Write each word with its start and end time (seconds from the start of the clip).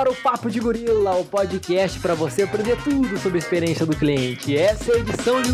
para 0.00 0.10
o 0.10 0.16
Papo 0.16 0.50
de 0.50 0.58
Gorila, 0.58 1.16
o 1.16 1.26
podcast 1.26 2.00
para 2.00 2.14
você 2.14 2.44
aprender 2.44 2.82
tudo 2.82 3.18
sobre 3.18 3.36
a 3.36 3.38
experiência 3.38 3.84
do 3.84 3.94
cliente. 3.94 4.56
Essa 4.56 4.92
é 4.92 4.94
a 4.94 4.98
edição 4.98 5.42
de 5.42 5.50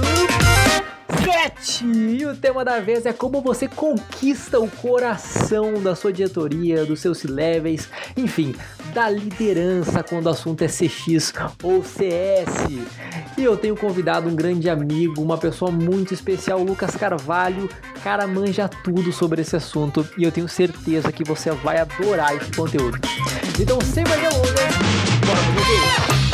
7! 1.25 1.85
E 1.85 2.25
o 2.25 2.37
tema 2.37 2.65
da 2.65 2.79
vez 2.79 3.05
é 3.07 3.13
como 3.13 3.41
você 3.41 3.67
conquista 3.67 4.61
o 4.61 4.71
coração 4.71 5.83
da 5.83 5.97
sua 5.97 6.13
diretoria, 6.13 6.85
dos 6.85 7.01
seus 7.01 7.25
levels, 7.25 7.89
enfim, 8.17 8.55
da 8.97 9.11
liderança 9.11 10.03
quando 10.03 10.25
o 10.25 10.31
assunto 10.31 10.63
é 10.63 10.69
CX 10.69 11.35
ou 11.63 11.85
CS. 11.85 12.49
E 13.37 13.45
eu 13.45 13.55
tenho 13.55 13.77
convidado 13.77 14.27
um 14.27 14.35
grande 14.35 14.71
amigo, 14.71 15.21
uma 15.21 15.37
pessoa 15.37 15.71
muito 15.71 16.15
especial, 16.15 16.63
Lucas 16.63 16.97
Carvalho. 16.97 17.69
Cara, 18.03 18.27
manja 18.27 18.67
tudo 18.67 19.13
sobre 19.13 19.43
esse 19.43 19.55
assunto 19.55 20.09
e 20.17 20.25
eu 20.25 20.33
tenho 20.33 20.49
certeza 20.49 21.13
que 21.13 21.25
você 21.25 21.51
vai 21.51 21.77
adorar 21.77 22.35
esse 22.35 22.51
conteúdo. 22.53 22.99
Então, 23.61 23.79
sem 23.83 24.03
mais 24.05 24.19
delongas, 24.19 24.55
bora 25.27 26.17
pro! 26.17 26.26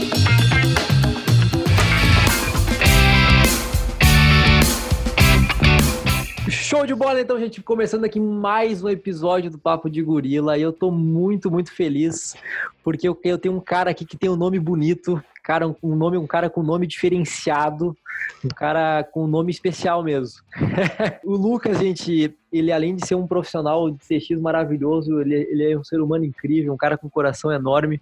Show 6.73 6.87
de 6.87 6.95
bola, 6.95 7.21
então, 7.21 7.39
gente. 7.39 7.61
Começando 7.61 8.05
aqui 8.05 8.19
mais 8.19 8.83
um 8.83 8.89
episódio 8.89 9.51
do 9.51 9.59
Papo 9.59 9.91
de 9.91 10.01
Gorila. 10.01 10.57
E 10.57 10.63
eu 10.63 10.73
tô 10.73 10.91
muito, 10.91 11.51
muito 11.51 11.71
feliz 11.71 12.35
porque 12.83 13.07
eu, 13.07 13.21
eu 13.25 13.37
tenho 13.37 13.55
um 13.55 13.61
cara 13.61 13.91
aqui 13.91 14.07
que 14.07 14.17
tem 14.17 14.31
um 14.31 14.37
nome 14.37 14.59
bonito, 14.59 15.23
cara, 15.43 15.69
um 15.83 15.95
nome, 15.95 16.17
um 16.17 16.27
cara 16.27 16.49
com 16.49 16.63
nome 16.63 16.87
diferenciado, 16.87 17.95
um 18.43 18.49
cara 18.49 19.05
com 19.05 19.27
nome 19.27 19.51
especial 19.51 20.03
mesmo. 20.03 20.41
o 21.23 21.37
Lucas, 21.37 21.79
gente, 21.79 22.35
ele 22.53 22.71
além 22.71 22.95
de 22.95 23.07
ser 23.07 23.15
um 23.15 23.27
profissional 23.27 23.91
de 23.91 23.99
CX 23.99 24.39
maravilhoso, 24.41 25.21
ele, 25.21 25.35
ele 25.35 25.73
é 25.73 25.79
um 25.79 25.83
ser 25.83 26.01
humano 26.01 26.25
incrível, 26.25 26.73
um 26.73 26.77
cara 26.77 26.99
com 26.99 27.07
um 27.07 27.11
coração 27.11 27.51
enorme. 27.51 28.01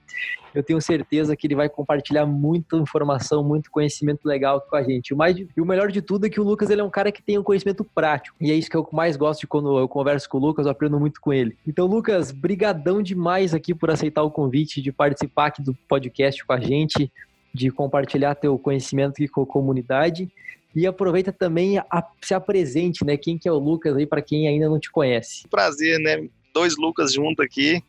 Eu 0.55 0.63
tenho 0.63 0.81
certeza 0.81 1.37
que 1.37 1.47
ele 1.47 1.55
vai 1.55 1.69
compartilhar 1.69 2.27
muita 2.27 2.77
informação, 2.77 3.45
muito 3.45 3.71
conhecimento 3.71 4.27
legal 4.27 4.61
com 4.61 4.77
a 4.77 4.83
gente. 4.83 5.15
O 5.15 5.17
mais, 5.17 5.39
e 5.39 5.61
o 5.61 5.65
melhor 5.65 5.93
de 5.93 6.03
tudo 6.03 6.27
é 6.27 6.31
que 6.31 6.41
o 6.41 6.45
Lucas 6.45 6.69
ele 6.71 6.81
é 6.81 6.85
um 6.85 6.91
cara 6.91 7.13
que 7.13 7.23
tem 7.23 7.39
um 7.39 7.43
conhecimento 7.43 7.85
prático. 7.85 8.37
E 8.41 8.51
é 8.51 8.55
isso 8.55 8.69
que 8.69 8.77
eu 8.77 8.87
mais 8.93 9.17
gosto 9.17 9.41
de 9.41 9.47
quando 9.47 9.79
eu 9.79 9.89
converso 9.89 10.29
com 10.29 10.39
o 10.39 10.41
Lucas, 10.41 10.67
eu 10.67 10.73
aprendo 10.73 10.99
muito 10.99 11.21
com 11.21 11.33
ele. 11.33 11.57
Então, 11.67 11.87
Lucas, 11.87 12.33
brigadão 12.33 13.01
demais 13.01 13.55
aqui 13.55 13.73
por 13.73 13.91
aceitar 13.91 14.23
o 14.23 14.31
convite 14.31 14.83
de 14.83 14.91
participar 14.91 15.47
aqui 15.47 15.63
do 15.63 15.75
podcast 15.89 16.45
com 16.45 16.53
a 16.53 16.61
gente 16.61 17.11
de 17.53 17.71
compartilhar 17.71 18.35
teu 18.35 18.59
conhecimento 18.59 19.13
aqui 19.13 19.29
com 19.29 19.43
a 19.43 19.47
comunidade. 19.47 20.31
E 20.75 20.87
aproveita 20.87 21.33
também 21.33 21.79
a 21.79 22.05
se 22.23 22.33
apresente, 22.33 23.05
né? 23.05 23.17
Quem 23.17 23.37
que 23.37 23.49
é 23.49 23.53
o 23.53 23.59
Lucas 23.59 23.97
aí 23.97 24.07
para 24.07 24.23
quem 24.23 24.47
ainda 24.47 24.69
não 24.69 24.79
te 24.79 24.91
conhece. 24.91 25.47
Prazer, 25.49 25.99
né? 25.99 26.29
Dois 26.55 26.77
Lucas 26.77 27.13
juntos 27.13 27.45
aqui. 27.45 27.83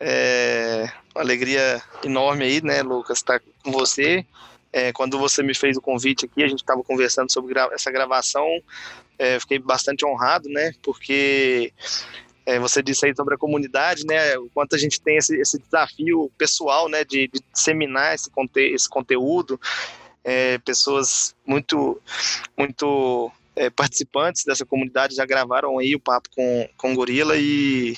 É 0.00 0.88
uma 1.14 1.22
alegria 1.22 1.82
enorme 2.04 2.44
aí, 2.44 2.62
né, 2.62 2.82
Lucas, 2.82 3.18
estar 3.18 3.40
tá 3.40 3.46
com 3.64 3.72
você. 3.72 4.24
É, 4.72 4.92
quando 4.92 5.18
você 5.18 5.42
me 5.42 5.54
fez 5.54 5.76
o 5.76 5.80
convite 5.80 6.26
aqui, 6.26 6.42
a 6.42 6.48
gente 6.48 6.60
estava 6.60 6.82
conversando 6.82 7.32
sobre 7.32 7.52
gra 7.52 7.68
essa 7.72 7.90
gravação. 7.90 8.46
É, 9.18 9.40
fiquei 9.40 9.58
bastante 9.58 10.06
honrado, 10.06 10.48
né? 10.48 10.72
Porque 10.82 11.72
é, 12.46 12.58
você 12.58 12.82
disse 12.82 13.06
aí 13.06 13.14
sobre 13.16 13.34
a 13.34 13.38
comunidade, 13.38 14.06
né? 14.06 14.38
O 14.38 14.48
quanto 14.54 14.76
a 14.76 14.78
gente 14.78 15.00
tem 15.00 15.16
esse, 15.16 15.34
esse 15.40 15.58
desafio 15.58 16.30
pessoal, 16.38 16.88
né? 16.88 17.04
De, 17.04 17.28
de 17.28 17.40
disseminar 17.52 18.14
esse, 18.14 18.30
conte 18.30 18.60
esse 18.60 18.88
conteúdo. 18.88 19.58
É, 20.24 20.58
pessoas 20.58 21.34
muito, 21.46 22.00
muito 22.56 23.30
é, 23.56 23.70
participantes 23.70 24.44
dessa 24.44 24.64
comunidade 24.64 25.16
já 25.16 25.26
gravaram 25.26 25.78
aí 25.78 25.94
o 25.94 26.00
papo 26.00 26.28
com, 26.34 26.68
com 26.76 26.92
o 26.92 26.94
Gorila 26.94 27.36
e 27.36 27.96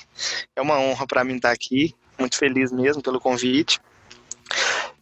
é 0.56 0.60
uma 0.62 0.78
honra 0.78 1.06
para 1.06 1.24
mim 1.24 1.36
estar 1.36 1.50
aqui. 1.50 1.95
Muito 2.18 2.36
feliz 2.36 2.70
mesmo 2.70 3.02
pelo 3.02 3.20
convite. 3.20 3.80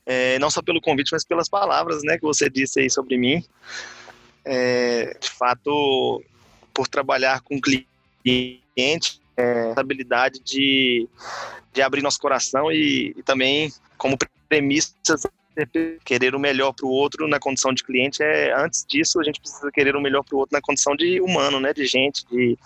É, 0.07 0.39
não 0.39 0.51
só 0.51 0.63
pelo 0.63 0.81
convite, 0.81 1.11
mas 1.13 1.25
pelas 1.25 1.49
palavras, 1.49 2.03
né? 2.03 2.17
Que 2.17 2.23
você 2.23 2.49
disse 2.49 2.81
aí 2.81 2.91
sobre 2.91 3.19
mim. 3.19 3.45
É, 4.45 5.17
de 5.21 5.31
fato, 5.31 6.23
por 6.73 6.89
trabalhar 6.89 7.41
com 7.43 7.61
cliente, 7.61 9.21
é, 9.37 9.75
habilidade 9.77 10.41
de, 10.41 11.09
de 11.73 11.83
abrir 11.83 12.03
nosso 12.03 12.19
coração 12.19 12.73
e, 12.73 13.15
e 13.17 13.23
também, 13.23 13.73
como 13.97 14.17
premissa, 14.49 14.95
querer 16.05 16.35
o 16.35 16.39
melhor 16.39 16.73
para 16.73 16.87
o 16.87 16.91
outro 16.91 17.27
na 17.29 17.39
condição 17.39 17.73
de 17.73 17.83
cliente 17.85 18.23
é 18.23 18.55
antes 18.55 18.85
disso 18.87 19.21
a 19.21 19.25
gente 19.25 19.41
precisa 19.41 19.71
querer 19.71 19.97
o 19.97 20.01
melhor 20.01 20.23
para 20.25 20.37
o 20.37 20.39
outro 20.39 20.55
na 20.55 20.61
condição 20.61 20.95
de 20.95 21.21
humano 21.21 21.61
né 21.61 21.73
de 21.73 21.87
gente 21.87 22.27
de, 22.31 22.59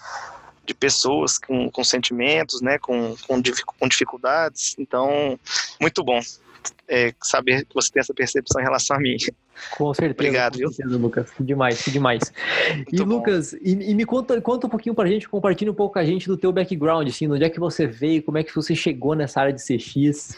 de 0.65 0.75
pessoas 0.75 1.39
com, 1.39 1.71
com 1.71 1.85
sentimentos 1.85 2.61
né 2.61 2.79
com, 2.79 3.15
com, 3.27 3.43
com 3.79 3.89
dificuldades 3.89 4.75
então 4.79 5.39
muito 5.81 6.03
bom 6.03 6.21
é, 6.89 7.13
saber 7.23 7.65
que 7.65 7.75
você 7.75 7.91
tem 7.91 8.01
essa 8.01 8.15
percepção 8.15 8.61
em 8.61 8.65
relação 8.65 8.97
a 8.97 9.01
mim. 9.01 9.17
Com 9.77 9.93
certeza. 9.95 10.15
Obrigado, 10.15 10.61
com 10.61 10.73
certeza, 10.73 10.99
Lucas. 10.99 11.31
Que 11.31 11.43
demais, 11.43 11.83
que 11.83 11.91
demais. 11.91 12.33
Muito 12.75 12.95
e, 12.95 12.99
bom. 12.99 13.05
Lucas, 13.05 13.53
e, 13.55 13.91
e, 13.91 13.95
me 13.95 14.05
conta, 14.05 14.41
conta 14.41 14.67
um 14.67 14.71
pouquinho 14.71 14.95
pra 14.95 15.07
gente, 15.07 15.29
compartilha 15.29 15.71
um 15.71 15.75
pouco 15.75 15.95
com 15.95 15.99
a 15.99 16.05
gente 16.05 16.27
do 16.27 16.37
teu 16.37 16.53
background, 16.53 17.09
assim, 17.09 17.29
onde 17.29 17.45
é 17.45 17.51
que 17.51 17.61
você 17.61 17.87
veio, 17.87 18.23
como 18.23 18.39
é 18.39 18.45
que 18.45 18.55
você 18.55 18.75
chegou 18.75 19.15
nessa 19.15 19.41
área 19.41 19.53
de 19.53 19.63
CX. 19.63 20.37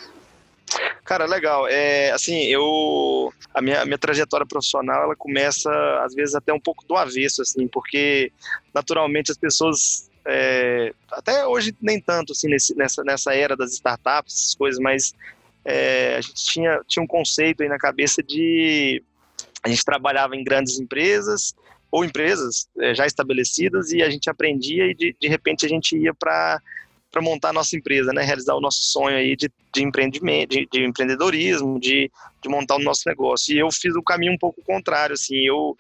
Cara, 1.05 1.27
legal. 1.27 1.69
É, 1.69 2.11
assim, 2.13 2.45
eu 2.45 3.33
a 3.53 3.61
minha, 3.61 3.85
minha 3.85 3.99
trajetória 3.99 4.47
profissional 4.47 5.05
ela 5.05 5.15
começa 5.15 5.71
às 6.03 6.15
vezes 6.15 6.35
até 6.35 6.53
um 6.53 6.61
pouco 6.61 6.85
do 6.87 6.97
avesso, 6.97 7.43
assim, 7.43 7.69
porque 7.69 8.33
naturalmente 8.75 9.31
as 9.31 9.37
pessoas 9.37 10.11
é, 10.27 10.95
até 11.13 11.47
hoje 11.47 11.77
nem 11.81 12.01
tanto 12.01 12.33
assim 12.33 12.49
nesse, 12.49 12.75
nessa 12.75 13.05
nessa 13.05 13.35
era 13.35 13.55
das 13.55 13.73
startups, 13.73 14.35
essas 14.35 14.55
coisas, 14.55 14.81
mas 14.81 15.13
é, 15.65 16.17
a 16.17 16.21
gente 16.23 16.45
tinha, 16.47 16.81
tinha 16.89 17.03
um 17.03 17.07
conceito 17.07 17.63
aí 17.63 17.69
na 17.69 17.79
cabeça 17.79 18.23
de 18.23 19.03
a 19.63 19.69
gente 19.69 19.85
trabalhava 19.85 20.35
em 20.35 20.43
grandes 20.43 20.81
empresas 20.81 21.55
ou 21.91 22.05
empresas 22.05 22.67
é, 22.81 22.95
já 22.95 23.07
estabelecidas 23.07 23.93
e 23.93 24.03
a 24.03 24.09
gente 24.09 24.29
aprendia 24.31 24.87
e 24.87 24.95
de, 24.95 25.15
de 25.21 25.29
repente 25.29 25.67
a 25.67 25.69
gente 25.69 25.97
ia 25.97 26.15
para 26.15 26.61
para 27.15 27.23
montar 27.23 27.51
a 27.51 27.53
nossa 27.53 27.77
empresa, 27.77 28.13
né, 28.13 28.25
realizar 28.25 28.57
o 28.57 28.61
nosso 28.61 28.83
sonho 28.83 29.17
aí 29.17 29.37
de, 29.37 29.49
de 29.73 29.85
empreendimento, 29.85 30.51
de, 30.51 30.69
de 30.71 30.85
empreendedorismo, 30.85 31.79
de, 31.79 32.11
de 32.43 32.49
montar 32.49 32.75
o 32.75 32.81
nosso 32.81 33.03
negócio. 33.07 33.55
E 33.55 33.59
eu 33.61 33.71
fiz 33.71 33.95
o 33.95 34.03
caminho 34.03 34.33
um 34.33 34.39
pouco 34.39 34.61
contrário, 34.63 35.15
assim, 35.15 35.47
eu 35.47 35.77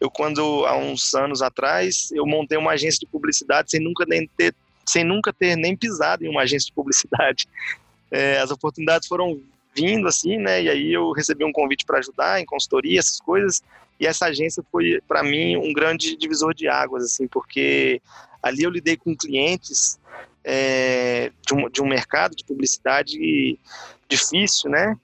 eu 0.00 0.08
quando 0.08 0.64
há 0.64 0.76
uns 0.76 1.12
anos 1.12 1.42
atrás 1.42 2.08
eu 2.12 2.24
montei 2.24 2.56
uma 2.56 2.70
agência 2.70 3.00
de 3.00 3.06
publicidade 3.06 3.68
sem 3.68 3.80
nunca 3.80 4.04
nem 4.06 4.28
ter 4.36 4.54
sem 4.86 5.02
nunca 5.02 5.32
ter 5.32 5.56
nem 5.56 5.76
pisado 5.76 6.24
em 6.24 6.28
uma 6.28 6.42
agência 6.42 6.66
de 6.66 6.72
publicidade 6.72 7.48
é, 8.08 8.38
as 8.38 8.52
oportunidades 8.52 9.08
foram 9.08 9.40
vindo 9.74 10.08
assim, 10.08 10.38
né? 10.38 10.62
E 10.62 10.68
aí 10.70 10.92
eu 10.92 11.12
recebi 11.12 11.44
um 11.44 11.52
convite 11.52 11.84
para 11.84 11.98
ajudar 11.98 12.40
em 12.40 12.46
consultoria, 12.46 12.98
essas 12.98 13.20
coisas. 13.20 13.62
E 14.00 14.06
essa 14.06 14.26
agência 14.26 14.62
foi 14.70 15.00
para 15.06 15.22
mim 15.22 15.56
um 15.56 15.72
grande 15.72 16.16
divisor 16.16 16.54
de 16.54 16.68
águas, 16.68 17.04
assim, 17.04 17.26
porque 17.26 18.00
ali 18.42 18.62
eu 18.62 18.70
lidei 18.70 18.96
com 18.96 19.16
clientes 19.16 19.98
é, 20.44 21.30
de, 21.46 21.54
um, 21.54 21.68
de 21.68 21.82
um 21.82 21.86
mercado 21.86 22.34
de 22.34 22.44
publicidade 22.44 23.58
difícil, 24.08 24.70
né? 24.70 24.96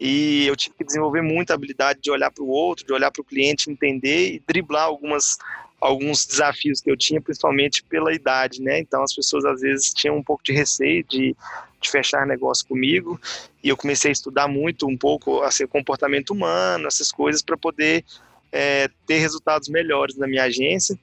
E 0.00 0.46
eu 0.46 0.54
tive 0.54 0.76
que 0.76 0.84
desenvolver 0.84 1.22
muita 1.22 1.54
habilidade 1.54 2.00
de 2.00 2.10
olhar 2.10 2.30
para 2.30 2.44
o 2.44 2.48
outro, 2.48 2.86
de 2.86 2.92
olhar 2.92 3.10
para 3.10 3.20
o 3.20 3.24
cliente, 3.24 3.70
entender 3.70 4.34
e 4.34 4.42
driblar 4.46 4.84
algumas 4.84 5.38
alguns 5.80 6.26
desafios 6.26 6.80
que 6.80 6.90
eu 6.90 6.96
tinha, 6.96 7.20
principalmente 7.20 7.84
pela 7.84 8.12
idade, 8.12 8.60
né? 8.60 8.80
Então 8.80 9.02
as 9.02 9.14
pessoas 9.14 9.44
às 9.44 9.60
vezes 9.60 9.92
tinham 9.94 10.16
um 10.16 10.22
pouco 10.22 10.42
de 10.42 10.52
receio 10.52 11.04
de, 11.04 11.36
de 11.80 11.90
fechar 11.90 12.26
negócio 12.26 12.66
comigo 12.66 13.20
e 13.62 13.68
eu 13.68 13.76
comecei 13.76 14.10
a 14.10 14.12
estudar 14.12 14.48
muito 14.48 14.88
um 14.88 14.96
pouco 14.96 15.40
assim, 15.42 15.66
comportamento 15.66 16.30
humano, 16.30 16.88
essas 16.88 17.12
coisas 17.12 17.42
para 17.42 17.56
poder 17.56 18.04
é, 18.50 18.88
ter 19.06 19.18
resultados 19.18 19.68
melhores 19.68 20.16
na 20.16 20.26
minha 20.26 20.44
agência. 20.44 20.98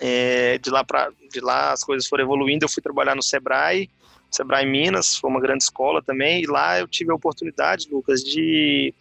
É, 0.00 0.58
de 0.58 0.70
lá 0.70 0.84
para 0.84 1.10
de 1.34 1.40
lá 1.40 1.72
as 1.72 1.84
coisas 1.84 2.08
foram 2.08 2.24
evoluindo. 2.24 2.64
Eu 2.64 2.68
fui 2.68 2.82
trabalhar 2.82 3.14
no 3.14 3.22
Sebrae, 3.22 3.90
Sebrae 4.30 4.66
Minas, 4.66 5.16
foi 5.16 5.30
uma 5.30 5.40
grande 5.40 5.64
escola 5.64 6.02
também 6.02 6.42
e 6.42 6.46
lá 6.46 6.78
eu 6.80 6.88
tive 6.88 7.10
a 7.10 7.14
oportunidade, 7.14 7.88
Lucas, 7.90 8.22
de 8.22 8.94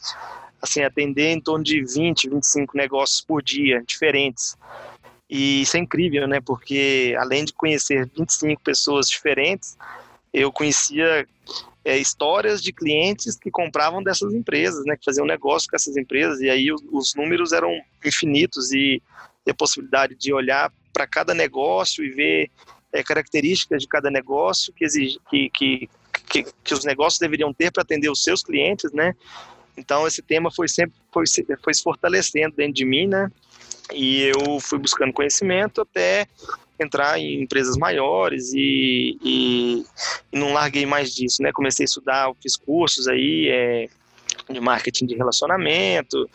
assim 0.61 0.81
atender 0.81 1.31
em 1.31 1.41
torno 1.41 1.63
de 1.63 1.83
20, 1.83 2.29
25 2.29 2.77
negócios 2.77 3.21
por 3.21 3.41
dia 3.41 3.83
diferentes. 3.85 4.55
E 5.29 5.61
isso 5.61 5.75
é 5.75 5.79
incrível, 5.79 6.27
né? 6.27 6.39
Porque 6.39 7.15
além 7.19 7.43
de 7.43 7.53
conhecer 7.53 8.09
25 8.15 8.61
pessoas 8.61 9.09
diferentes, 9.09 9.77
eu 10.31 10.51
conhecia 10.51 11.27
é, 11.83 11.97
histórias 11.97 12.61
de 12.61 12.71
clientes 12.71 13.35
que 13.35 13.51
compravam 13.51 14.01
dessas 14.01 14.33
empresas, 14.33 14.85
né? 14.85 14.95
Que 14.95 15.05
faziam 15.05 15.25
negócio 15.25 15.69
com 15.69 15.75
essas 15.75 15.97
empresas. 15.97 16.39
E 16.39 16.49
aí 16.49 16.71
os, 16.71 16.81
os 16.91 17.15
números 17.15 17.51
eram 17.51 17.71
infinitos 18.05 18.71
e, 18.71 19.01
e, 19.45 19.51
a 19.51 19.55
possibilidade 19.55 20.15
de 20.15 20.33
olhar 20.33 20.71
para 20.93 21.07
cada 21.07 21.33
negócio 21.33 22.03
e 22.05 22.09
ver 22.11 22.51
é, 22.93 23.03
características 23.03 23.81
de 23.81 23.87
cada 23.87 24.11
negócio 24.11 24.71
que, 24.73 24.85
exige, 24.85 25.19
que, 25.29 25.49
que, 25.49 25.89
que, 26.29 26.45
que 26.63 26.73
os 26.73 26.85
negócios 26.85 27.19
deveriam 27.19 27.51
ter 27.51 27.71
para 27.71 27.81
atender 27.81 28.09
os 28.09 28.23
seus 28.23 28.43
clientes, 28.43 28.91
né? 28.93 29.15
Então 29.75 30.05
esse 30.05 30.21
tema 30.21 30.51
foi 30.51 30.67
sempre 30.67 30.95
foi, 31.11 31.23
foi 31.63 31.73
se 31.73 31.81
fortalecendo 31.81 32.55
dentro 32.55 32.73
de 32.73 32.85
mim, 32.85 33.07
né? 33.07 33.31
E 33.91 34.21
eu 34.21 34.59
fui 34.59 34.77
buscando 34.77 35.11
conhecimento 35.11 35.81
até 35.81 36.27
entrar 36.79 37.19
em 37.19 37.41
empresas 37.41 37.77
maiores 37.77 38.53
e, 38.53 39.17
e, 39.23 39.85
e, 40.31 40.37
não 40.37 40.53
larguei 40.53 40.85
mais 40.85 41.13
disso, 41.13 41.41
né? 41.41 41.51
Comecei 41.51 41.83
a 41.83 41.85
estudar, 41.85 42.31
fiz 42.41 42.55
cursos 42.55 43.07
aí 43.07 43.47
é, 43.49 43.89
de 44.51 44.59
marketing 44.59 45.07
de 45.07 45.15
relacionamento 45.15 46.29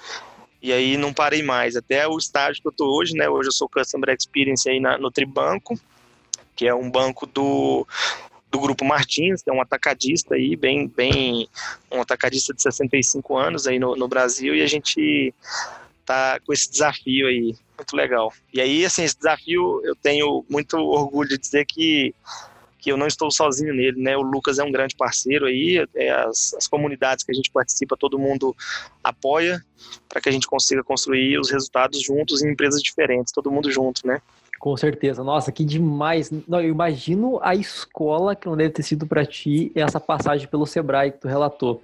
e 0.61 0.73
aí 0.73 0.97
não 0.97 1.13
parei 1.13 1.43
mais, 1.43 1.77
até 1.77 2.07
o 2.07 2.19
estágio 2.19 2.61
que 2.61 2.69
eu 2.69 2.73
tô 2.73 2.97
hoje, 2.99 3.15
né? 3.15 3.29
Hoje 3.29 3.49
eu 3.49 3.53
sou 3.53 3.69
Customer 3.69 4.15
Experience 4.15 4.69
aí 4.69 4.81
na, 4.81 4.99
no 4.99 5.11
Tribanco, 5.11 5.79
que 6.57 6.67
é 6.67 6.75
um 6.75 6.91
banco 6.91 7.27
do, 7.27 7.87
do 8.51 8.59
Grupo 8.59 8.85
Martins, 8.85 9.43
que 9.43 9.51
é 9.51 9.53
um 9.53 9.61
atacadista 9.61 10.35
aí, 10.35 10.57
bem, 10.57 10.89
bem, 10.89 11.49
um 11.91 12.01
atacadista 12.01 12.53
de 12.53 12.63
65 12.63 13.37
anos 13.37 13.67
aí 13.67 13.79
no, 13.79 13.95
no 13.95 14.09
Brasil, 14.09 14.55
e 14.55 14.63
a 14.63 14.67
gente 14.67 15.33
tá 16.05 16.41
com 16.41 16.53
esse 16.53 16.71
desafio 16.71 17.29
aí, 17.29 17.55
muito 17.77 17.95
legal. 17.95 18.33
E 18.53 18.61
aí, 18.61 18.85
assim, 18.85 19.05
esse 19.05 19.17
desafio 19.17 19.81
eu 19.85 19.95
tenho 19.95 20.45
muito 20.49 20.77
orgulho 20.77 21.29
de 21.29 21.39
dizer 21.39 21.67
que 21.67 22.15
que 22.79 22.91
eu 22.93 22.97
não 22.97 23.07
estou 23.07 23.31
sozinho 23.31 23.75
nele, 23.75 24.01
né? 24.01 24.17
O 24.17 24.23
Lucas 24.23 24.59
é 24.59 24.65
um 24.65 24.71
grande 24.71 24.95
parceiro 24.97 25.47
aí, 25.47 25.85
é 25.95 26.11
as, 26.11 26.55
as 26.55 26.69
comunidades 26.69 27.25
que 27.25 27.33
a 27.33 27.35
gente 27.35 27.51
participa, 27.51 27.97
todo 27.97 28.19
mundo 28.19 28.57
apoia 29.03 29.63
para 30.09 30.21
que 30.21 30.29
a 30.29 30.33
gente 30.33 30.47
consiga 30.47 30.83
construir 30.83 31.39
os 31.39 31.51
resultados 31.51 32.01
juntos 32.01 32.43
em 32.43 32.51
empresas 32.51 32.81
diferentes, 32.81 33.33
todo 33.33 33.51
mundo 33.51 33.71
junto, 33.71 34.07
né? 34.07 34.23
Com 34.59 34.77
certeza. 34.77 35.23
Nossa, 35.23 35.53
que 35.53 35.65
demais. 35.65 36.31
Não, 36.47 36.61
eu 36.61 36.71
imagino 36.71 37.39
a 37.43 37.55
escola 37.55 38.35
que 38.35 38.47
não 38.47 38.57
deve 38.57 38.71
ter 38.71 38.83
sido 38.83 39.07
para 39.07 39.25
ti 39.25 39.71
essa 39.75 40.01
passagem 40.01 40.49
pelo 40.49 40.67
Sebrae 40.67 41.13
que 41.13 41.19
tu 41.19 41.29
relatou. 41.29 41.83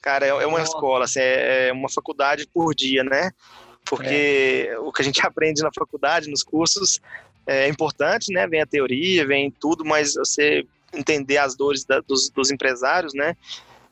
Cara, 0.00 0.26
é, 0.26 0.30
é 0.30 0.46
uma 0.46 0.62
escola, 0.62 1.04
assim, 1.04 1.20
é, 1.20 1.68
é 1.68 1.72
uma 1.72 1.88
faculdade 1.90 2.46
por 2.52 2.74
dia, 2.74 3.04
né? 3.04 3.30
Porque 3.84 4.68
é. 4.70 4.78
o 4.78 4.92
que 4.92 5.02
a 5.02 5.04
gente 5.04 5.20
aprende 5.26 5.62
na 5.62 5.70
faculdade, 5.74 6.30
nos 6.30 6.42
cursos, 6.42 7.00
é 7.48 7.66
importante, 7.66 8.30
né? 8.30 8.46
Vem 8.46 8.60
a 8.60 8.66
teoria, 8.66 9.26
vem 9.26 9.50
tudo, 9.50 9.82
mas 9.82 10.14
você 10.14 10.66
entender 10.92 11.38
as 11.38 11.56
dores 11.56 11.84
da, 11.84 12.00
dos, 12.00 12.28
dos, 12.28 12.50
empresários, 12.50 13.14
né? 13.14 13.34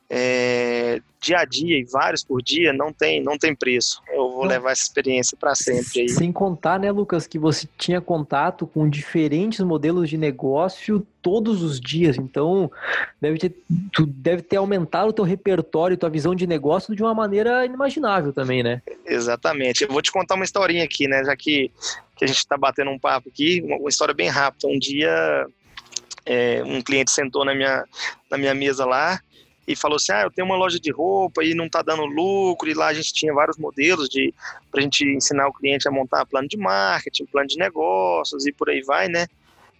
É, 0.08 1.00
dia 1.20 1.38
a 1.38 1.44
dia 1.44 1.80
e 1.80 1.84
vários 1.84 2.22
por 2.22 2.40
dia 2.40 2.72
não 2.72 2.92
tem 2.92 3.20
não 3.20 3.36
tem 3.36 3.56
preço. 3.56 4.00
Eu 4.08 4.30
vou 4.30 4.42
não. 4.42 4.50
levar 4.50 4.70
essa 4.70 4.82
experiência 4.82 5.36
para 5.36 5.54
sempre. 5.54 6.02
Aí. 6.02 6.08
Sem 6.08 6.30
contar, 6.30 6.78
né, 6.78 6.92
Lucas, 6.92 7.26
que 7.26 7.38
você 7.38 7.66
tinha 7.76 8.00
contato 8.00 8.66
com 8.66 8.88
diferentes 8.88 9.60
modelos 9.60 10.08
de 10.08 10.16
negócio 10.16 11.04
todos 11.20 11.62
os 11.62 11.80
dias. 11.80 12.16
Então, 12.18 12.70
deve 13.20 13.38
ter, 13.38 13.56
tu 13.92 14.06
deve 14.06 14.42
ter 14.42 14.58
aumentado 14.58 15.08
o 15.08 15.12
teu 15.12 15.24
repertório, 15.24 15.96
tua 15.96 16.08
visão 16.08 16.36
de 16.36 16.46
negócio 16.46 16.94
de 16.94 17.02
uma 17.02 17.14
maneira 17.14 17.64
inimaginável 17.66 18.32
também, 18.32 18.62
né? 18.62 18.80
Exatamente. 19.04 19.82
Eu 19.82 19.88
vou 19.88 20.02
te 20.02 20.12
contar 20.12 20.36
uma 20.36 20.44
historinha 20.44 20.84
aqui, 20.84 21.08
né? 21.08 21.24
Já 21.24 21.34
que, 21.34 21.72
que 22.16 22.24
a 22.24 22.28
gente 22.28 22.38
está 22.38 22.56
batendo 22.56 22.90
um 22.90 22.98
papo 22.98 23.28
aqui, 23.28 23.60
uma, 23.62 23.76
uma 23.76 23.88
história 23.88 24.14
bem 24.14 24.28
rápida. 24.28 24.66
Um 24.66 24.78
dia, 24.78 25.46
é, 26.24 26.62
um 26.64 26.80
cliente 26.80 27.10
sentou 27.10 27.44
na 27.44 27.54
minha, 27.54 27.84
na 28.30 28.38
minha 28.38 28.54
mesa 28.54 28.84
lá 28.84 29.20
e 29.66 29.76
falou 29.76 29.96
assim: 29.96 30.12
Ah, 30.12 30.22
eu 30.22 30.30
tenho 30.30 30.46
uma 30.46 30.56
loja 30.56 30.80
de 30.80 30.90
roupa 30.90 31.44
e 31.44 31.54
não 31.54 31.66
está 31.66 31.82
dando 31.82 32.06
lucro. 32.06 32.68
E 32.70 32.74
lá 32.74 32.86
a 32.86 32.94
gente 32.94 33.12
tinha 33.12 33.34
vários 33.34 33.58
modelos 33.58 34.08
de 34.08 34.32
para 34.70 34.80
a 34.80 34.82
gente 34.82 35.04
ensinar 35.04 35.48
o 35.48 35.52
cliente 35.52 35.86
a 35.88 35.90
montar 35.90 36.24
plano 36.24 36.48
de 36.48 36.56
marketing, 36.56 37.26
plano 37.26 37.48
de 37.48 37.58
negócios 37.58 38.46
e 38.46 38.52
por 38.52 38.70
aí 38.70 38.82
vai, 38.82 39.08
né? 39.08 39.26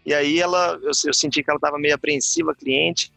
E 0.04 0.12
aí 0.12 0.38
ela, 0.38 0.78
eu, 0.82 0.92
eu 1.04 1.14
senti 1.14 1.42
que 1.42 1.50
ela 1.50 1.56
estava 1.58 1.78
meio 1.78 1.94
apreensiva, 1.94 2.54
cliente. 2.54 3.12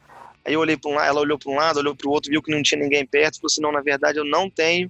Aí 0.45 0.53
eu 0.53 0.59
olhei 0.59 0.77
para 0.77 0.89
um 0.89 0.95
lado, 0.95 1.07
ela 1.07 1.19
olhou 1.19 1.37
para 1.37 1.51
um 1.51 1.55
lado, 1.55 1.77
olhou 1.77 1.95
para 1.95 2.07
o 2.07 2.11
outro, 2.11 2.31
viu 2.31 2.41
que 2.41 2.51
não 2.51 2.63
tinha 2.63 2.81
ninguém 2.81 3.05
perto, 3.05 3.35
falou 3.35 3.47
assim: 3.47 3.61
Não, 3.61 3.71
na 3.71 3.81
verdade 3.81 4.17
eu 4.17 4.25
não 4.25 4.49
tenho 4.49 4.89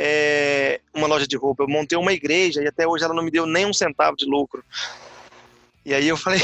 é, 0.00 0.80
uma 0.94 1.08
loja 1.08 1.26
de 1.26 1.36
roupa. 1.36 1.64
Eu 1.64 1.68
montei 1.68 1.98
uma 1.98 2.12
igreja 2.12 2.62
e 2.62 2.68
até 2.68 2.86
hoje 2.86 3.04
ela 3.04 3.12
não 3.12 3.24
me 3.24 3.32
deu 3.32 3.44
nem 3.44 3.66
um 3.66 3.72
centavo 3.72 4.16
de 4.16 4.24
lucro. 4.24 4.64
E 5.88 5.94
aí 5.94 6.06
eu 6.06 6.18
falei, 6.18 6.40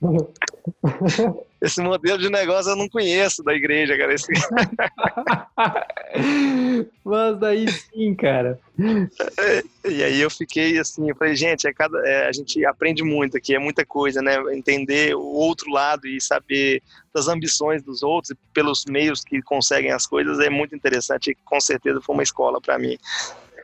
esse 1.60 1.82
modelo 1.82 2.16
de 2.16 2.30
negócio 2.30 2.72
eu 2.72 2.76
não 2.76 2.88
conheço 2.88 3.42
da 3.42 3.52
igreja, 3.52 3.98
cara. 3.98 4.14
Esse... 4.14 4.32
Mas 7.04 7.38
daí 7.38 7.70
sim, 7.70 8.14
cara. 8.14 8.58
E 9.84 10.02
aí 10.02 10.20
eu 10.20 10.30
fiquei 10.30 10.78
assim, 10.78 11.08
eu 11.08 11.16
falei, 11.16 11.34
gente, 11.34 11.66
é 11.66 11.72
cada, 11.72 11.98
é, 12.06 12.28
a 12.28 12.32
gente 12.32 12.64
aprende 12.64 13.02
muito 13.02 13.36
aqui, 13.36 13.54
é 13.54 13.58
muita 13.58 13.84
coisa, 13.84 14.22
né? 14.22 14.36
Entender 14.54 15.14
o 15.14 15.22
outro 15.22 15.70
lado 15.70 16.06
e 16.06 16.20
saber 16.20 16.82
das 17.12 17.28
ambições 17.28 17.82
dos 17.82 18.02
outros 18.02 18.34
pelos 18.54 18.86
meios 18.86 19.22
que 19.22 19.42
conseguem 19.42 19.90
as 19.90 20.06
coisas 20.06 20.40
é 20.40 20.48
muito 20.48 20.74
interessante. 20.74 21.32
E 21.32 21.36
com 21.44 21.60
certeza 21.60 22.00
foi 22.00 22.14
uma 22.14 22.22
escola 22.22 22.58
para 22.58 22.78
mim. 22.78 22.96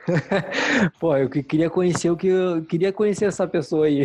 Pô, 1.00 1.16
eu 1.16 1.28
queria 1.28 1.70
conhecer 1.70 2.10
o 2.10 2.16
que 2.16 2.28
eu 2.28 2.64
queria 2.64 2.92
conhecer 2.92 3.26
essa 3.26 3.46
pessoa 3.46 3.86
aí. 3.86 4.02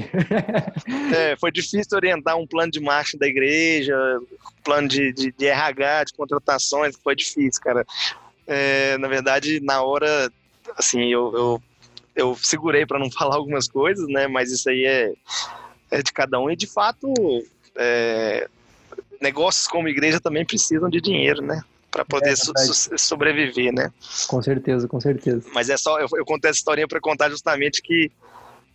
é, 1.15 1.35
foi 1.37 1.51
difícil 1.51 1.95
orientar 1.97 2.37
um 2.37 2.47
plano 2.47 2.71
de 2.71 2.79
marketing 2.79 3.17
da 3.17 3.27
igreja, 3.27 3.95
plano 4.63 4.87
de, 4.87 5.11
de, 5.13 5.31
de 5.31 5.45
RH, 5.45 6.05
de 6.05 6.13
contratações, 6.13 6.95
foi 7.03 7.15
difícil, 7.15 7.61
cara. 7.61 7.85
É, 8.47 8.97
na 8.97 9.07
verdade, 9.07 9.59
na 9.61 9.81
hora, 9.81 10.31
assim, 10.77 11.11
eu, 11.11 11.33
eu, 11.33 11.63
eu 12.15 12.35
segurei 12.35 12.85
para 12.85 12.99
não 12.99 13.11
falar 13.11 13.35
algumas 13.35 13.67
coisas, 13.67 14.07
né? 14.07 14.27
Mas 14.27 14.51
isso 14.51 14.69
aí 14.69 14.85
é, 14.85 15.13
é 15.91 16.01
de 16.01 16.11
cada 16.11 16.39
um 16.39 16.49
e 16.49 16.55
de 16.55 16.67
fato. 16.67 17.13
É, 17.75 18.47
negócios 19.21 19.67
como 19.67 19.87
igreja 19.87 20.19
também 20.19 20.45
precisam 20.45 20.89
de 20.89 21.01
dinheiro, 21.01 21.41
né? 21.41 21.61
Para 21.89 22.05
poder 22.05 22.31
é 22.31 22.35
so, 22.35 22.53
sobreviver, 22.97 23.73
né? 23.73 23.91
Com 24.27 24.41
certeza, 24.41 24.87
com 24.87 24.99
certeza. 24.99 25.47
Mas 25.53 25.69
é 25.69 25.77
só, 25.77 25.99
eu, 25.99 26.07
eu 26.13 26.25
contei 26.25 26.49
essa 26.49 26.59
historinha 26.59 26.87
para 26.87 26.99
contar 26.99 27.29
justamente 27.29 27.81
que, 27.81 28.11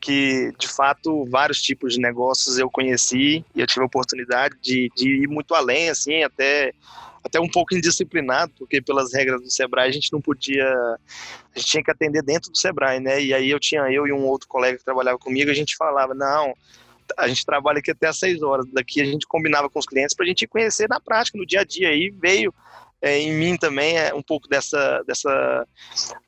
que, 0.01 0.53
de 0.59 0.69
fato, 0.69 1.25
vários 1.27 1.61
tipos 1.63 1.95
de 1.95 2.01
negócios 2.01 2.59
eu 2.59 2.71
conheci 2.71 3.45
e 3.55 3.61
eu 3.61 3.67
tive 3.67 3.83
a 3.83 3.87
oportunidade 3.87 4.57
de, 4.61 4.91
de 4.97 5.23
ir 5.23 5.29
muito 5.29 5.55
além, 5.55 5.91
assim, 5.91 6.23
até 6.23 6.73
até 7.25 7.41
um 7.41 7.49
pouco 7.49 7.75
indisciplinado, 7.75 8.53
porque 8.59 8.83
pelas 8.83 9.15
regras 9.15 9.41
do 9.41 9.51
Sebrae 9.51 9.89
a 9.89 9.93
gente 9.93 10.13
não 10.13 10.21
podia, 10.21 10.69
a 10.69 11.59
gente 11.59 11.71
tinha 11.71 11.83
que 11.83 11.91
atender 11.91 12.23
dentro 12.23 12.51
do 12.51 12.59
Sebrae, 12.59 13.01
né? 13.01 13.23
E 13.23 13.33
aí 13.33 13.49
eu 13.49 13.59
tinha 13.59 13.91
eu 13.91 14.07
e 14.07 14.13
um 14.13 14.27
outro 14.27 14.47
colega 14.47 14.77
que 14.77 14.85
trabalhava 14.85 15.19
comigo, 15.19 15.51
a 15.51 15.55
gente 15.55 15.75
falava, 15.75 16.13
não, 16.13 16.55
a 17.17 17.27
gente 17.27 17.47
trabalha 17.47 17.79
aqui 17.79 17.91
até 17.91 18.09
às 18.09 18.19
seis 18.19 18.43
horas, 18.43 18.67
daqui 18.71 19.01
a 19.01 19.07
gente 19.07 19.27
combinava 19.27 19.71
com 19.71 19.79
os 19.79 19.87
clientes 19.87 20.15
para 20.15 20.27
a 20.27 20.29
gente 20.29 20.47
conhecer 20.47 20.87
na 20.87 21.01
prática, 21.01 21.39
no 21.39 21.47
dia 21.47 21.61
a 21.61 21.65
dia, 21.65 21.89
aí 21.89 22.11
veio 22.11 22.53
é, 23.02 23.19
em 23.19 23.32
mim 23.32 23.56
também 23.56 23.99
é 23.99 24.14
um 24.14 24.23
pouco 24.23 24.49
dessa, 24.49 25.02
dessa, 25.06 25.67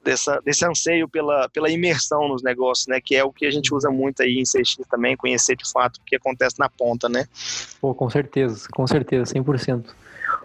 dessa, 0.04 0.40
desse 0.44 0.64
anseio 0.66 1.08
pela, 1.08 1.48
pela 1.48 1.70
imersão 1.70 2.28
nos 2.28 2.42
negócios, 2.42 2.86
né? 2.86 3.00
Que 3.00 3.16
é 3.16 3.24
o 3.24 3.32
que 3.32 3.46
a 3.46 3.50
gente 3.50 3.74
usa 3.74 3.90
muito 3.90 4.22
aí 4.22 4.38
em 4.38 4.42
CX 4.42 4.76
também, 4.90 5.16
conhecer 5.16 5.56
de 5.56 5.70
fato 5.70 5.96
o 5.96 6.04
que 6.04 6.16
acontece 6.16 6.58
na 6.58 6.68
ponta, 6.68 7.08
né? 7.08 7.26
Pô, 7.80 7.94
com 7.94 8.10
certeza, 8.10 8.68
com 8.70 8.86
certeza, 8.86 9.32
100%. 9.34 9.86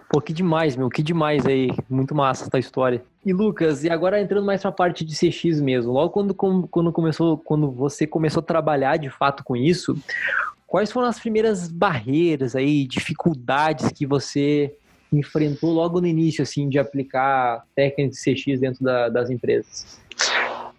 Pô, 0.08 0.20
que 0.20 0.32
demais, 0.32 0.76
meu, 0.76 0.90
que 0.90 1.02
demais 1.02 1.46
aí. 1.46 1.70
Muito 1.88 2.14
massa 2.14 2.44
essa 2.44 2.58
história. 2.58 3.02
E 3.24 3.32
Lucas, 3.32 3.82
e 3.82 3.90
agora 3.90 4.20
entrando 4.20 4.44
mais 4.44 4.60
pra 4.60 4.72
parte 4.72 5.04
de 5.04 5.14
CX 5.14 5.60
mesmo, 5.60 5.92
logo 5.92 6.10
quando, 6.10 6.34
quando 6.34 6.92
começou, 6.92 7.38
quando 7.38 7.70
você 7.70 8.06
começou 8.06 8.40
a 8.40 8.44
trabalhar 8.44 8.96
de 8.96 9.08
fato 9.08 9.42
com 9.42 9.56
isso, 9.56 9.96
quais 10.66 10.90
foram 10.90 11.08
as 11.08 11.18
primeiras 11.18 11.70
barreiras 11.70 12.56
aí, 12.56 12.86
dificuldades 12.86 13.90
que 13.92 14.06
você 14.06 14.74
enfrentou 15.12 15.70
logo 15.72 16.00
no 16.00 16.06
início, 16.06 16.42
assim, 16.42 16.68
de 16.68 16.78
aplicar 16.78 17.64
técnicas 17.74 18.16
de 18.16 18.34
CX 18.34 18.60
dentro 18.60 18.84
da, 18.84 19.08
das 19.08 19.30
empresas? 19.30 20.00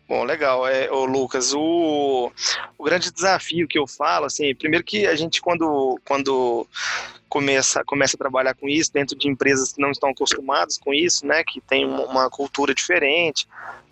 Bom, 0.08 0.24
legal. 0.24 0.68
É, 0.68 0.92
ô 0.92 1.06
Lucas, 1.06 1.54
o, 1.54 2.32
o 2.78 2.84
grande 2.84 3.12
desafio 3.12 3.68
que 3.68 3.80
eu 3.80 3.88
falo, 3.88 4.26
assim, 4.26 4.54
primeiro 4.54 4.84
que 4.84 5.08
a 5.08 5.16
gente 5.16 5.42
quando, 5.42 6.00
quando 6.06 6.68
começa, 7.30 7.84
começa 7.84 8.16
a 8.16 8.20
trabalhar 8.20 8.54
com 8.54 8.70
isso 8.70 8.94
dentro 8.94 9.18
de 9.18 9.28
empresas 9.28 9.74
que 9.74 9.82
não 9.82 9.92
estão 9.92 10.10
acostumadas 10.10 10.78
com 10.78 10.94
isso, 10.94 11.26
né, 11.26 11.44
que 11.44 11.60
tem 11.62 11.86
uma 11.86 12.30
cultura 12.30 12.76
diferente, 12.76 13.48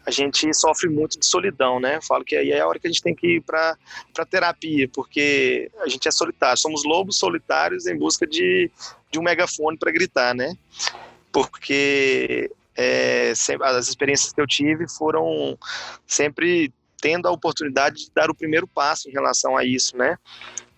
a 0.05 0.12
gente 0.12 0.53
sofre 0.53 0.89
muito 0.89 1.20
de 1.20 1.25
solidão, 1.25 1.79
né? 1.79 1.98
Eu 1.98 2.01
falo 2.01 2.24
que 2.24 2.36
aí 2.36 2.51
é 2.51 2.60
a 2.60 2.67
hora 2.67 2.79
que 2.79 2.88
a 2.88 2.89
gente 2.89 3.03
tem 3.03 3.15
que 3.15 3.38
ir 3.38 3.41
para 3.41 3.77
terapia, 4.29 4.89
porque 4.93 5.70
a 5.79 5.88
gente 5.88 6.08
é 6.08 6.12
solitário, 6.12 6.58
somos 6.58 6.84
lobos 6.84 7.17
solitários 7.17 7.86
em 7.86 7.98
busca 7.98 8.25
de, 8.25 8.72
de 9.12 9.20
um 9.20 9.24
megafone 9.24 9.77
para 9.77 9.91
gritar, 9.91 10.34
né? 10.34 10.55
Porque 11.31 12.51
é, 12.75 13.31
as 13.62 13.88
experiências 13.88 14.34
que 14.34 14.41
eu 14.41 14.48
tive 14.48 14.89
foram 14.89 15.58
sempre 16.08 16.74
tendo 17.00 17.27
a 17.27 17.31
oportunidade 17.31 18.05
de 18.05 18.12
dar 18.13 18.29
o 18.29 18.36
primeiro 18.36 18.67
passo 18.67 19.10
em 19.10 19.12
relação 19.12 19.55
a 19.58 19.65
isso, 19.65 19.98
né? 19.98 20.17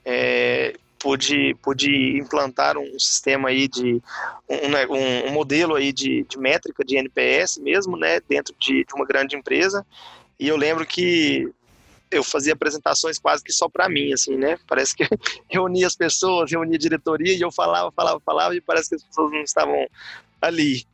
É, 0.06 0.74
pude, 1.04 1.54
pude 1.62 2.18
implantar 2.18 2.78
um 2.78 2.98
sistema 2.98 3.50
aí 3.50 3.68
de 3.68 4.02
um, 4.50 4.70
né, 4.70 4.88
um, 4.88 5.28
um 5.28 5.32
modelo 5.34 5.76
aí 5.76 5.92
de, 5.92 6.24
de, 6.24 6.40
métrica 6.40 6.82
de 6.86 6.96
NPS 6.96 7.58
mesmo, 7.58 7.98
né, 7.98 8.22
dentro 8.22 8.56
de, 8.58 8.86
de 8.86 8.94
uma 8.96 9.06
grande 9.06 9.36
empresa. 9.36 9.86
E 10.40 10.48
eu 10.48 10.56
lembro 10.56 10.86
que 10.86 11.46
eu 12.10 12.24
fazia 12.24 12.54
apresentações 12.54 13.20
quase 13.20 13.44
que 13.44 13.52
só 13.52 13.68
para 13.68 13.90
mim, 13.90 14.14
assim, 14.14 14.38
né? 14.38 14.58
Parece 14.66 14.96
que 14.96 15.04
reunia 15.50 15.88
as 15.88 15.96
pessoas, 15.96 16.50
reunia 16.50 16.76
a 16.76 16.80
diretoria 16.80 17.36
e 17.36 17.42
eu 17.42 17.52
falava, 17.52 17.92
falava, 17.92 18.20
falava 18.22 18.56
e 18.56 18.62
parece 18.62 18.90
que 18.90 18.96
as 18.96 19.04
pessoas 19.04 19.32
não 19.32 19.42
estavam 19.42 19.86
ali. 20.42 20.86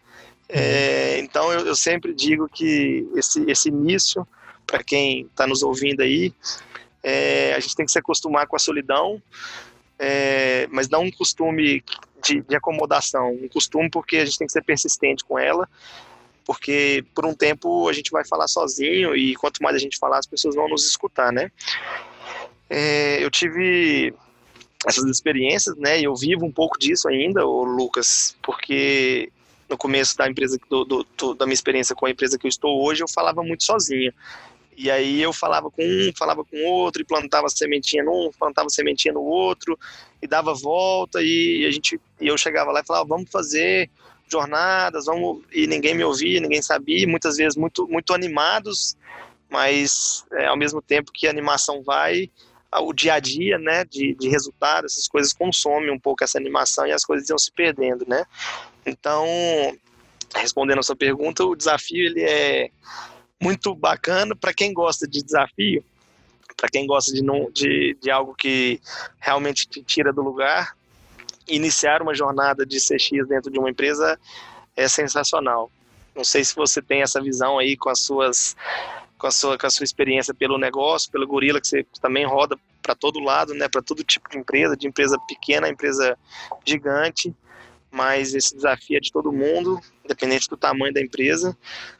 É, 0.48 1.20
então 1.20 1.54
eu, 1.54 1.68
eu, 1.68 1.76
sempre 1.76 2.16
digo 2.16 2.50
que 2.50 3.08
esse, 3.16 3.44
esse 3.48 3.70
início, 3.70 4.28
para 4.66 4.84
quem 4.84 5.28
está 5.28 5.46
nos 5.46 5.62
ouvindo 5.62 6.02
aí, 6.02 6.34
é, 7.04 7.54
a 7.54 7.60
gente 7.60 7.76
tem 7.76 7.86
que 7.86 7.92
se 7.92 8.00
acostumar 8.00 8.48
com 8.48 8.56
a 8.56 8.60
solidão, 8.60 9.22
é, 10.00 10.66
mas 10.72 10.88
não 10.88 11.04
um 11.04 11.12
costume 11.12 11.84
de, 12.24 12.42
de, 12.42 12.56
acomodação, 12.56 13.34
um 13.34 13.50
costume 13.50 13.90
porque 13.90 14.18
a 14.18 14.26
gente 14.26 14.38
tem 14.38 14.48
que 14.48 14.54
ser 14.54 14.64
persistente 14.64 15.26
com 15.26 15.38
ela, 15.38 15.68
porque 16.46 17.04
por 17.14 17.26
um 17.26 17.34
tempo 17.34 17.88
a 17.90 17.94
gente 17.94 18.10
vai 18.10 18.26
falar 18.26 18.48
sozinho 18.48 19.16
e 19.16 19.36
quanto 19.36 19.62
mais 19.62 19.76
a 19.76 19.80
gente 19.80 20.00
falar, 20.00 20.20
as 20.20 20.26
pessoas 20.26 20.56
vão 20.56 20.70
nos 20.70 20.88
escutar, 20.88 21.34
né? 21.34 21.52
É, 22.70 23.24
eu 23.24 23.30
tive 23.30 24.14
essas 24.88 25.04
experiências, 25.06 25.76
né? 25.76 26.00
E 26.00 26.06
eu 26.06 26.16
vivo 26.16 26.46
um 26.46 26.52
pouco 26.52 26.80
disso 26.80 27.10
ainda, 27.10 27.46
o 27.46 27.64
Lucas, 27.64 28.38
porque 28.42 29.30
no 29.68 29.78
começo 29.78 30.18
da 30.18 30.28
empresa 30.30 30.58
do, 30.70 30.86
do, 30.86 31.06
do, 31.18 31.34
da 31.36 31.46
minha 31.46 31.54
experiência 31.54 31.96
com 31.96 32.06
a 32.06 32.10
empresa 32.10 32.40
que 32.40 32.48
eu 32.48 32.50
estou 32.50 32.84
hoje, 32.84 33.04
eu 33.04 33.08
falava 33.08 33.44
muito 33.44 33.64
sozinho. 33.64 34.14
E 34.82 34.90
aí 34.90 35.22
eu 35.22 35.34
falava 35.34 35.70
com 35.70 35.84
um, 35.84 36.10
falava 36.18 36.42
com 36.46 36.64
outro, 36.64 37.02
e 37.02 37.06
plantava 37.06 37.50
sementinha 37.50 38.02
num, 38.02 38.32
plantava 38.40 38.70
sementinha 38.70 39.14
no 39.14 39.20
outro, 39.20 39.78
e 40.22 40.26
dava 40.26 40.54
volta, 40.54 41.22
e 41.22 41.66
a 41.68 41.72
gente, 41.72 42.00
e 42.22 42.28
eu 42.28 42.38
chegava 42.38 42.72
lá 42.72 42.80
e 42.80 42.86
falava, 42.86 43.06
vamos 43.06 43.30
fazer 43.30 43.90
jornadas, 44.32 45.04
vamos, 45.08 45.44
e 45.52 45.68
ninguém 45.68 45.94
me 45.94 46.06
ouvia, 46.06 46.40
ninguém 46.40 46.62
sabia, 46.62 47.06
muitas 47.06 47.36
vezes 47.36 47.58
muito, 47.58 47.90
muito 47.90 48.14
animados, 48.14 48.96
mas 49.50 50.26
é, 50.32 50.46
ao 50.46 50.56
mesmo 50.56 50.82
tempo 50.82 51.12
que 51.12 51.28
a 51.28 51.30
animação 51.30 51.84
vai, 51.84 52.32
o 52.72 52.94
dia 52.94 53.16
a 53.16 53.20
dia, 53.20 53.58
né, 53.58 53.84
de, 53.84 54.16
de 54.16 54.30
resultado, 54.30 54.86
essas 54.86 55.10
coisas 55.10 55.34
consomem 55.34 55.92
um 55.92 56.00
pouco 56.00 56.24
essa 56.24 56.38
animação 56.38 56.88
e 56.88 56.94
as 56.94 57.04
coisas 57.04 57.28
iam 57.28 57.38
se 57.38 57.52
perdendo, 57.52 58.06
né. 58.08 58.24
Então, 58.86 59.28
respondendo 60.36 60.80
a 60.80 60.84
sua 60.84 60.96
pergunta, 60.96 61.44
o 61.44 61.54
desafio 61.54 62.06
ele 62.06 62.24
é 62.24 62.70
muito 63.42 63.74
bacana 63.74 64.36
para 64.36 64.54
quem 64.54 64.74
gosta 64.74 65.08
de 65.08 65.24
desafio, 65.24 65.84
para 66.58 66.70
quem 66.70 66.86
gosta 66.86 67.14
de, 67.14 67.22
de, 67.54 67.98
de 68.02 68.12
algo 68.12 68.36
que 68.36 68.82
realmente 69.20 69.68
te 69.68 69.82
tira 69.82 70.12
do 70.12 70.22
lugar. 70.22 70.76
Iniciar 71.48 72.02
uma 72.02 72.14
jornada 72.14 72.66
de 72.66 72.78
CX 72.78 73.28
dentro 73.28 73.50
de 73.50 73.58
uma 73.58 73.70
empresa 73.70 74.20
é 74.76 74.88
sensacional. 74.88 75.72
Não 76.16 76.24
sei 76.24 76.44
se 76.44 76.56
você 76.56 76.82
tem 76.82 77.02
essa 77.02 77.22
visão 77.22 77.58
aí 77.58 77.78
com 77.78 77.90
as 77.90 78.02
suas 78.02 78.56
com 79.18 79.28
a 79.28 79.32
sua, 79.32 79.58
com 79.58 79.68
a 79.68 79.70
sua 79.70 79.84
experiência 79.84 80.34
pelo 80.34 80.58
negócio, 80.58 81.12
pelo 81.12 81.28
gorila, 81.28 81.60
que 81.60 81.68
você 81.68 81.86
também 82.02 82.26
roda 82.26 82.58
para 82.82 82.96
todo 82.96 83.20
lado, 83.20 83.54
né, 83.54 83.68
para 83.68 83.82
todo 83.82 84.04
tipo 84.04 84.30
de 84.30 84.38
empresa, 84.38 84.78
de 84.78 84.88
empresa 84.88 85.20
pequena 85.28 85.68
a 85.68 85.70
empresa 85.70 86.18
gigante, 86.66 87.36
mas 87.92 88.34
esse 88.34 88.56
desafio 88.56 88.98
é 88.98 89.00
de 89.02 89.12
todo 89.12 89.32
mundo, 89.32 89.80
independente 90.06 90.48
do 90.48 90.56
tamanho 90.56 90.94
da 90.94 91.02
empresa. 91.02 91.56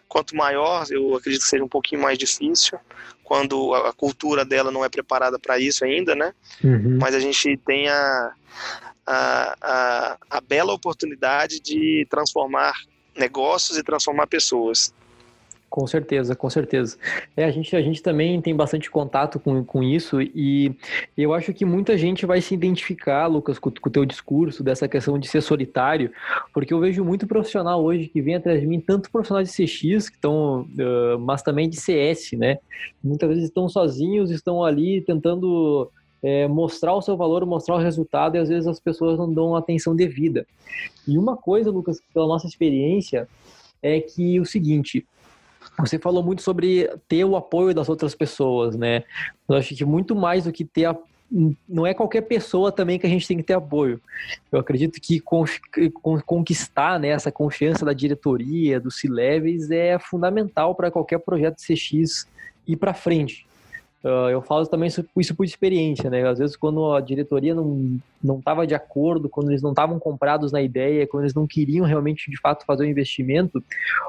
Quanto 0.10 0.36
maior, 0.36 0.86
eu 0.90 1.16
acredito 1.16 1.44
que 1.44 1.48
seja 1.48 1.64
um 1.64 1.70
pouquinho 1.70 2.02
mais 2.02 2.18
difícil, 2.18 2.80
quando 3.24 3.76
a, 3.76 3.94
cultura 3.94 4.44
dela 4.44 4.72
não 4.72 4.84
é 4.84 4.90
preparada 4.90 5.38
para 5.38 5.60
isso 5.60 5.86
ainda, 5.86 6.16
né? 6.16 6.34
Uhum. 6.64 6.98
Mas 7.00 7.14
a 7.14 7.20
gente 7.20 7.56
tem 7.58 7.88
a, 7.88 8.34
a, 9.06 9.56
a, 9.62 10.18
a 10.32 10.42
bela 10.42 10.74
oportunidade 10.74 11.60
de 11.60 12.08
transformar 12.10 12.74
negócios 13.16 13.78
e 13.78 13.84
transformar 13.84 14.26
pessoas. 14.26 14.94
Com 15.70 15.86
certeza, 15.86 16.36
com 16.36 16.50
certeza. 16.50 16.98
É, 17.38 17.46
a 17.46 17.52
gente, 17.52 17.76
a 17.76 17.82
gente 17.82 18.02
também 18.02 18.42
tem 18.42 18.56
bastante 18.56 18.90
contato 18.90 19.40
com, 19.40 19.64
com 19.64 19.84
isso 19.84 20.20
e 20.20 20.74
eu 21.16 21.32
acho 21.32 21.54
que 21.54 21.64
muita 21.64 21.96
gente 21.96 22.26
vai 22.26 22.42
se 22.42 22.56
identificar, 22.56 23.28
Lucas, 23.28 23.60
com, 23.60 23.70
o 23.70 23.90
teu 23.90 24.04
discurso 24.04 24.64
dessa 24.64 24.88
questão 24.88 25.20
de 25.20 25.28
ser 25.28 25.42
solitário, 25.42 26.12
porque 26.54 26.74
eu 26.74 26.80
vejo 26.80 27.06
muito 27.06 27.28
profissional 27.28 27.84
hoje 27.84 28.08
que 28.08 28.20
vem 28.20 28.36
atrás 28.36 28.60
de 28.60 28.66
mim, 28.66 28.80
tanto 28.80 29.12
profissionais 29.12 29.54
de 29.54 29.56
CX 29.56 30.10
que 30.10 30.16
estão, 30.16 30.62
uh, 30.62 31.20
mas 31.20 31.44
também 31.44 31.70
de 31.70 31.78
CS, 31.78 32.32
né? 32.34 32.58
Muitas 33.04 33.30
vezes 33.30 33.44
estão 33.44 33.70
sozinhos, 33.70 34.32
estão 34.32 34.64
ali 34.64 35.02
tentando 35.02 35.92
é, 36.24 36.48
mostrar 36.48 36.96
o 36.96 37.02
seu 37.02 37.16
valor, 37.16 37.46
mostrar 37.46 37.76
o 37.76 37.80
resultado 37.80 38.36
e 38.36 38.40
às 38.40 38.50
vezes 38.50 38.68
as 38.68 38.80
pessoas 38.80 39.20
não 39.20 39.32
dão 39.32 39.56
atenção 39.56 39.96
devida. 39.96 40.48
E 41.08 41.16
uma 41.16 41.38
coisa, 41.38 41.70
Lucas, 41.70 42.02
pela 42.12 42.26
nossa 42.26 42.48
experiência, 42.48 43.28
é 43.82 44.00
que 44.02 44.40
o 44.40 44.46
seguinte, 44.46 45.06
você 45.80 45.98
falou 45.98 46.24
muito 46.24 46.42
sobre 46.42 46.90
ter 47.08 47.24
o 47.24 47.36
apoio 47.36 47.74
das 47.74 47.90
outras 47.90 48.14
pessoas, 48.16 48.76
né? 48.76 49.04
Eu 49.48 49.56
acho 49.56 49.76
que 49.76 49.86
muito 49.86 50.16
mais 50.16 50.44
do 50.44 50.52
que 50.52 50.66
ter 50.66 50.86
a 50.86 50.98
não 51.68 51.86
é 51.86 51.94
qualquer 51.94 52.22
pessoa 52.22 52.72
também 52.72 52.98
que 52.98 53.06
a 53.06 53.10
gente 53.10 53.28
tem 53.28 53.38
que 53.38 53.44
ter 53.44 53.54
apoio. 53.54 54.02
Eu 54.52 54.60
acredito 54.60 55.00
que 55.00 55.22
conquistar 56.26 57.00
né, 57.00 57.10
essa 57.10 57.32
confiança 57.32 57.86
da 57.86 57.94
diretoria, 57.94 58.80
dos 58.80 59.00
C-Levels, 59.00 59.70
é 59.70 60.00
fundamental 60.00 60.74
para 60.74 60.90
qualquer 60.90 61.20
projeto 61.20 61.62
CX 61.62 62.28
ir 62.68 62.78
para 62.78 62.96
frente. 62.96 63.46
Uh, 64.02 64.30
eu 64.32 64.42
falo 64.42 64.66
também 64.66 64.88
isso, 64.88 65.36
por 65.36 65.44
experiência, 65.44 66.10
né? 66.10 66.26
Às 66.26 66.40
vezes 66.40 66.56
quando 66.56 66.94
a 66.94 67.02
diretoria 67.02 67.54
não 67.54 68.00
estava 68.38 68.66
de 68.66 68.74
acordo, 68.74 69.28
quando 69.28 69.50
eles 69.50 69.62
não 69.62 69.72
estavam 69.72 70.00
comprados 70.00 70.54
na 70.54 70.62
ideia, 70.62 71.06
quando 71.06 71.24
eles 71.24 71.34
não 71.34 71.46
queriam 71.46 71.86
realmente 71.86 72.32
de 72.32 72.40
fato 72.40 72.66
fazer 72.66 72.84
o 72.84 72.88
um 72.88 72.90
investimento, 72.90 73.62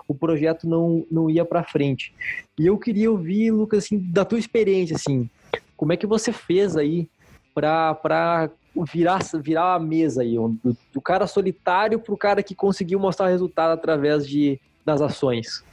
o 0.07 0.15
projeto 0.15 0.69
não 0.69 1.05
não 1.11 1.29
ia 1.29 1.45
para 1.45 1.65
frente. 1.65 2.15
E 2.57 2.67
eu 2.67 2.79
queria 2.79 3.11
ouvir, 3.11 3.51
Lucas, 3.51 3.85
assim, 3.85 3.99
da 3.99 4.25
tua 4.25 4.39
experiência, 4.39 4.95
assim, 4.95 5.29
como 5.77 5.93
é 5.93 5.97
que 5.97 6.07
você 6.07 6.33
fez 6.33 6.77
aí 6.77 7.09
para 7.53 8.49
virar 8.93 9.19
virar 9.43 9.75
a 9.75 9.81
mesa 9.81 10.23
aí, 10.23 10.37
do, 10.37 10.77
do 10.93 11.01
cara 11.01 11.27
solitário 11.27 11.99
para 11.99 12.15
o 12.15 12.17
cara 12.17 12.43
que 12.45 12.55
conseguiu 12.55 13.01
mostrar 13.01 13.27
resultado 13.27 13.73
através 13.73 14.25
de 14.25 14.61
das 14.87 15.03
ações? 15.03 15.65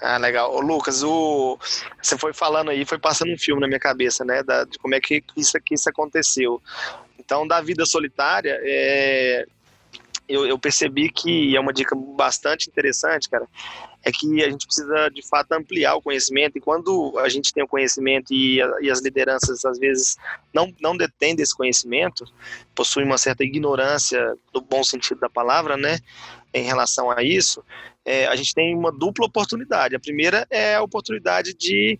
Ah, 0.00 0.16
legal. 0.16 0.54
Ô, 0.54 0.60
Lucas, 0.60 1.02
o... 1.02 1.58
você 2.00 2.16
foi 2.16 2.32
falando 2.32 2.70
aí, 2.70 2.84
foi 2.84 2.98
passando 2.98 3.32
um 3.32 3.38
filme 3.38 3.60
na 3.60 3.66
minha 3.66 3.80
cabeça, 3.80 4.24
né? 4.24 4.42
Da, 4.42 4.64
de 4.64 4.78
como 4.78 4.94
é 4.94 5.00
que 5.00 5.24
isso, 5.36 5.58
que 5.64 5.74
isso 5.74 5.88
aconteceu. 5.88 6.62
Então, 7.18 7.46
da 7.46 7.60
vida 7.60 7.84
solitária, 7.84 8.58
é... 8.62 9.44
eu, 10.28 10.46
eu 10.46 10.58
percebi 10.58 11.10
que 11.10 11.56
é 11.56 11.60
uma 11.60 11.72
dica 11.72 11.96
bastante 11.96 12.68
interessante, 12.68 13.28
cara, 13.28 13.46
é 14.04 14.12
que 14.12 14.44
a 14.44 14.50
gente 14.50 14.66
precisa 14.66 15.08
de 15.08 15.26
fato 15.26 15.52
ampliar 15.52 15.96
o 15.96 16.02
conhecimento 16.02 16.56
e 16.56 16.60
quando 16.60 17.18
a 17.18 17.28
gente 17.28 17.52
tem 17.52 17.62
o 17.62 17.68
conhecimento 17.68 18.32
e, 18.32 18.60
a, 18.62 18.76
e 18.80 18.90
as 18.90 19.00
lideranças 19.00 19.64
às 19.64 19.78
vezes 19.78 20.16
não, 20.52 20.72
não 20.80 20.96
detêm 20.96 21.34
desse 21.34 21.56
conhecimento, 21.56 22.24
possuem 22.74 23.06
uma 23.06 23.18
certa 23.18 23.42
ignorância 23.42 24.36
no 24.54 24.60
bom 24.60 24.84
sentido 24.84 25.20
da 25.20 25.28
palavra, 25.28 25.76
né, 25.76 25.98
em 26.54 26.62
relação 26.62 27.10
a 27.10 27.22
isso, 27.22 27.64
é, 28.04 28.26
a 28.26 28.36
gente 28.36 28.54
tem 28.54 28.74
uma 28.74 28.90
dupla 28.90 29.26
oportunidade. 29.26 29.94
A 29.94 30.00
primeira 30.00 30.46
é 30.50 30.76
a 30.76 30.82
oportunidade 30.82 31.52
de, 31.52 31.98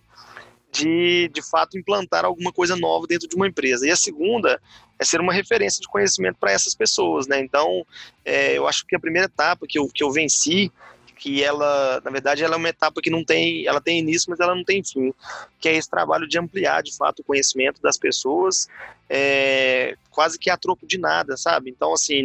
de, 0.71 1.29
de 1.33 1.41
fato, 1.41 1.77
implantar 1.77 2.25
alguma 2.25 2.51
coisa 2.51 2.75
nova 2.75 3.07
dentro 3.07 3.27
de 3.27 3.35
uma 3.35 3.47
empresa. 3.47 3.87
E 3.87 3.91
a 3.91 3.95
segunda 3.95 4.61
é 4.97 5.05
ser 5.05 5.21
uma 5.21 5.33
referência 5.33 5.81
de 5.81 5.87
conhecimento 5.87 6.37
para 6.39 6.51
essas 6.51 6.75
pessoas, 6.75 7.27
né? 7.27 7.39
Então, 7.39 7.85
é, 8.23 8.57
eu 8.57 8.67
acho 8.67 8.85
que 8.85 8.95
a 8.95 8.99
primeira 8.99 9.25
etapa 9.25 9.65
que 9.67 9.79
eu, 9.79 9.87
que 9.87 10.03
eu 10.03 10.11
venci 10.11 10.71
que 11.19 11.43
ela, 11.43 12.01
na 12.03 12.09
verdade, 12.09 12.43
ela 12.45 12.55
é 12.55 12.57
uma 12.57 12.69
etapa 12.69 13.01
que 13.01 13.09
não 13.09 13.25
tem, 13.25 13.67
ela 13.67 13.81
tem 13.81 13.99
início, 13.99 14.29
mas 14.29 14.39
ela 14.39 14.55
não 14.55 14.63
tem 14.63 14.81
fim, 14.81 15.13
que 15.59 15.67
é 15.67 15.75
esse 15.75 15.89
trabalho 15.89 16.25
de 16.25 16.39
ampliar, 16.39 16.81
de 16.81 16.95
fato, 16.95 17.19
o 17.19 17.23
conhecimento 17.25 17.81
das 17.81 17.97
pessoas, 17.97 18.69
é, 19.09 19.97
quase 20.09 20.39
que 20.39 20.49
a 20.49 20.55
troco 20.55 20.87
de 20.87 20.97
nada, 20.97 21.35
sabe? 21.35 21.69
Então, 21.69 21.93
assim, 21.93 22.23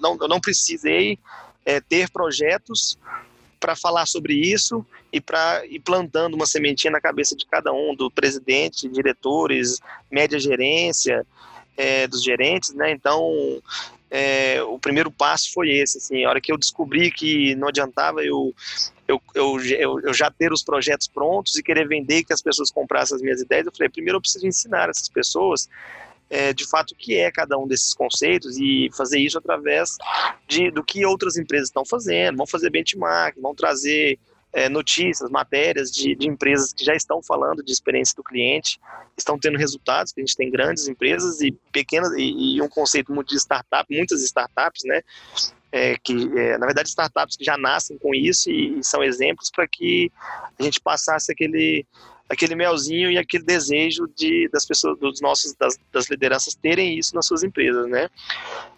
não, 0.00 0.16
eu 0.20 0.28
não 0.28 0.40
precisei 0.40 1.18
é, 1.64 1.80
ter 1.80 2.08
projetos 2.08 2.96
para 3.60 3.76
falar 3.76 4.06
sobre 4.06 4.34
isso 4.34 4.84
e 5.12 5.20
para 5.20 5.64
ir 5.66 5.80
plantando 5.80 6.34
uma 6.34 6.46
sementinha 6.46 6.90
na 6.90 7.00
cabeça 7.00 7.36
de 7.36 7.46
cada 7.46 7.72
um, 7.72 7.94
do 7.94 8.10
presidente, 8.10 8.88
diretores, 8.88 9.78
média 10.10 10.38
gerência, 10.38 11.26
é, 11.76 12.08
dos 12.08 12.24
gerentes, 12.24 12.74
né? 12.74 12.90
Então, 12.90 13.30
é, 14.10 14.62
o 14.62 14.78
primeiro 14.78 15.10
passo 15.10 15.52
foi 15.52 15.70
esse, 15.70 15.98
assim, 15.98 16.24
a 16.24 16.30
hora 16.30 16.40
que 16.40 16.50
eu 16.50 16.58
descobri 16.58 17.10
que 17.10 17.54
não 17.54 17.68
adiantava 17.68 18.24
eu, 18.24 18.52
eu, 19.06 19.20
eu, 19.34 20.00
eu, 20.00 20.14
já 20.14 20.30
ter 20.30 20.52
os 20.52 20.64
projetos 20.64 21.06
prontos 21.06 21.56
e 21.56 21.62
querer 21.62 21.86
vender 21.86 22.24
que 22.24 22.32
as 22.32 22.42
pessoas 22.42 22.70
comprassem 22.70 23.16
as 23.16 23.22
minhas 23.22 23.40
ideias, 23.40 23.66
eu 23.66 23.72
falei, 23.72 23.88
primeiro 23.88 24.16
eu 24.16 24.20
preciso 24.20 24.46
ensinar 24.46 24.88
essas 24.88 25.08
pessoas 25.08 25.68
é, 26.30 26.52
de 26.52 26.66
fato 26.66 26.92
o 26.92 26.96
que 26.96 27.16
é 27.16 27.30
cada 27.30 27.58
um 27.58 27.66
desses 27.66 27.92
conceitos 27.92 28.56
e 28.56 28.88
fazer 28.96 29.18
isso 29.18 29.36
através 29.36 29.96
de, 30.46 30.70
do 30.70 30.84
que 30.84 31.04
outras 31.04 31.36
empresas 31.36 31.68
estão 31.68 31.84
fazendo, 31.84 32.36
vão 32.36 32.46
fazer 32.46 32.70
benchmark, 32.70 33.36
vão 33.40 33.54
trazer 33.54 34.18
é, 34.52 34.68
notícias, 34.68 35.30
matérias 35.30 35.90
de, 35.90 36.14
de, 36.14 36.28
empresas 36.28 36.72
que 36.72 36.84
já 36.84 36.94
estão 36.94 37.22
falando 37.22 37.62
de 37.62 37.72
experiência 37.72 38.14
do 38.16 38.22
cliente, 38.22 38.80
estão 39.16 39.38
tendo 39.38 39.58
resultados, 39.58 40.12
que 40.12 40.20
a 40.20 40.24
gente 40.24 40.36
tem 40.36 40.50
grandes 40.50 40.88
empresas 40.88 41.40
e 41.40 41.52
pequenas, 41.72 42.12
e, 42.16 42.56
e 42.56 42.62
um 42.62 42.68
conceito 42.68 43.12
muito 43.12 43.28
de 43.28 43.36
startup, 43.36 43.86
muitas 43.94 44.22
startups, 44.22 44.82
né, 44.84 45.02
é, 45.72 45.96
que 45.98 46.12
é, 46.36 46.58
na 46.58 46.66
verdade 46.66 46.88
startups 46.88 47.36
que 47.36 47.44
já 47.44 47.56
nascem 47.56 47.96
com 47.98 48.12
isso 48.12 48.50
e, 48.50 48.80
e 48.80 48.84
são 48.84 49.04
exemplos 49.04 49.50
para 49.50 49.68
que 49.68 50.10
a 50.58 50.62
gente 50.62 50.80
passasse 50.80 51.30
aquele 51.30 51.86
aquele 52.30 52.54
melzinho 52.54 53.10
e 53.10 53.18
aquele 53.18 53.44
desejo 53.44 54.08
de 54.16 54.48
das 54.52 54.64
pessoas, 54.64 54.96
dos 54.98 55.20
nossos, 55.20 55.52
das, 55.54 55.76
das 55.92 56.08
lideranças 56.08 56.54
terem 56.54 56.96
isso 56.96 57.14
nas 57.14 57.26
suas 57.26 57.42
empresas, 57.42 57.88
né? 57.88 58.08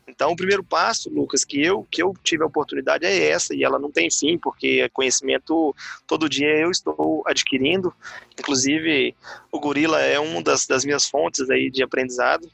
Então, 0.08 0.32
o 0.32 0.36
primeiro 0.36 0.64
passo, 0.64 1.10
Lucas, 1.10 1.44
que 1.44 1.62
eu 1.62 1.86
que 1.90 2.02
eu 2.02 2.14
tive 2.24 2.42
a 2.42 2.46
oportunidade 2.46 3.04
é 3.04 3.28
essa 3.28 3.54
e 3.54 3.62
ela 3.62 3.78
não 3.78 3.90
tem 3.90 4.10
fim, 4.10 4.38
porque 4.38 4.88
conhecimento 4.88 5.74
todo 6.06 6.28
dia 6.28 6.48
eu 6.56 6.70
estou 6.70 7.22
adquirindo. 7.26 7.94
Inclusive, 8.38 9.14
o 9.50 9.60
Gorila 9.60 10.00
é 10.00 10.18
uma 10.18 10.42
das, 10.42 10.66
das 10.66 10.84
minhas 10.84 11.06
fontes 11.06 11.50
aí 11.50 11.70
de 11.70 11.82
aprendizado. 11.82 12.50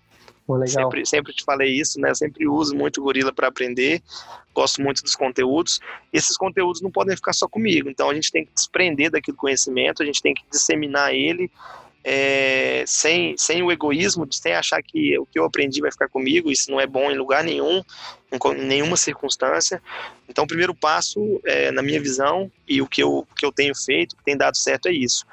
Sempre, 0.82 1.06
sempre 1.06 1.32
te 1.32 1.44
falei 1.44 1.72
isso, 1.72 2.00
né? 2.00 2.14
Sempre 2.14 2.48
uso 2.48 2.74
muito 2.74 3.00
o 3.00 3.04
Gorila 3.04 3.32
para 3.32 3.48
aprender, 3.48 4.02
gosto 4.54 4.80
muito 4.80 5.02
dos 5.02 5.14
conteúdos. 5.14 5.80
Esses 6.12 6.36
conteúdos 6.36 6.80
não 6.80 6.90
podem 6.90 7.14
ficar 7.16 7.32
só 7.32 7.46
comigo, 7.46 7.88
então 7.90 8.08
a 8.08 8.14
gente 8.14 8.32
tem 8.32 8.44
que 8.44 8.52
desprender 8.54 9.10
daquele 9.10 9.36
conhecimento, 9.36 10.02
a 10.02 10.06
gente 10.06 10.22
tem 10.22 10.34
que 10.34 10.42
disseminar 10.50 11.14
ele 11.14 11.50
é, 12.10 12.84
sem, 12.86 13.36
sem 13.36 13.62
o 13.62 13.70
egoísmo, 13.70 14.26
sem 14.30 14.54
achar 14.54 14.82
que 14.82 15.18
o 15.18 15.26
que 15.26 15.38
eu 15.38 15.44
aprendi 15.44 15.80
vai 15.80 15.90
ficar 15.90 16.08
comigo, 16.08 16.50
isso 16.50 16.70
não 16.70 16.80
é 16.80 16.86
bom 16.86 17.10
em 17.10 17.18
lugar 17.18 17.44
nenhum, 17.44 17.82
em 18.32 18.64
nenhuma 18.64 18.96
circunstância. 18.96 19.82
Então, 20.26 20.44
o 20.44 20.46
primeiro 20.46 20.74
passo, 20.74 21.40
é, 21.44 21.70
na 21.70 21.82
minha 21.82 22.00
visão, 22.00 22.50
e 22.66 22.80
o 22.80 22.86
que 22.86 23.02
eu, 23.02 23.26
que 23.36 23.44
eu 23.44 23.52
tenho 23.52 23.74
feito, 23.74 24.16
que 24.16 24.24
tem 24.24 24.36
dado 24.36 24.56
certo, 24.56 24.88
é 24.88 24.92
isso. 24.92 25.26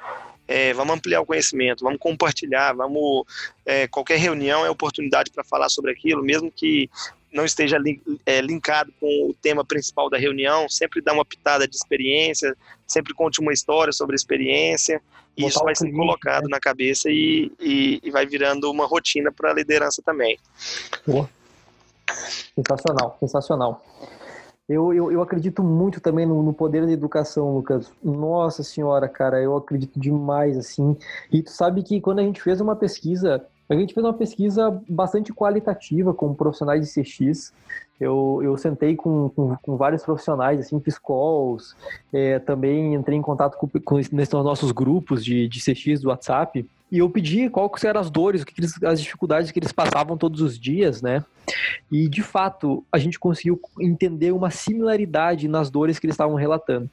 É, 0.48 0.72
vamos 0.72 0.96
ampliar 0.96 1.20
o 1.20 1.26
conhecimento, 1.26 1.84
vamos 1.84 1.98
compartilhar, 1.98 2.72
vamos 2.72 3.24
é, 3.64 3.88
qualquer 3.88 4.18
reunião 4.18 4.64
é 4.64 4.70
oportunidade 4.70 5.30
para 5.30 5.42
falar 5.42 5.68
sobre 5.68 5.90
aquilo, 5.90 6.22
mesmo 6.22 6.50
que 6.50 6.88
não 7.32 7.44
esteja 7.44 7.76
é, 8.24 8.40
linkado 8.40 8.92
com 9.00 9.30
o 9.30 9.34
tema 9.34 9.64
principal 9.64 10.08
da 10.08 10.16
reunião, 10.16 10.68
sempre 10.68 11.00
dá 11.00 11.12
uma 11.12 11.24
pitada 11.24 11.66
de 11.68 11.76
experiência, 11.76 12.56
sempre 12.86 13.12
conte 13.12 13.40
uma 13.40 13.52
história 13.52 13.92
sobre 13.92 14.14
a 14.14 14.16
experiência, 14.16 15.02
e 15.36 15.44
isso 15.44 15.62
vai 15.62 15.74
sendo 15.74 15.94
colocado 15.94 16.44
né? 16.44 16.50
na 16.52 16.60
cabeça 16.60 17.10
e, 17.10 17.52
e, 17.60 18.00
e, 18.02 18.10
vai 18.10 18.24
virando 18.24 18.70
uma 18.70 18.86
rotina 18.86 19.30
para 19.30 19.50
a 19.50 19.54
liderança 19.54 20.00
também. 20.02 20.38
Pô. 21.04 21.28
Sensacional, 22.54 23.16
sensacional. 23.20 23.84
Eu, 24.68 24.92
eu, 24.92 25.12
eu 25.12 25.22
acredito 25.22 25.62
muito 25.62 26.00
também 26.00 26.26
no, 26.26 26.42
no, 26.42 26.52
poder 26.52 26.84
da 26.84 26.90
educação, 26.90 27.54
Lucas. 27.54 27.92
Nossa 28.02 28.64
senhora, 28.64 29.08
cara, 29.08 29.40
eu 29.40 29.56
acredito 29.56 29.98
demais, 29.98 30.58
assim. 30.58 30.96
E 31.32 31.40
tu 31.40 31.50
sabe 31.50 31.84
que 31.84 32.00
quando 32.00 32.18
a 32.18 32.22
gente 32.22 32.42
fez 32.42 32.60
uma 32.60 32.74
pesquisa, 32.74 33.44
a 33.68 33.74
gente 33.76 33.94
fez 33.94 34.04
uma 34.04 34.12
pesquisa 34.12 34.82
bastante 34.88 35.32
qualitativa 35.32 36.12
com 36.12 36.34
profissionais 36.34 36.84
de 36.84 36.92
CX. 36.92 37.52
Eu, 38.00 38.40
eu 38.42 38.56
sentei 38.56 38.96
com, 38.96 39.30
com, 39.30 39.56
com 39.56 39.76
vários 39.76 40.02
profissionais, 40.02 40.58
assim, 40.58 40.80
fiz 40.80 40.98
calls, 40.98 41.76
é, 42.12 42.40
também 42.40 42.94
entrei 42.94 43.16
em 43.16 43.22
contato 43.22 43.56
com, 43.56 43.68
com 43.68 43.96
nesses 43.96 44.32
nossos 44.32 44.72
grupos 44.72 45.24
de, 45.24 45.46
de 45.46 45.60
CX 45.60 46.00
do 46.00 46.08
WhatsApp. 46.08 46.68
E 46.90 46.98
eu 46.98 47.10
pedi 47.10 47.50
quais 47.50 47.82
eram 47.82 48.00
as 48.00 48.10
dores, 48.10 48.42
o 48.42 48.46
que 48.46 48.60
eles, 48.60 48.80
as 48.82 49.00
dificuldades 49.00 49.50
que 49.50 49.58
eles 49.58 49.72
passavam 49.72 50.16
todos 50.16 50.40
os 50.40 50.58
dias, 50.58 51.02
né? 51.02 51.24
E 51.90 52.08
de 52.08 52.22
fato, 52.22 52.84
a 52.92 52.98
gente 52.98 53.18
conseguiu 53.18 53.60
entender 53.80 54.32
uma 54.32 54.50
similaridade 54.50 55.48
nas 55.48 55.68
dores 55.68 55.98
que 55.98 56.06
eles 56.06 56.14
estavam 56.14 56.36
relatando. 56.36 56.88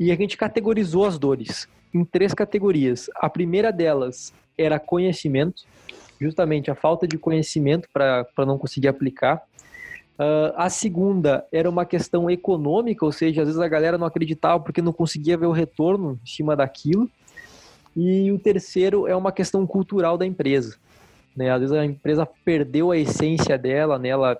E 0.00 0.10
a 0.10 0.16
gente 0.16 0.36
categorizou 0.36 1.04
as 1.04 1.18
dores 1.18 1.68
em 1.92 2.04
três 2.04 2.34
categorias. 2.34 3.08
A 3.16 3.28
primeira 3.28 3.70
delas 3.70 4.32
era 4.56 4.78
conhecimento, 4.80 5.62
justamente 6.20 6.70
a 6.70 6.74
falta 6.74 7.06
de 7.06 7.18
conhecimento 7.18 7.88
para 7.92 8.26
não 8.38 8.58
conseguir 8.58 8.88
aplicar. 8.88 9.42
Uh, 10.14 10.54
a 10.56 10.70
segunda 10.70 11.44
era 11.52 11.68
uma 11.68 11.84
questão 11.84 12.30
econômica, 12.30 13.04
ou 13.04 13.12
seja, 13.12 13.42
às 13.42 13.48
vezes 13.48 13.60
a 13.60 13.68
galera 13.68 13.98
não 13.98 14.06
acreditava 14.06 14.62
porque 14.62 14.80
não 14.80 14.92
conseguia 14.92 15.36
ver 15.36 15.46
o 15.46 15.52
retorno 15.52 16.18
em 16.22 16.26
cima 16.26 16.56
daquilo. 16.56 17.10
E 17.96 18.30
o 18.32 18.38
terceiro 18.38 19.06
é 19.06 19.14
uma 19.14 19.32
questão 19.32 19.66
cultural 19.66 20.18
da 20.18 20.26
empresa. 20.26 20.76
Né? 21.36 21.50
Às 21.50 21.60
vezes 21.60 21.76
a 21.76 21.84
empresa 21.84 22.28
perdeu 22.44 22.90
a 22.90 22.98
essência 22.98 23.56
dela, 23.58 23.98
né? 23.98 24.08
ela 24.08 24.38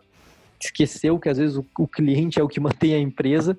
esqueceu 0.61 1.19
que 1.19 1.29
às 1.29 1.39
vezes 1.39 1.57
o, 1.57 1.65
o 1.79 1.87
cliente 1.87 2.41
é 2.41 2.43
o 2.43 2.49
que 2.49 2.59
mantém 2.61 2.95
a 2.95 2.99
empresa. 2.99 3.57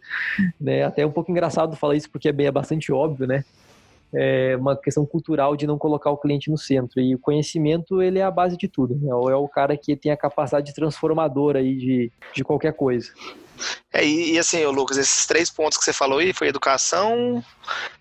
Né? 0.59 0.83
Até 0.83 1.03
é 1.03 1.07
um 1.07 1.11
pouco 1.11 1.31
engraçado 1.31 1.75
falar 1.75 1.95
isso 1.95 2.09
porque 2.09 2.29
é, 2.29 2.31
bem, 2.31 2.47
é 2.47 2.51
bastante 2.51 2.91
óbvio, 2.91 3.27
né? 3.27 3.43
É 4.15 4.55
uma 4.57 4.75
questão 4.75 5.05
cultural 5.05 5.55
de 5.55 5.67
não 5.67 5.77
colocar 5.77 6.09
o 6.09 6.17
cliente 6.17 6.49
no 6.49 6.57
centro. 6.57 7.01
E 7.01 7.15
o 7.15 7.19
conhecimento, 7.19 8.01
ele 8.01 8.19
é 8.19 8.23
a 8.23 8.31
base 8.31 8.57
de 8.57 8.67
tudo. 8.67 8.95
Né? 8.95 9.09
É 9.09 9.35
o 9.35 9.47
cara 9.47 9.75
que 9.75 9.95
tem 9.95 10.11
a 10.11 10.17
capacidade 10.17 10.73
transformadora 10.73 11.59
aí 11.59 11.75
de, 11.75 12.11
de 12.33 12.43
qualquer 12.43 12.73
coisa. 12.73 13.11
É, 13.93 14.05
e, 14.05 14.33
e, 14.33 14.39
assim, 14.39 14.65
Lucas, 14.65 14.97
esses 14.97 15.25
três 15.25 15.49
pontos 15.49 15.77
que 15.77 15.83
você 15.83 15.93
falou 15.93 16.19
aí 16.19 16.33
foi 16.33 16.47
educação, 16.47 17.43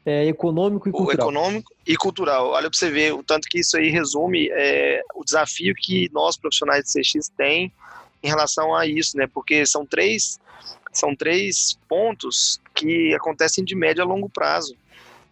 é, 0.05 0.27
econômico 0.27 0.88
e 0.88 0.92
cultural. 0.92 1.29
Econômico 1.29 1.72
e 1.87 1.96
cultural. 1.96 2.48
Olha 2.48 2.68
para 2.68 2.79
você 2.79 2.90
ver 2.90 3.14
o 3.14 3.22
tanto 3.22 3.48
que 3.48 3.61
isso 3.61 3.77
aí 3.77 3.90
resume 3.90 4.48
é, 4.50 5.03
o 5.14 5.24
desafio 5.24 5.74
que 5.77 6.11
nós 6.12 6.37
profissionais 6.37 6.85
de 6.85 7.00
CX 7.00 7.29
tem 7.37 7.72
em 8.22 8.29
relação 8.29 8.74
a 8.74 8.87
isso, 8.87 9.16
né? 9.16 9.29
Porque 9.33 9.64
são 9.66 9.87
três 9.87 10.38
são 10.92 11.14
três 11.14 11.77
pontos 11.88 12.61
que 12.72 13.12
acontecem 13.14 13.64
de 13.64 13.74
médio 13.74 14.03
a 14.03 14.07
longo 14.07 14.29
prazo. 14.29 14.77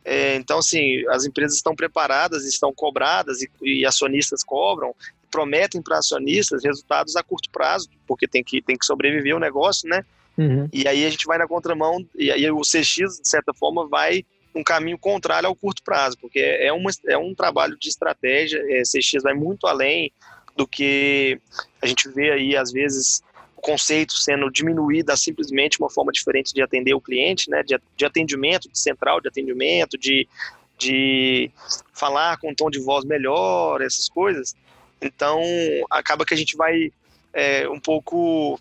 É, 0.05 0.35
então, 0.35 0.59
assim, 0.59 1.07
as 1.09 1.25
empresas 1.25 1.57
estão 1.57 1.75
preparadas, 1.75 2.45
estão 2.45 2.73
cobradas 2.73 3.41
e, 3.43 3.51
e 3.62 3.87
acionistas 3.87 4.43
cobram, 4.43 4.95
prometem 5.31 5.81
para 5.81 5.99
acionistas 5.99 6.65
resultados 6.65 7.17
a 7.17 7.23
curto 7.23 7.49
prazo, 7.51 7.88
porque 8.07 8.29
tem 8.29 8.43
que, 8.43 8.61
tem 8.61 8.77
que 8.77 8.85
sobreviver 8.85 9.35
o 9.35 9.41
negócio, 9.41 9.88
né? 9.88 10.05
Uhum. 10.37 10.69
E 10.73 10.87
aí 10.88 11.05
a 11.05 11.11
gente 11.11 11.27
vai 11.27 11.38
na 11.38 11.47
contramão, 11.47 12.07
e 12.17 12.31
aí 12.31 12.51
o 12.51 12.61
CX, 12.61 13.21
de 13.21 13.29
certa 13.29 13.53
forma, 13.55 13.87
vai 13.87 14.25
um 14.55 14.62
caminho 14.62 14.99
contrário 14.99 15.49
ao 15.49 15.57
curto 15.57 15.83
prazo, 15.83 16.19
porque 16.21 16.38
é, 16.38 16.73
uma, 16.73 16.91
é 17.07 17.17
um 17.17 17.35
trabalho 17.35 17.77
de 17.79 17.88
estratégia, 17.88 18.62
é, 18.69 18.83
CX 18.83 19.23
vai 19.23 19.35
muito 19.35 19.67
além 19.67 20.12
do 20.57 20.67
que 20.67 21.41
a 21.81 21.87
gente 21.87 22.09
vê 22.11 22.31
aí, 22.31 22.57
às 22.57 22.71
vezes, 22.71 23.23
conceito 23.62 24.14
sendo 24.18 24.51
diminuído 24.51 25.12
a 25.12 25.16
simplesmente 25.16 25.79
uma 25.79 25.88
forma 25.88 26.11
diferente 26.11 26.53
de 26.53 26.61
atender 26.61 26.94
o 26.94 27.01
cliente, 27.01 27.48
né, 27.48 27.62
de, 27.62 27.81
de 27.96 28.05
atendimento, 28.05 28.68
de 28.68 28.79
central 28.79 29.20
de 29.20 29.29
atendimento, 29.29 29.96
de, 29.96 30.29
de 30.77 31.48
falar 31.94 32.37
com 32.38 32.51
um 32.51 32.55
tom 32.55 32.68
de 32.68 32.81
voz 32.81 33.05
melhor, 33.05 33.81
essas 33.81 34.09
coisas. 34.09 34.55
Então, 35.01 35.40
acaba 35.88 36.25
que 36.25 36.35
a 36.35 36.37
gente 36.37 36.57
vai 36.57 36.92
é, 37.33 37.68
um 37.68 37.79
pouco 37.79 38.59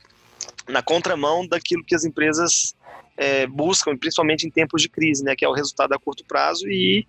na 0.69 0.83
contramão 0.83 1.47
daquilo 1.47 1.83
que 1.83 1.95
as 1.95 2.05
empresas 2.05 2.75
é, 3.17 3.47
buscam, 3.47 3.97
principalmente 3.97 4.45
em 4.45 4.51
tempos 4.51 4.83
de 4.83 4.89
crise, 4.89 5.23
né, 5.23 5.35
que 5.35 5.43
é 5.43 5.49
o 5.49 5.53
resultado 5.53 5.93
a 5.93 5.99
curto 5.99 6.23
prazo 6.25 6.69
e 6.69 7.07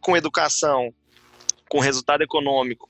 com 0.00 0.16
educação, 0.16 0.94
com 1.68 1.80
resultado 1.80 2.22
econômico 2.22 2.88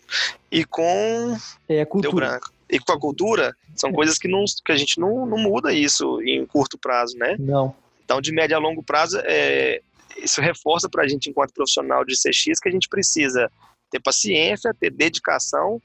e 0.50 0.62
com 0.62 1.38
é, 1.66 1.86
cultura. 1.86 2.38
E 2.72 2.78
com 2.78 2.92
a 2.92 2.98
cultura 2.98 3.54
são 3.76 3.90
é. 3.90 3.92
coisas 3.92 4.18
que, 4.18 4.26
não, 4.26 4.44
que 4.64 4.72
a 4.72 4.76
gente 4.76 4.98
não, 4.98 5.26
não 5.26 5.36
muda 5.36 5.72
isso 5.72 6.20
em 6.22 6.46
curto 6.46 6.78
prazo, 6.78 7.16
né? 7.18 7.36
Não. 7.38 7.76
Então, 8.02 8.18
de 8.18 8.32
médio 8.32 8.56
a 8.56 8.60
longo 8.60 8.82
prazo, 8.82 9.20
é, 9.24 9.82
isso 10.16 10.40
reforça 10.40 10.88
para 10.88 11.04
a 11.04 11.08
gente, 11.08 11.28
enquanto 11.28 11.52
profissional 11.52 12.02
de 12.02 12.14
CX, 12.14 12.58
que 12.58 12.68
a 12.68 12.72
gente 12.72 12.88
precisa 12.88 13.52
ter 13.90 14.00
paciência, 14.00 14.74
ter 14.74 14.90
dedicação 14.90 15.80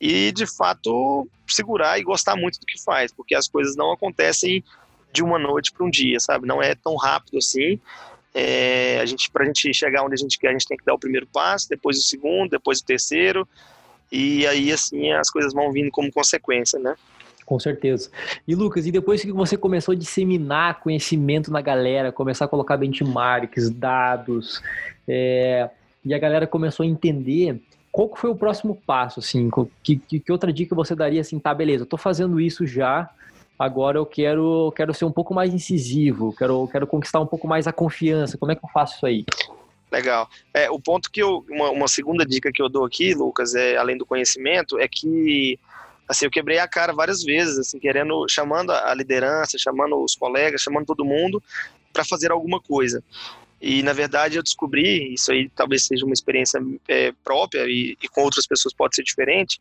e, 0.00 0.32
de 0.32 0.46
fato, 0.46 1.28
segurar 1.46 1.98
e 1.98 2.02
gostar 2.02 2.34
muito 2.34 2.58
do 2.58 2.64
que 2.64 2.82
faz, 2.82 3.12
porque 3.12 3.34
as 3.34 3.46
coisas 3.46 3.76
não 3.76 3.92
acontecem 3.92 4.64
de 5.12 5.22
uma 5.22 5.38
noite 5.38 5.70
para 5.70 5.84
um 5.84 5.90
dia, 5.90 6.18
sabe? 6.18 6.46
Não 6.46 6.62
é 6.62 6.74
tão 6.74 6.96
rápido 6.96 7.36
assim. 7.36 7.78
É, 8.34 8.98
a 9.00 9.04
gente, 9.04 9.30
para 9.30 9.42
a 9.42 9.46
gente 9.46 9.72
chegar 9.74 10.02
onde 10.02 10.14
a 10.14 10.16
gente 10.16 10.38
quer, 10.38 10.48
a 10.48 10.52
gente 10.52 10.66
tem 10.66 10.78
que 10.78 10.84
dar 10.84 10.94
o 10.94 10.98
primeiro 10.98 11.26
passo, 11.26 11.68
depois 11.68 11.98
o 11.98 12.02
segundo, 12.02 12.48
depois 12.48 12.80
o 12.80 12.84
terceiro, 12.84 13.46
e 14.12 14.46
aí 14.46 14.70
assim 14.70 15.10
as 15.12 15.30
coisas 15.30 15.54
vão 15.54 15.72
vindo 15.72 15.90
como 15.90 16.12
consequência, 16.12 16.78
né? 16.78 16.94
Com 17.44 17.58
certeza. 17.58 18.10
E 18.46 18.54
Lucas, 18.54 18.86
e 18.86 18.92
depois 18.92 19.22
que 19.22 19.32
você 19.32 19.56
começou 19.56 19.92
a 19.92 19.96
disseminar 19.96 20.80
conhecimento 20.80 21.50
na 21.50 21.60
galera, 21.60 22.12
começar 22.12 22.44
a 22.44 22.48
colocar 22.48 22.76
benchmarks, 22.76 23.68
dados, 23.70 24.62
é, 25.08 25.68
e 26.04 26.14
a 26.14 26.18
galera 26.18 26.46
começou 26.46 26.84
a 26.84 26.86
entender 26.86 27.60
qual 27.90 28.14
foi 28.16 28.30
o 28.30 28.36
próximo 28.36 28.80
passo, 28.86 29.20
assim, 29.20 29.50
que, 29.82 29.96
que, 29.96 30.20
que, 30.20 30.32
outra 30.32 30.52
dica 30.52 30.74
você 30.74 30.94
daria, 30.94 31.20
assim, 31.20 31.38
tá, 31.38 31.52
beleza, 31.52 31.82
eu 31.82 31.86
tô 31.86 31.98
fazendo 31.98 32.40
isso 32.40 32.66
já, 32.66 33.10
agora 33.58 33.98
eu 33.98 34.06
quero, 34.06 34.72
quero 34.74 34.94
ser 34.94 35.04
um 35.04 35.12
pouco 35.12 35.34
mais 35.34 35.52
incisivo, 35.52 36.34
quero, 36.34 36.66
quero 36.68 36.86
conquistar 36.86 37.20
um 37.20 37.26
pouco 37.26 37.46
mais 37.46 37.66
a 37.66 37.72
confiança, 37.72 38.38
como 38.38 38.50
é 38.50 38.54
que 38.54 38.64
eu 38.64 38.70
faço 38.72 38.96
isso 38.96 39.06
aí? 39.06 39.26
Legal. 39.92 40.26
É, 40.54 40.70
o 40.70 40.80
ponto 40.80 41.10
que 41.10 41.22
eu, 41.22 41.44
uma, 41.50 41.70
uma 41.70 41.86
segunda 41.86 42.24
dica 42.24 42.50
que 42.50 42.62
eu 42.62 42.68
dou 42.70 42.86
aqui, 42.86 43.12
Lucas, 43.12 43.54
é, 43.54 43.76
além 43.76 43.98
do 43.98 44.06
conhecimento, 44.06 44.78
é 44.78 44.88
que 44.88 45.60
assim, 46.08 46.24
eu 46.24 46.30
quebrei 46.30 46.58
a 46.58 46.66
cara 46.66 46.94
várias 46.94 47.22
vezes, 47.22 47.58
assim, 47.58 47.78
querendo, 47.78 48.26
chamando 48.28 48.70
a 48.72 48.94
liderança, 48.94 49.58
chamando 49.58 50.02
os 50.02 50.14
colegas, 50.14 50.62
chamando 50.62 50.86
todo 50.86 51.04
mundo 51.04 51.42
para 51.92 52.04
fazer 52.04 52.32
alguma 52.32 52.58
coisa. 52.58 53.04
E, 53.60 53.82
na 53.82 53.92
verdade, 53.92 54.38
eu 54.38 54.42
descobri, 54.42 55.12
isso 55.12 55.30
aí 55.30 55.50
talvez 55.54 55.86
seja 55.86 56.06
uma 56.06 56.14
experiência 56.14 56.58
é, 56.88 57.12
própria 57.22 57.66
e, 57.66 57.96
e, 58.02 58.08
com 58.08 58.22
outras 58.22 58.46
pessoas 58.46 58.74
pode 58.74 58.96
ser 58.96 59.02
diferente, 59.02 59.60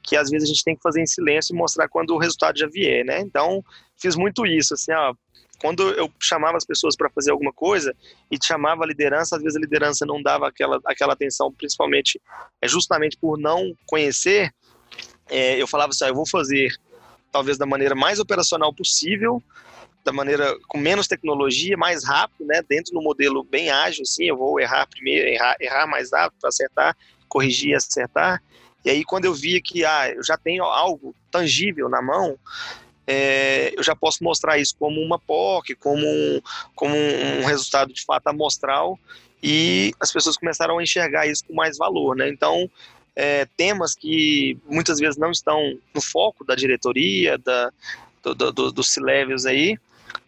que 0.00 0.16
às 0.16 0.30
vezes 0.30 0.48
a 0.48 0.52
gente 0.52 0.64
tem 0.64 0.76
que 0.76 0.82
fazer 0.82 1.02
em 1.02 1.06
silêncio 1.06 1.52
e 1.52 1.58
mostrar 1.58 1.88
quando 1.88 2.14
o 2.14 2.18
resultado 2.18 2.56
já 2.56 2.68
vier, 2.68 3.04
né? 3.04 3.20
Então, 3.20 3.64
fiz 3.96 4.14
muito 4.14 4.46
isso, 4.46 4.74
assim, 4.74 4.92
ó, 4.92 5.12
quando 5.62 5.88
eu 5.90 6.10
chamava 6.20 6.56
as 6.56 6.64
pessoas 6.64 6.96
para 6.96 7.08
fazer 7.08 7.30
alguma 7.30 7.52
coisa 7.52 7.94
e 8.28 8.36
chamava 8.42 8.82
a 8.82 8.86
liderança, 8.86 9.36
às 9.36 9.42
vezes 9.42 9.56
a 9.56 9.60
liderança 9.60 10.04
não 10.04 10.20
dava 10.20 10.48
aquela, 10.48 10.80
aquela 10.84 11.12
atenção, 11.12 11.52
principalmente 11.52 12.20
é 12.60 12.66
justamente 12.66 13.16
por 13.16 13.38
não 13.38 13.72
conhecer. 13.86 14.52
É, 15.30 15.62
eu 15.62 15.68
falava 15.68 15.90
assim: 15.90 16.04
ah, 16.04 16.08
eu 16.08 16.16
vou 16.16 16.28
fazer 16.28 16.68
talvez 17.30 17.56
da 17.56 17.64
maneira 17.64 17.94
mais 17.94 18.18
operacional 18.18 18.74
possível, 18.74 19.40
da 20.04 20.12
maneira 20.12 20.52
com 20.66 20.78
menos 20.78 21.06
tecnologia, 21.06 21.76
mais 21.76 22.04
rápido, 22.04 22.44
né? 22.44 22.60
Dentro 22.68 22.92
do 22.92 23.00
modelo 23.00 23.44
bem 23.44 23.70
ágil, 23.70 24.02
assim, 24.02 24.24
eu 24.24 24.36
vou 24.36 24.58
errar 24.58 24.88
primeiro, 24.88 25.28
errar, 25.28 25.54
errar 25.60 25.86
mais 25.86 26.10
rápido 26.12 26.40
para 26.40 26.48
acertar, 26.48 26.96
corrigir 27.28 27.70
e 27.70 27.74
acertar. 27.76 28.42
E 28.84 28.90
aí 28.90 29.04
quando 29.04 29.26
eu 29.26 29.32
via 29.32 29.62
que 29.62 29.84
ah, 29.84 30.10
eu 30.10 30.24
já 30.24 30.36
tenho 30.36 30.64
algo 30.64 31.14
tangível 31.30 31.88
na 31.88 32.02
mão, 32.02 32.36
é, 33.06 33.72
eu 33.76 33.82
já 33.82 33.96
posso 33.96 34.22
mostrar 34.22 34.58
isso 34.58 34.76
como 34.78 35.00
uma 35.00 35.18
POC, 35.18 35.74
como 35.74 36.06
um, 36.06 36.40
como 36.74 36.94
um 36.94 37.44
resultado 37.44 37.92
de 37.92 38.04
fato 38.04 38.28
amostral 38.28 38.98
e 39.42 39.92
as 39.98 40.12
pessoas 40.12 40.36
começaram 40.36 40.78
a 40.78 40.82
enxergar 40.82 41.26
isso 41.26 41.44
com 41.44 41.54
mais 41.54 41.76
valor, 41.76 42.14
né? 42.14 42.28
Então, 42.28 42.70
é, 43.16 43.44
temas 43.56 43.94
que 43.94 44.56
muitas 44.66 44.98
vezes 44.98 45.16
não 45.16 45.30
estão 45.30 45.78
no 45.92 46.00
foco 46.00 46.44
da 46.44 46.54
diretoria, 46.54 47.36
da, 47.38 47.72
do, 48.22 48.52
do, 48.52 48.72
dos 48.72 48.90
C-levels 48.90 49.44
aí, 49.44 49.76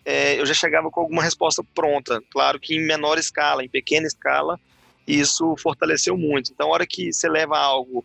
é, 0.04 0.38
eu 0.38 0.44
já 0.44 0.52
chegava 0.52 0.90
com 0.90 1.00
alguma 1.00 1.22
resposta 1.22 1.62
pronta. 1.74 2.20
Claro 2.30 2.58
que 2.58 2.74
em 2.74 2.86
menor 2.86 3.18
escala, 3.18 3.64
em 3.64 3.68
pequena 3.68 4.06
escala, 4.06 4.58
isso 5.06 5.56
fortaleceu 5.58 6.16
muito. 6.16 6.50
Então, 6.52 6.68
a 6.68 6.72
hora 6.72 6.86
que 6.86 7.12
você 7.12 7.28
leva 7.28 7.56
algo 7.56 8.04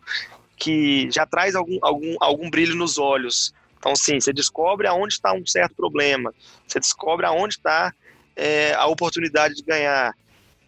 que 0.56 1.10
já 1.10 1.26
traz 1.26 1.54
algum, 1.54 1.78
algum, 1.82 2.16
algum 2.20 2.50
brilho 2.50 2.76
nos 2.76 2.98
olhos, 2.98 3.52
então, 3.80 3.96
sim, 3.96 4.20
você 4.20 4.30
descobre 4.30 4.86
aonde 4.86 5.14
está 5.14 5.32
um 5.32 5.44
certo 5.46 5.74
problema, 5.74 6.34
você 6.68 6.78
descobre 6.78 7.24
aonde 7.24 7.54
está 7.54 7.92
é, 8.36 8.74
a 8.74 8.86
oportunidade 8.86 9.54
de 9.54 9.62
ganhar, 9.62 10.14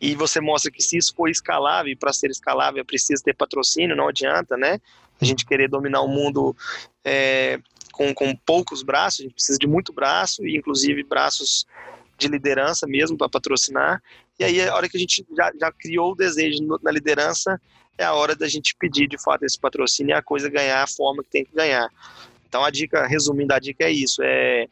e 0.01 0.15
você 0.15 0.41
mostra 0.41 0.71
que 0.71 0.83
se 0.83 0.97
isso 0.97 1.15
for 1.15 1.29
escalável, 1.29 1.93
e 1.93 1.97
para 1.97 2.13
ser 2.13 2.31
escalável 2.31 2.81
é 2.81 2.85
preciso 2.85 3.23
ter 3.23 3.35
patrocínio, 3.35 3.95
não 3.95 4.09
adianta, 4.09 4.57
né? 4.57 4.81
A 5.21 5.25
gente 5.27 5.45
querer 5.45 5.69
dominar 5.69 6.01
o 6.01 6.09
mundo 6.09 6.57
é, 7.05 7.61
com, 7.93 8.15
com 8.15 8.35
poucos 8.35 8.83
braços, 8.83 9.21
a 9.21 9.23
gente 9.25 9.35
precisa 9.35 9.59
de 9.59 9.67
muito 9.67 9.93
braço, 9.93 10.45
e 10.47 10.57
inclusive 10.57 11.05
braços 11.05 11.67
de 12.17 12.29
liderança 12.29 12.87
mesmo 12.87 13.17
para 13.17 13.29
patrocinar. 13.29 14.03
E 14.39 14.45
aí, 14.45 14.67
a 14.67 14.75
hora 14.75 14.89
que 14.89 14.97
a 14.97 15.01
gente 15.01 15.25
já, 15.37 15.53
já 15.61 15.71
criou 15.71 16.13
o 16.13 16.17
desejo 16.17 16.61
na 16.83 16.91
liderança, 16.91 17.61
é 17.99 18.05
a 18.05 18.15
hora 18.15 18.35
da 18.35 18.49
gente 18.49 18.75
pedir 18.77 19.07
de 19.07 19.23
fato 19.23 19.45
esse 19.45 19.59
patrocínio 19.59 20.15
e 20.15 20.15
a 20.15 20.23
coisa 20.23 20.49
ganhar 20.49 20.83
a 20.83 20.87
forma 20.87 21.23
que 21.23 21.31
tem 21.31 21.45
que 21.45 21.55
ganhar. 21.55 21.91
Então, 22.53 22.63
a 22.63 22.71
dica, 22.71 23.07
resumindo, 23.07 23.55
a 23.55 23.59
dica 23.59 23.85
é 23.85 23.91
isso: 23.91 24.23
é, 24.23 24.69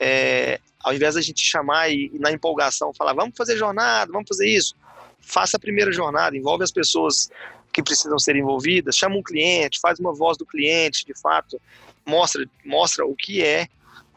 é 0.00 0.58
ao 0.82 0.94
invés 0.94 1.14
da 1.14 1.20
gente 1.20 1.42
chamar 1.42 1.90
e, 1.90 2.10
e, 2.10 2.18
na 2.18 2.32
empolgação 2.32 2.90
falar, 2.94 3.12
vamos 3.12 3.36
fazer 3.36 3.54
jornada, 3.58 4.10
vamos 4.10 4.26
fazer 4.26 4.48
isso, 4.48 4.74
faça 5.20 5.58
a 5.58 5.60
primeira 5.60 5.92
jornada, 5.92 6.34
envolve 6.34 6.64
as 6.64 6.72
pessoas 6.72 7.30
que 7.70 7.82
precisam 7.82 8.18
ser 8.18 8.34
envolvidas, 8.34 8.96
chama 8.96 9.16
um 9.16 9.22
cliente, 9.22 9.78
faz 9.78 10.00
uma 10.00 10.14
voz 10.14 10.38
do 10.38 10.46
cliente, 10.46 11.04
de 11.04 11.12
fato, 11.20 11.60
mostra, 12.06 12.46
mostra 12.64 13.04
o 13.04 13.14
que 13.14 13.44
é 13.44 13.68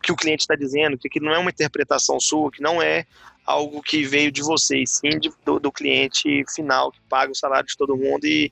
que 0.02 0.14
o 0.14 0.16
cliente 0.16 0.44
está 0.44 0.56
dizendo, 0.56 0.98
que 0.98 1.20
não 1.20 1.34
é 1.34 1.38
uma 1.38 1.50
interpretação 1.50 2.18
sua, 2.18 2.50
que 2.50 2.62
não 2.62 2.82
é 2.82 3.06
algo 3.46 3.82
que 3.82 4.04
veio 4.04 4.32
de 4.32 4.42
vocês, 4.42 5.02
sim 5.02 5.20
de, 5.20 5.30
do, 5.44 5.60
do, 5.60 5.72
cliente 5.72 6.46
final 6.56 6.94
que 6.94 7.00
paga 7.10 7.34
o 7.34 7.36
salário 7.36 7.68
de 7.68 7.76
todo 7.76 7.98
mundo 7.98 8.26
e, 8.26 8.52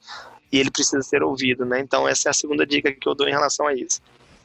e 0.51 0.59
ele 0.59 0.69
precisa 0.69 1.01
ser 1.01 1.23
ouvido, 1.23 1.65
né? 1.65 1.79
Então 1.79 2.05
essa 2.05 2.27
é 2.27 2.31
a 2.31 2.33
segunda 2.33 2.65
dica 2.65 2.91
que 2.91 3.07
eu 3.07 3.15
dou 3.15 3.27
em 3.27 3.31
relação 3.31 3.67
a 3.67 3.73
isso. 3.73 4.01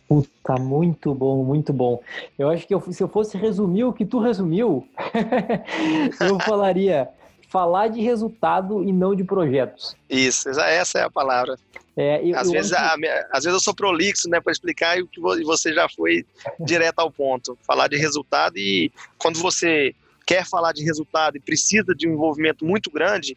Puta, 0.09 0.57
muito 0.57 1.15
bom, 1.15 1.45
muito 1.45 1.71
bom. 1.71 2.03
Eu 2.39 2.49
acho 2.49 2.67
que 2.67 2.75
eu, 2.75 2.81
se 2.81 3.03
eu 3.03 3.09
fosse 3.09 3.37
resumir 3.37 3.85
o 3.85 3.93
que 3.93 4.07
tu 4.07 4.19
resumiu, 4.19 4.89
eu 6.21 6.41
falaria 6.41 7.09
falar 7.49 7.89
de 7.89 8.01
resultado 8.01 8.83
e 8.83 8.93
não 8.93 9.15
de 9.15 9.23
projetos. 9.23 9.95
Isso, 10.09 10.49
essa 10.49 10.99
é 10.99 11.03
a 11.03 11.11
palavra. 11.11 11.59
É, 11.97 12.25
eu, 12.25 12.39
às, 12.39 12.47
eu 12.47 12.53
vezes, 12.53 12.73
a, 12.73 12.95
às 13.31 13.45
vezes 13.45 13.55
eu 13.55 13.61
sou 13.61 13.75
prolixo, 13.75 14.29
né, 14.31 14.41
para 14.41 14.53
explicar 14.53 14.99
e 14.99 15.05
você 15.45 15.75
já 15.75 15.89
foi 15.89 16.25
direto 16.61 17.01
ao 17.01 17.11
ponto. 17.11 17.59
Falar 17.67 17.89
de 17.89 17.97
resultado 17.97 18.57
e 18.57 18.91
quando 19.19 19.39
você 19.39 19.95
quer 20.27 20.47
falar 20.47 20.73
de 20.73 20.85
resultado 20.85 21.37
e 21.37 21.41
precisa 21.41 21.95
de 21.95 22.09
um 22.09 22.13
envolvimento 22.13 22.65
muito 22.65 22.91
grande, 22.91 23.37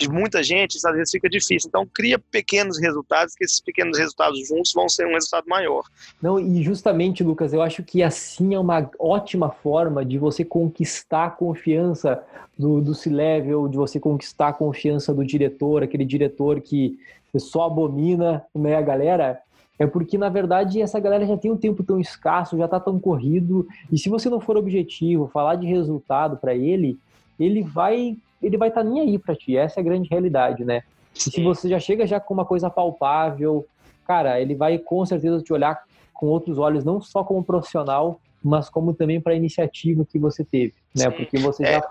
de 0.00 0.08
muita 0.08 0.42
gente, 0.42 0.78
às 0.84 0.94
vezes 0.94 1.10
fica 1.10 1.28
difícil. 1.28 1.68
Então, 1.68 1.86
cria 1.86 2.18
pequenos 2.18 2.80
resultados, 2.80 3.34
que 3.34 3.44
esses 3.44 3.60
pequenos 3.60 3.98
resultados 3.98 4.48
juntos 4.48 4.72
vão 4.74 4.88
ser 4.88 5.06
um 5.06 5.12
resultado 5.12 5.46
maior. 5.46 5.82
Não, 6.22 6.40
e 6.40 6.62
justamente, 6.62 7.22
Lucas, 7.22 7.52
eu 7.52 7.60
acho 7.60 7.82
que 7.82 8.02
assim 8.02 8.54
é 8.54 8.58
uma 8.58 8.90
ótima 8.98 9.50
forma 9.50 10.02
de 10.02 10.16
você 10.16 10.42
conquistar 10.42 11.26
a 11.26 11.30
confiança 11.30 12.22
do, 12.58 12.80
do 12.80 12.94
C-Level, 12.94 13.68
de 13.68 13.76
você 13.76 14.00
conquistar 14.00 14.48
a 14.48 14.52
confiança 14.54 15.12
do 15.12 15.24
diretor, 15.24 15.82
aquele 15.82 16.04
diretor 16.04 16.62
que 16.62 16.98
só 17.36 17.64
abomina 17.64 18.42
né, 18.54 18.76
a 18.76 18.82
galera. 18.82 19.38
É 19.78 19.86
porque, 19.86 20.16
na 20.16 20.30
verdade, 20.30 20.80
essa 20.80 20.98
galera 20.98 21.26
já 21.26 21.36
tem 21.36 21.50
um 21.50 21.56
tempo 21.56 21.82
tão 21.82 22.00
escasso, 22.00 22.56
já 22.56 22.64
está 22.64 22.80
tão 22.80 22.98
corrido, 22.98 23.66
e 23.92 23.98
se 23.98 24.08
você 24.08 24.28
não 24.28 24.40
for 24.40 24.56
objetivo, 24.56 25.28
falar 25.28 25.56
de 25.56 25.66
resultado 25.66 26.36
para 26.36 26.54
ele, 26.54 26.98
ele 27.38 27.62
vai 27.62 28.16
ele 28.42 28.56
vai 28.56 28.68
estar 28.68 28.82
tá 28.82 28.88
nem 28.88 29.00
aí 29.00 29.18
para 29.18 29.36
ti. 29.36 29.56
Essa 29.56 29.80
é 29.80 29.82
a 29.82 29.84
grande 29.84 30.08
realidade, 30.08 30.64
né? 30.64 30.82
E 31.14 31.20
se 31.20 31.42
você 31.42 31.68
já 31.68 31.78
chega 31.78 32.06
já 32.06 32.20
com 32.20 32.34
uma 32.34 32.44
coisa 32.44 32.70
palpável, 32.70 33.66
cara, 34.06 34.40
ele 34.40 34.54
vai 34.54 34.78
com 34.78 35.04
certeza 35.04 35.42
te 35.42 35.52
olhar 35.52 35.82
com 36.14 36.26
outros 36.26 36.58
olhos, 36.58 36.84
não 36.84 37.00
só 37.00 37.24
como 37.24 37.42
profissional, 37.42 38.20
mas 38.42 38.68
como 38.68 38.94
também 38.94 39.20
para 39.20 39.32
a 39.32 39.36
iniciativa 39.36 40.04
que 40.04 40.18
você 40.18 40.44
teve, 40.44 40.74
né? 40.94 41.10
Sim. 41.10 41.16
Porque 41.16 41.38
você 41.38 41.64
é. 41.64 41.72
já, 41.74 41.88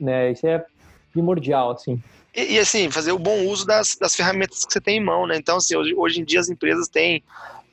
né? 0.00 0.32
Isso 0.32 0.46
é 0.46 0.64
primordial, 1.12 1.70
assim. 1.70 2.02
E, 2.34 2.54
e, 2.54 2.58
assim, 2.58 2.90
fazer 2.90 3.12
o 3.12 3.18
bom 3.18 3.46
uso 3.46 3.64
das, 3.64 3.96
das 3.96 4.16
ferramentas 4.16 4.64
que 4.64 4.72
você 4.72 4.80
tem 4.80 4.96
em 4.96 5.04
mão, 5.04 5.26
né? 5.26 5.36
Então, 5.36 5.56
assim, 5.56 5.76
hoje, 5.76 5.94
hoje 5.94 6.20
em 6.20 6.24
dia 6.24 6.40
as 6.40 6.48
empresas 6.48 6.88
têm 6.88 7.22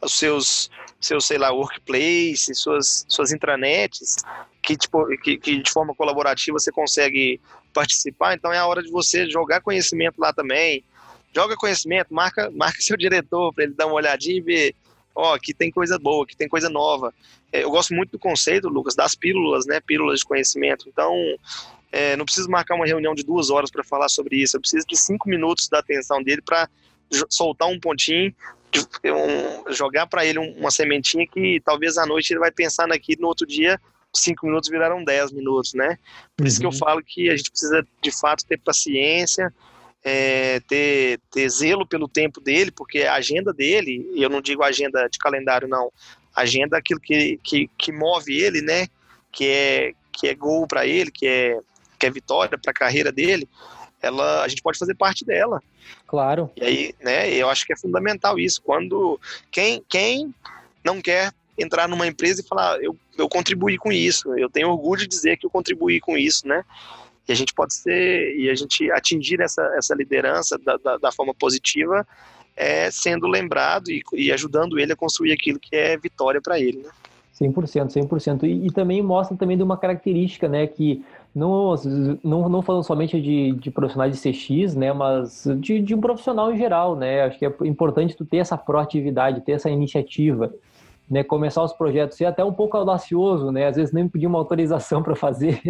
os 0.02 0.14
seus, 0.14 0.70
seus 1.00 1.26
sei 1.26 1.38
lá, 1.38 1.52
workplace, 1.52 2.54
suas, 2.54 3.06
suas 3.08 3.32
intranets, 3.32 4.18
que, 4.62 4.76
tipo, 4.76 5.06
que, 5.18 5.38
que 5.38 5.62
de 5.62 5.72
forma 5.72 5.96
colaborativa 5.96 6.60
você 6.60 6.72
consegue 6.72 7.40
participar, 7.74 8.34
então 8.34 8.52
é 8.52 8.58
a 8.58 8.66
hora 8.66 8.84
de 8.84 8.92
você 8.92 9.30
jogar 9.30 9.62
conhecimento 9.62 10.20
lá 10.20 10.34
também. 10.34 10.84
Joga 11.34 11.56
conhecimento, 11.56 12.14
marca, 12.14 12.52
marca 12.52 12.78
seu 12.82 12.98
diretor 12.98 13.54
para 13.54 13.64
ele 13.64 13.74
dar 13.74 13.86
uma 13.86 13.96
olhadinha 13.96 14.38
e 14.38 14.42
ver, 14.42 14.76
ó, 15.16 15.32
oh, 15.32 15.34
aqui 15.34 15.54
tem 15.54 15.72
coisa 15.72 15.98
boa, 15.98 16.24
aqui 16.24 16.36
tem 16.36 16.50
coisa 16.50 16.70
nova. 16.70 17.14
É, 17.52 17.64
eu 17.64 17.72
gosto 17.72 17.94
muito 17.94 18.12
do 18.12 18.20
conceito, 18.20 18.68
Lucas, 18.70 18.96
das 18.96 19.16
pílulas, 19.16 19.66
né? 19.66 19.80
Pílulas 19.80 20.20
de 20.20 20.26
conhecimento. 20.26 20.88
Então, 20.88 21.14
é, 21.92 22.16
não 22.16 22.26
preciso 22.26 22.50
marcar 22.50 22.76
uma 22.76 22.86
reunião 22.86 23.14
de 23.14 23.24
duas 23.24 23.50
horas 23.50 23.70
para 23.70 23.84
falar 23.84 24.10
sobre 24.10 24.38
isso. 24.38 24.56
Eu 24.56 24.62
preciso 24.62 24.86
de 24.88 24.98
cinco 24.98 25.30
minutos 25.30 25.68
da 25.68 25.80
atenção 25.80 26.24
dele 26.24 26.42
para 26.42 26.70
soltar 27.30 27.68
um 27.68 27.80
pontinho, 27.80 28.34
um, 29.06 29.74
jogar 29.74 30.08
para 30.08 30.26
ele 30.26 30.40
uma 30.40 30.72
sementinha 30.72 31.28
que 31.28 31.62
talvez 31.64 31.98
à 31.98 32.06
noite 32.06 32.32
ele 32.32 32.40
vai 32.40 32.52
pensar 32.52 32.88
naquilo 32.88 33.22
no 33.22 33.28
outro 33.28 33.46
dia 33.46 33.80
cinco 34.14 34.46
minutos 34.46 34.70
viraram 34.70 35.04
dez 35.04 35.32
minutos, 35.32 35.74
né? 35.74 35.98
Por 36.36 36.44
uhum. 36.44 36.48
isso 36.48 36.60
que 36.60 36.66
eu 36.66 36.72
uhum. 36.72 36.78
falo 36.78 37.04
que 37.04 37.30
a 37.30 37.36
gente 37.36 37.50
precisa, 37.50 37.86
de 38.02 38.12
fato, 38.12 38.46
ter 38.46 38.58
paciência, 38.58 39.54
é, 40.04 40.60
ter, 40.62 41.20
ter 41.32 41.50
zelo 41.50 41.86
pelo 41.86 42.08
tempo 42.08 42.42
dele, 42.42 42.72
porque 42.72 43.04
a 43.04 43.16
agenda 43.16 43.54
dele, 43.54 44.10
e 44.14 44.22
eu 44.22 44.30
não 44.30 44.42
digo 44.42 44.64
agenda 44.64 45.08
de 45.08 45.18
calendário, 45.18 45.68
não, 45.68 45.92
agenda 46.36 46.78
é 46.78 46.80
aquilo 46.80 47.00
que, 47.00 47.40
que, 47.44 47.70
que 47.78 47.92
move 47.92 48.34
ele, 48.34 48.62
né? 48.62 48.88
Que 49.32 49.48
é, 49.48 49.94
que 50.12 50.28
é 50.28 50.36
gol 50.36 50.68
para 50.68 50.86
ele, 50.86 51.12
que 51.12 51.26
é, 51.26 51.60
que 51.98 52.06
é 52.06 52.10
vitória 52.10 52.58
para 52.58 52.72
a 52.72 52.76
carreira 52.76 53.12
dele, 53.12 53.48
ela, 54.02 54.44
a 54.44 54.48
gente 54.48 54.62
pode 54.62 54.78
fazer 54.78 54.96
parte 54.96 55.24
dela. 55.24 55.62
Claro. 56.08 56.50
E 56.56 56.64
aí, 56.64 56.96
né, 57.02 57.30
eu 57.32 57.50
acho 57.50 57.66
que 57.66 57.74
é 57.74 57.78
fundamental 57.78 58.40
isso. 58.40 58.62
Quando 58.62 59.20
quem, 59.52 59.84
quem 59.88 60.34
não 60.84 61.02
quer 61.02 61.32
entrar 61.58 61.88
numa 61.88 62.08
empresa 62.08 62.42
e 62.42 62.48
falar, 62.48 62.82
eu, 62.82 62.96
eu 63.18 63.30
contribuí 63.30 63.78
com 63.78 63.92
isso, 63.92 64.36
eu 64.38 64.50
tenho 64.50 64.70
orgulho 64.70 65.02
de 65.02 65.08
dizer 65.08 65.38
que 65.38 65.46
eu 65.46 65.50
contribuí 65.50 66.00
com 66.00 66.18
isso, 66.18 66.48
né? 66.48 66.64
E 67.28 67.32
a 67.32 67.36
gente 67.36 67.54
pode 67.54 67.74
ser, 67.74 68.36
e 68.36 68.50
a 68.50 68.56
gente 68.56 68.90
atingir 68.92 69.40
essa, 69.42 69.64
essa 69.78 69.94
liderança 69.94 70.58
da, 70.58 70.78
da, 70.78 70.98
da 70.98 71.12
forma 71.12 71.34
positiva 71.34 72.06
é 72.56 72.92
sendo 72.92 73.28
lembrado 73.28 73.90
e, 73.90 74.04
e, 74.14 74.32
ajudando 74.32 74.80
ele 74.80 74.92
a 74.92 74.96
construir 74.96 75.32
aquilo 75.32 75.60
que 75.60 75.76
é 75.76 75.98
vitória 75.98 76.42
para 76.42 76.60
ele, 76.60 76.80
né? 76.80 76.90
100%, 77.40 78.08
100%. 78.08 78.44
E, 78.44 78.68
e 78.68 78.72
também 78.72 79.02
mostra 79.02 79.36
também 79.38 79.58
de 79.58 79.64
uma 79.64 79.78
característica, 79.78 80.48
né, 80.48 80.68
que 80.68 81.04
não, 81.34 81.74
não, 82.24 82.50
não 82.50 82.62
falando 82.62 82.84
somente 82.84 83.20
de, 83.22 83.54
de 83.54 83.72
profissionais 83.72 84.20
de 84.20 84.32
CX, 84.32 84.76
né, 84.76 84.92
mas 84.92 85.46
de, 85.60 85.82
de 85.82 85.96
um 85.96 86.02
profissional 86.02 86.54
em 86.54 86.58
geral, 86.58 86.96
né, 86.96 87.24
acho 87.24 87.40
que 87.40 87.46
é 87.46 87.54
importante 87.64 88.16
tu 88.16 88.26
ter 88.26 88.38
essa 88.38 88.58
proatividade, 88.58 89.42
ter 89.42 89.54
essa 89.54 89.70
iniciativa, 89.70 90.54
né, 91.10 91.24
começar 91.24 91.64
os 91.64 91.72
projetos, 91.72 92.18
ser 92.18 92.26
até 92.26 92.44
um 92.44 92.52
pouco 92.52 92.76
audacioso, 92.76 93.50
né, 93.50 93.68
às 93.68 93.78
vezes 93.78 93.94
nem 93.94 94.10
pedir 94.10 94.28
uma 94.28 94.40
autorização 94.40 95.02
para 95.04 95.16
fazer, 95.16 95.62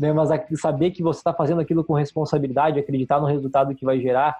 né, 0.00 0.12
mas 0.12 0.30
saber 0.60 0.90
que 0.90 1.02
você 1.02 1.20
está 1.20 1.32
fazendo 1.32 1.60
aquilo 1.60 1.84
com 1.84 1.94
responsabilidade, 1.94 2.80
acreditar 2.80 3.20
no 3.20 3.26
resultado 3.26 3.76
que 3.76 3.84
vai 3.84 4.00
gerar, 4.00 4.36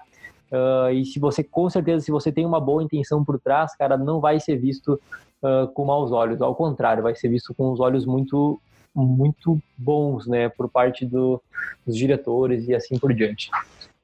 uh, 0.51 0.91
e 0.91 1.05
se 1.05 1.19
você, 1.19 1.41
com 1.41 1.69
certeza, 1.69 2.03
se 2.03 2.11
você 2.11 2.33
tem 2.33 2.45
uma 2.45 2.59
boa 2.59 2.83
intenção 2.83 3.23
por 3.23 3.39
trás, 3.39 3.73
cara, 3.77 3.97
não 3.97 4.19
vai 4.19 4.41
ser 4.41 4.57
visto 4.57 4.99
uh, 5.41 5.69
com 5.73 5.85
maus 5.85 6.11
olhos, 6.11 6.41
ao 6.41 6.53
contrário, 6.53 7.01
vai 7.01 7.15
ser 7.15 7.29
visto 7.29 7.53
com 7.53 7.71
os 7.71 7.79
olhos 7.79 8.05
muito 8.05 8.59
muito 8.95 9.61
bons, 9.77 10.27
né, 10.27 10.49
por 10.49 10.69
parte 10.69 11.05
do, 11.05 11.41
dos 11.85 11.95
diretores 11.95 12.67
e 12.67 12.75
assim 12.75 12.97
por 12.97 13.13
diante. 13.13 13.49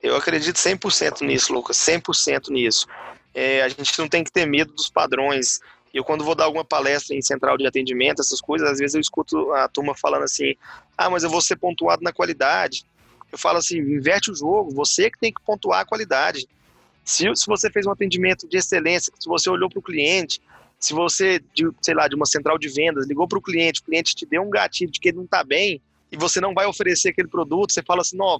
Eu 0.02 0.16
acredito 0.16 0.56
100% 0.56 1.22
nisso, 1.26 1.54
Lucas, 1.54 1.78
100% 1.78 2.50
nisso. 2.50 2.88
É, 3.34 3.64
a 3.64 3.70
gente 3.70 3.98
não 3.98 4.08
tem 4.08 4.24
que 4.24 4.32
ter 4.32 4.46
medo 4.46 4.72
dos 4.74 4.90
padrões. 4.90 5.60
Eu, 5.94 6.04
quando 6.04 6.24
vou 6.24 6.36
dar 6.36 6.46
alguma 6.46 6.64
palestra 6.64 7.16
em 7.16 7.22
central 7.22 7.58
de 7.58 7.66
atendimento, 7.66 8.22
essas 8.22 8.40
coisas, 8.40 8.70
às 8.70 8.80
vezes 8.80 8.96
eu 8.96 9.02
escuto 9.02 9.52
a 9.54 9.68
turma 9.68 9.96
falando 9.96 10.24
assim: 10.24 10.56
ah, 10.98 11.10
mas 11.10 11.24
eu 11.24 11.30
vou 11.30 11.42
ser 11.42 11.56
pontuado 11.56 12.04
na 12.04 12.14
qualidade. 12.14 12.86
Eu 13.32 13.38
falo 13.38 13.58
assim: 13.58 13.78
inverte 13.78 14.32
o 14.32 14.36
jogo, 14.36 14.72
você 14.72 15.10
que 15.10 15.20
tem 15.20 15.34
que 15.34 15.42
pontuar 15.42 15.82
a 15.82 15.86
qualidade. 15.86 16.48
Se, 17.04 17.24
se 17.36 17.46
você 17.46 17.70
fez 17.70 17.86
um 17.86 17.92
atendimento 17.92 18.48
de 18.48 18.58
excelência, 18.58 19.14
se 19.20 19.28
você 19.28 19.50
olhou 19.50 19.70
para 19.70 19.80
o 19.80 19.82
cliente, 19.82 20.42
se 20.86 20.94
você, 20.94 21.42
de, 21.52 21.68
sei 21.82 21.96
lá, 21.96 22.08
de 22.08 22.16
uma 22.16 22.28
central 22.28 22.60
de 22.60 22.70
vendas, 22.70 23.08
ligou 23.08 23.28
para 23.28 23.40
o 23.40 23.42
cliente, 23.42 23.82
o 23.82 23.84
cliente 23.84 24.14
te 24.14 24.24
deu 24.24 24.44
um 24.44 24.52
gatilho 24.52 24.92
de 24.92 25.00
que 25.00 25.10
ele 25.10 25.18
não 25.18 25.26
está 25.26 25.44
bem 25.44 25.82
e 26.12 26.16
você 26.16 26.40
não 26.40 26.54
vai 26.54 26.68
oferecer 26.68 27.10
aquele 27.10 27.28
produto, 27.28 27.74
você 27.74 27.82
fala 27.82 28.02
assim, 28.02 28.16
não, 28.16 28.40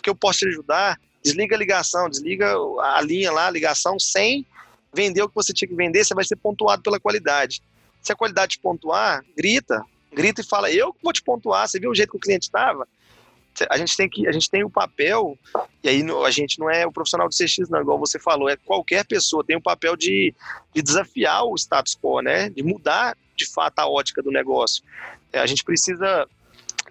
que 0.00 0.08
eu 0.08 0.14
posso 0.14 0.38
te 0.38 0.46
ajudar, 0.46 1.00
desliga 1.20 1.56
a 1.56 1.58
ligação, 1.58 2.08
desliga 2.08 2.54
a 2.54 3.00
linha 3.00 3.32
lá, 3.32 3.48
a 3.48 3.50
ligação, 3.50 3.98
sem 3.98 4.46
vender 4.94 5.22
o 5.22 5.28
que 5.28 5.34
você 5.34 5.52
tinha 5.52 5.68
que 5.68 5.74
vender, 5.74 6.04
você 6.04 6.14
vai 6.14 6.24
ser 6.24 6.36
pontuado 6.36 6.82
pela 6.82 7.00
qualidade. 7.00 7.60
Se 8.00 8.12
a 8.12 8.16
qualidade 8.16 8.52
te 8.52 8.60
pontuar, 8.60 9.24
grita, 9.36 9.84
grita 10.12 10.40
e 10.40 10.44
fala, 10.44 10.70
eu 10.70 10.94
vou 11.02 11.12
te 11.12 11.20
pontuar, 11.20 11.66
você 11.66 11.80
viu 11.80 11.90
o 11.90 11.94
jeito 11.96 12.12
que 12.12 12.16
o 12.16 12.20
cliente 12.20 12.44
estava? 12.44 12.86
A 13.68 13.76
gente 13.76 13.96
tem 13.96 14.08
que 14.08 14.26
a 14.26 14.32
gente 14.32 14.50
tem 14.50 14.64
o 14.64 14.70
papel 14.70 15.38
e 15.82 15.88
aí 15.88 16.04
a 16.24 16.30
gente 16.30 16.58
não 16.58 16.70
é 16.70 16.86
o 16.86 16.92
profissional 16.92 17.28
do 17.28 17.34
CX 17.34 17.68
não 17.68 17.80
igual 17.80 17.98
você 17.98 18.18
falou 18.18 18.48
é 18.48 18.56
qualquer 18.56 19.04
pessoa 19.04 19.44
tem 19.44 19.56
o 19.56 19.62
papel 19.62 19.96
de, 19.96 20.34
de 20.74 20.82
desafiar 20.82 21.44
o 21.44 21.54
status 21.56 21.96
quo 21.96 22.20
né? 22.20 22.48
De 22.48 22.62
mudar 22.62 23.16
de 23.36 23.46
fato 23.46 23.78
a 23.78 23.88
ótica 23.88 24.22
do 24.22 24.30
negócio. 24.30 24.82
É, 25.32 25.38
a 25.38 25.46
gente 25.46 25.64
precisa 25.64 26.26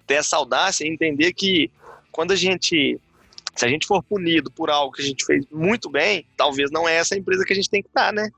ter 0.06 0.14
essa 0.14 0.36
audácia 0.36 0.84
e 0.84 0.88
entender 0.88 1.32
que 1.32 1.70
quando 2.10 2.32
a 2.32 2.36
gente 2.36 3.00
se 3.54 3.66
a 3.66 3.68
gente 3.68 3.86
for 3.86 4.02
punido 4.02 4.50
por 4.50 4.70
algo 4.70 4.94
que 4.94 5.02
a 5.02 5.04
gente 5.04 5.24
fez 5.24 5.44
muito 5.50 5.90
bem 5.90 6.26
talvez 6.36 6.70
não 6.70 6.88
é 6.88 6.96
essa 6.96 7.16
empresa 7.16 7.44
que 7.44 7.52
a 7.52 7.56
gente 7.56 7.70
tem 7.70 7.82
que 7.82 7.88
estar 7.88 8.12
né 8.12 8.30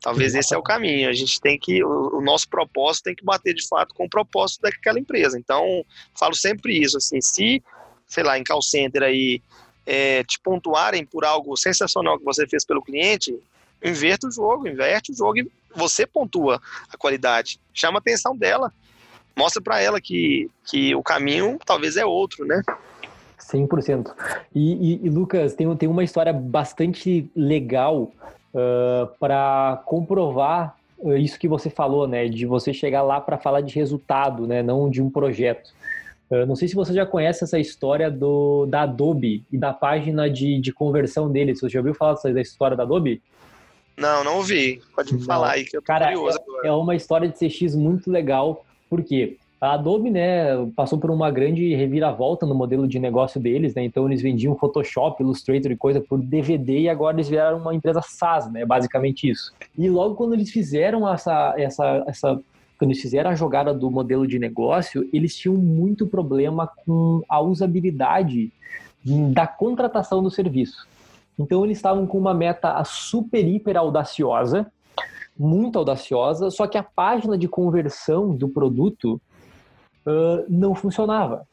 Talvez 0.00 0.34
esse 0.34 0.54
é 0.54 0.58
o 0.58 0.62
caminho. 0.62 1.08
A 1.08 1.12
gente 1.12 1.40
tem 1.40 1.58
que, 1.58 1.84
o, 1.84 2.18
o, 2.18 2.20
nosso 2.20 2.48
propósito 2.48 3.04
tem 3.04 3.14
que 3.14 3.24
bater 3.24 3.54
de 3.54 3.66
fato 3.68 3.94
com 3.94 4.06
o 4.06 4.10
propósito 4.10 4.62
daquela 4.62 4.98
empresa. 4.98 5.38
Então, 5.38 5.84
falo 6.18 6.34
sempre 6.34 6.78
isso, 6.78 6.96
assim, 6.96 7.20
se, 7.20 7.62
sei 8.06 8.24
lá, 8.24 8.38
em 8.38 8.44
call 8.44 8.62
center 8.62 9.02
aí, 9.02 9.42
é, 9.86 10.24
te 10.24 10.40
pontuarem 10.40 11.04
por 11.04 11.24
algo 11.24 11.56
sensacional 11.56 12.18
que 12.18 12.24
você 12.24 12.46
fez 12.46 12.64
pelo 12.64 12.82
cliente, 12.82 13.38
inverta 13.84 14.26
o 14.26 14.32
jogo, 14.32 14.66
inverte 14.66 15.12
o 15.12 15.14
jogo 15.14 15.38
e 15.38 15.50
você 15.74 16.06
pontua 16.06 16.60
a 16.90 16.96
qualidade. 16.96 17.60
Chama 17.74 17.98
a 17.98 18.00
atenção 18.00 18.36
dela. 18.36 18.72
Mostra 19.36 19.62
para 19.62 19.80
ela 19.80 20.00
que, 20.00 20.50
que 20.64 20.94
o 20.94 21.02
caminho 21.02 21.58
talvez 21.64 21.96
é 21.96 22.04
outro, 22.04 22.44
né? 22.46 22.62
100%. 23.38 24.14
E, 24.54 24.94
e, 24.94 25.06
e 25.06 25.10
Lucas, 25.10 25.54
tem, 25.54 25.74
tem 25.76 25.88
uma 25.88 26.04
história 26.04 26.32
bastante 26.32 27.30
legal 27.34 28.12
uh, 28.54 29.06
para 29.18 29.82
comprovar 29.84 30.76
isso 31.18 31.38
que 31.38 31.48
você 31.48 31.70
falou, 31.70 32.06
né, 32.06 32.28
de 32.28 32.44
você 32.44 32.74
chegar 32.74 33.02
lá 33.02 33.20
para 33.20 33.38
falar 33.38 33.62
de 33.62 33.74
resultado, 33.74 34.46
né, 34.46 34.62
não 34.62 34.90
de 34.90 35.00
um 35.00 35.08
projeto. 35.10 35.70
Uh, 36.30 36.46
não 36.46 36.54
sei 36.54 36.68
se 36.68 36.74
você 36.74 36.92
já 36.92 37.06
conhece 37.06 37.42
essa 37.42 37.58
história 37.58 38.10
do, 38.10 38.66
da 38.66 38.82
Adobe 38.82 39.44
e 39.50 39.58
da 39.58 39.72
página 39.72 40.30
de, 40.30 40.60
de 40.60 40.72
conversão 40.72 41.30
deles. 41.30 41.58
Você 41.58 41.70
já 41.70 41.80
ouviu 41.80 41.94
falar 41.94 42.14
dessa 42.14 42.40
história 42.40 42.76
da 42.76 42.82
Adobe? 42.82 43.22
Não, 43.96 44.24
não 44.24 44.36
ouvi. 44.36 44.80
Pode 44.94 45.12
me 45.14 45.24
falar 45.24 45.52
aí 45.52 45.64
que 45.64 45.76
eu 45.76 45.82
tô 45.82 45.86
Cara, 45.86 46.12
curioso. 46.12 46.38
É, 46.64 46.68
é 46.68 46.72
uma 46.72 46.94
história 46.94 47.28
de 47.28 47.36
CX 47.36 47.74
muito 47.74 48.10
legal, 48.10 48.64
porque 48.88 49.38
a 49.60 49.74
Adobe, 49.74 50.10
né, 50.10 50.66
passou 50.74 50.98
por 50.98 51.10
uma 51.10 51.30
grande 51.30 51.74
reviravolta 51.74 52.46
no 52.46 52.54
modelo 52.54 52.88
de 52.88 52.98
negócio 52.98 53.38
deles, 53.38 53.74
né? 53.74 53.84
Então 53.84 54.06
eles 54.06 54.22
vendiam 54.22 54.56
Photoshop, 54.56 55.22
Illustrator 55.22 55.70
e 55.70 55.76
coisa 55.76 56.00
por 56.00 56.18
DVD 56.18 56.80
e 56.80 56.88
agora 56.88 57.16
eles 57.16 57.28
viraram 57.28 57.58
uma 57.58 57.74
empresa 57.74 58.00
SaaS, 58.00 58.50
né? 58.50 58.64
Basicamente 58.64 59.28
isso. 59.28 59.52
E 59.76 59.88
logo 59.90 60.14
quando 60.14 60.32
eles 60.32 60.50
fizeram 60.50 61.06
essa 61.06 61.54
essa 61.58 62.04
essa 62.06 62.40
quando 62.78 62.92
eles 62.92 63.02
fizeram 63.02 63.28
a 63.28 63.34
jogada 63.34 63.74
do 63.74 63.90
modelo 63.90 64.26
de 64.26 64.38
negócio, 64.38 65.06
eles 65.12 65.36
tinham 65.36 65.54
muito 65.54 66.06
problema 66.06 66.66
com 66.86 67.22
a 67.28 67.38
usabilidade 67.38 68.50
da 69.04 69.46
contratação 69.46 70.22
do 70.22 70.30
serviço. 70.30 70.88
Então 71.38 71.62
eles 71.62 71.76
estavam 71.76 72.06
com 72.06 72.16
uma 72.16 72.32
meta 72.32 72.82
super 72.84 73.46
hiper 73.46 73.76
audaciosa, 73.76 74.72
muito 75.38 75.78
audaciosa, 75.78 76.50
só 76.50 76.66
que 76.66 76.78
a 76.78 76.82
página 76.82 77.36
de 77.36 77.46
conversão 77.46 78.34
do 78.34 78.48
produto 78.48 79.20
uh, 80.06 80.44
não 80.48 80.74
funcionava. 80.74 81.46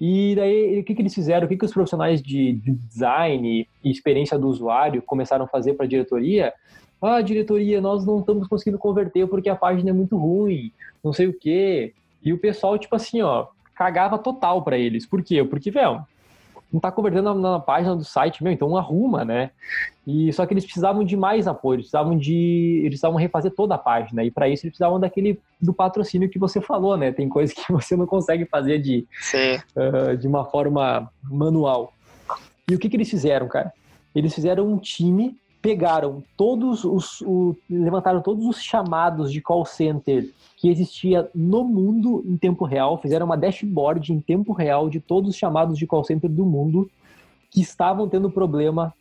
E 0.00 0.34
daí, 0.34 0.80
o 0.80 0.84
que, 0.84 0.94
que 0.94 1.02
eles 1.02 1.14
fizeram? 1.14 1.46
O 1.46 1.48
que, 1.48 1.56
que 1.56 1.64
os 1.64 1.72
profissionais 1.72 2.20
de, 2.20 2.54
de 2.54 2.72
design 2.72 3.68
e 3.84 3.90
experiência 3.90 4.38
do 4.38 4.48
usuário 4.48 5.00
começaram 5.00 5.44
a 5.44 5.48
fazer 5.48 5.74
para 5.74 5.86
a 5.86 5.88
diretoria? 5.88 6.52
Ah, 7.00 7.20
diretoria, 7.20 7.80
nós 7.80 8.04
não 8.04 8.20
estamos 8.20 8.48
conseguindo 8.48 8.78
converter 8.78 9.26
porque 9.28 9.48
a 9.48 9.56
página 9.56 9.90
é 9.90 9.92
muito 9.92 10.16
ruim, 10.16 10.72
não 11.02 11.12
sei 11.12 11.28
o 11.28 11.32
quê. 11.32 11.94
E 12.22 12.32
o 12.32 12.38
pessoal, 12.38 12.78
tipo 12.78 12.94
assim, 12.96 13.22
ó, 13.22 13.46
cagava 13.74 14.18
total 14.18 14.62
para 14.62 14.78
eles. 14.78 15.06
Por 15.06 15.22
quê? 15.22 15.42
Porque, 15.44 15.70
velho, 15.70 16.04
não 16.72 16.78
está 16.78 16.90
convertendo 16.90 17.34
na, 17.34 17.52
na, 17.52 17.60
página 17.60 17.94
do 17.94 18.04
site, 18.04 18.42
meu, 18.42 18.52
então 18.52 18.76
arruma, 18.76 19.24
né? 19.24 19.50
E 20.06 20.32
só 20.32 20.46
que 20.46 20.54
eles 20.54 20.64
precisavam 20.64 21.04
de 21.04 21.16
mais 21.16 21.46
apoio, 21.46 21.76
eles 21.76 21.86
precisavam 21.86 22.16
de, 22.16 22.78
eles 22.78 22.90
precisavam 22.90 23.18
refazer 23.18 23.52
toda 23.54 23.74
a 23.74 23.78
página 23.78 24.24
e 24.24 24.30
para 24.30 24.48
isso 24.48 24.64
eles 24.64 24.72
precisavam 24.72 24.98
daquele 24.98 25.38
do 25.60 25.74
patrocínio 25.74 26.30
que 26.30 26.38
você 26.38 26.60
falou, 26.60 26.96
né? 26.96 27.12
Tem 27.12 27.28
coisas 27.28 27.54
que 27.54 27.62
você 27.70 27.94
não 27.94 28.06
consegue 28.06 28.46
fazer 28.46 28.78
de 28.78 29.06
uh, 29.76 30.16
de 30.16 30.26
uma 30.26 30.46
forma 30.46 31.10
manual. 31.22 31.92
E 32.70 32.74
o 32.74 32.78
que 32.78 32.88
que 32.88 32.96
eles 32.96 33.10
fizeram, 33.10 33.48
cara? 33.48 33.72
Eles 34.14 34.34
fizeram 34.34 34.66
um 34.66 34.78
time, 34.78 35.36
pegaram 35.62 36.24
todos 36.36 36.84
os, 36.84 37.20
o, 37.20 37.56
levantaram 37.70 38.20
todos 38.20 38.44
os 38.44 38.60
chamados 38.60 39.32
de 39.32 39.40
call 39.40 39.64
center 39.64 40.28
que 40.56 40.68
existia 40.68 41.30
no 41.32 41.62
mundo 41.62 42.22
em 42.26 42.36
tempo 42.36 42.64
real, 42.64 43.00
fizeram 43.00 43.24
uma 43.24 43.36
dashboard 43.36 44.12
em 44.12 44.20
tempo 44.20 44.52
real 44.52 44.90
de 44.90 44.98
todos 44.98 45.30
os 45.30 45.36
chamados 45.36 45.78
de 45.78 45.86
call 45.86 46.02
center 46.02 46.28
do 46.28 46.44
mundo 46.44 46.90
que 47.48 47.60
estavam 47.60 48.08
tendo 48.08 48.28
problema 48.28 48.92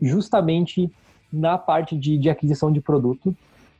justamente 0.00 0.92
na 1.32 1.56
parte 1.56 1.96
de, 1.96 2.18
de 2.18 2.28
aquisição 2.28 2.70
de 2.70 2.80
produto 2.82 3.34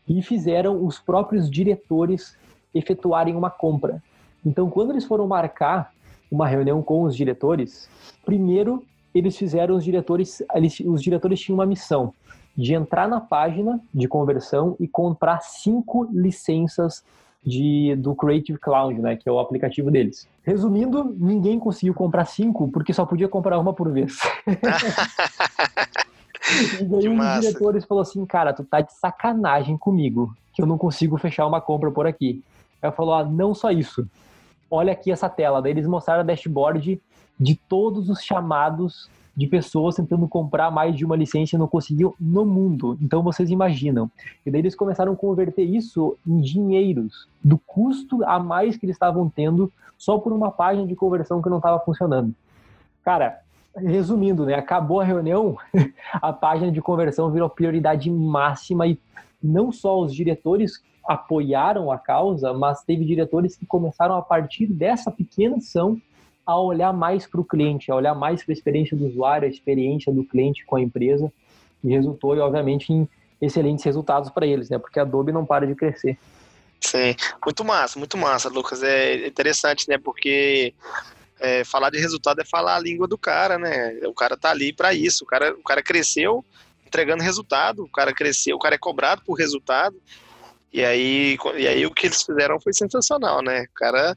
e 0.08 0.22
fizeram 0.22 0.84
os 0.84 0.98
próprios 0.98 1.50
diretores 1.50 2.36
efetuarem 2.74 3.36
uma 3.36 3.50
compra. 3.50 4.02
Então, 4.44 4.70
quando 4.70 4.92
eles 4.92 5.04
foram 5.04 5.26
marcar 5.26 5.92
uma 6.30 6.46
reunião 6.46 6.82
com 6.82 7.02
os 7.02 7.14
diretores, 7.14 7.88
primeiro 8.24 8.82
eles 9.14 9.36
fizeram 9.36 9.76
os 9.76 9.84
diretores, 9.84 10.42
eles, 10.54 10.80
os 10.80 11.02
diretores 11.02 11.40
tinham 11.40 11.58
uma 11.58 11.66
missão 11.66 12.14
de 12.60 12.74
entrar 12.74 13.08
na 13.08 13.20
página 13.20 13.80
de 13.92 14.06
conversão 14.06 14.76
e 14.78 14.86
comprar 14.86 15.40
cinco 15.40 16.06
licenças 16.12 17.02
de, 17.42 17.96
do 17.96 18.14
Creative 18.14 18.58
Cloud, 18.58 19.00
né, 19.00 19.16
que 19.16 19.26
é 19.26 19.32
o 19.32 19.40
aplicativo 19.40 19.90
deles. 19.90 20.28
Resumindo, 20.42 21.16
ninguém 21.18 21.58
conseguiu 21.58 21.94
comprar 21.94 22.26
cinco 22.26 22.70
porque 22.70 22.92
só 22.92 23.06
podia 23.06 23.28
comprar 23.28 23.58
uma 23.58 23.72
por 23.72 23.90
vez. 23.90 24.18
e 26.78 26.84
daí 26.84 27.08
um 27.08 27.16
dos 27.16 27.40
diretores 27.40 27.86
falou 27.86 28.02
assim, 28.02 28.26
cara, 28.26 28.52
tu 28.52 28.62
tá 28.62 28.82
de 28.82 28.92
sacanagem 28.92 29.78
comigo, 29.78 30.36
que 30.52 30.60
eu 30.60 30.66
não 30.66 30.76
consigo 30.76 31.16
fechar 31.16 31.46
uma 31.46 31.62
compra 31.62 31.90
por 31.90 32.06
aqui. 32.06 32.44
Eu 32.82 32.92
falou, 32.92 33.14
ah, 33.14 33.24
não 33.24 33.54
só 33.54 33.70
isso. 33.70 34.06
Olha 34.70 34.92
aqui 34.92 35.10
essa 35.10 35.30
tela. 35.30 35.62
Daí 35.62 35.72
eles 35.72 35.86
mostraram 35.86 36.20
a 36.20 36.24
dashboard 36.24 37.00
de 37.38 37.54
todos 37.54 38.10
os 38.10 38.22
chamados 38.22 39.08
de 39.36 39.46
pessoas 39.46 39.96
tentando 39.96 40.26
comprar 40.28 40.70
mais 40.70 40.96
de 40.96 41.04
uma 41.04 41.16
licença 41.16 41.56
e 41.56 41.58
não 41.58 41.68
conseguiu 41.68 42.14
no 42.20 42.44
mundo. 42.44 42.98
Então 43.00 43.22
vocês 43.22 43.50
imaginam. 43.50 44.10
E 44.44 44.50
daí 44.50 44.60
eles 44.60 44.74
começaram 44.74 45.12
a 45.12 45.16
converter 45.16 45.62
isso 45.62 46.16
em 46.26 46.40
dinheiros, 46.40 47.28
do 47.42 47.58
custo 47.58 48.24
a 48.24 48.38
mais 48.38 48.76
que 48.76 48.86
eles 48.86 48.96
estavam 48.96 49.28
tendo 49.28 49.72
só 49.96 50.18
por 50.18 50.32
uma 50.32 50.50
página 50.50 50.86
de 50.86 50.96
conversão 50.96 51.42
que 51.42 51.48
não 51.48 51.58
estava 51.58 51.78
funcionando. 51.80 52.34
Cara, 53.04 53.40
resumindo, 53.76 54.44
né, 54.44 54.54
acabou 54.54 55.00
a 55.00 55.04
reunião, 55.04 55.56
a 56.14 56.32
página 56.32 56.70
de 56.72 56.80
conversão 56.80 57.30
virou 57.30 57.48
prioridade 57.48 58.10
máxima 58.10 58.86
e 58.86 58.98
não 59.42 59.72
só 59.72 60.00
os 60.00 60.14
diretores 60.14 60.82
apoiaram 61.06 61.90
a 61.90 61.98
causa, 61.98 62.52
mas 62.52 62.84
teve 62.84 63.04
diretores 63.04 63.56
que 63.56 63.66
começaram 63.66 64.16
a 64.16 64.22
partir 64.22 64.66
dessa 64.66 65.10
pequena 65.10 65.56
ação 65.56 66.00
a 66.46 66.58
olhar 66.58 66.92
mais 66.92 67.26
para 67.26 67.40
o 67.40 67.44
cliente, 67.44 67.90
a 67.90 67.94
olhar 67.94 68.14
mais 68.14 68.42
para 68.42 68.52
a 68.52 68.56
experiência 68.56 68.96
do 68.96 69.06
usuário, 69.06 69.46
a 69.46 69.50
experiência 69.50 70.12
do 70.12 70.24
cliente 70.24 70.64
com 70.64 70.76
a 70.76 70.80
empresa, 70.80 71.32
e 71.82 71.90
resultou, 71.90 72.36
obviamente, 72.38 72.92
em 72.92 73.08
excelentes 73.40 73.84
resultados 73.84 74.30
para 74.30 74.46
eles, 74.46 74.68
né? 74.68 74.78
Porque 74.78 74.98
a 74.98 75.02
Adobe 75.02 75.32
não 75.32 75.46
para 75.46 75.66
de 75.66 75.74
crescer. 75.74 76.18
Sim, 76.80 77.14
muito 77.44 77.64
massa, 77.64 77.98
muito 77.98 78.16
massa, 78.16 78.48
Lucas. 78.48 78.82
É 78.82 79.26
interessante, 79.26 79.88
né? 79.88 79.98
Porque 79.98 80.74
é, 81.38 81.64
falar 81.64 81.90
de 81.90 81.98
resultado 81.98 82.40
é 82.40 82.44
falar 82.44 82.76
a 82.76 82.80
língua 82.80 83.06
do 83.06 83.18
cara, 83.18 83.58
né? 83.58 83.98
O 84.06 84.14
cara 84.14 84.36
tá 84.36 84.50
ali 84.50 84.72
para 84.72 84.92
isso. 84.92 85.24
O 85.24 85.26
cara, 85.26 85.52
o 85.52 85.62
cara 85.62 85.82
cresceu 85.82 86.44
entregando 86.86 87.22
resultado. 87.22 87.84
O 87.84 87.88
cara 87.88 88.12
cresceu, 88.12 88.56
o 88.56 88.58
cara 88.58 88.74
é 88.74 88.78
cobrado 88.78 89.22
por 89.24 89.34
resultado. 89.34 89.96
E 90.72 90.84
aí, 90.84 91.36
e 91.56 91.66
aí 91.66 91.84
o 91.84 91.90
que 91.90 92.06
eles 92.06 92.22
fizeram 92.22 92.60
foi 92.60 92.72
sensacional, 92.72 93.42
né? 93.42 93.64
O 93.64 93.74
cara 93.74 94.16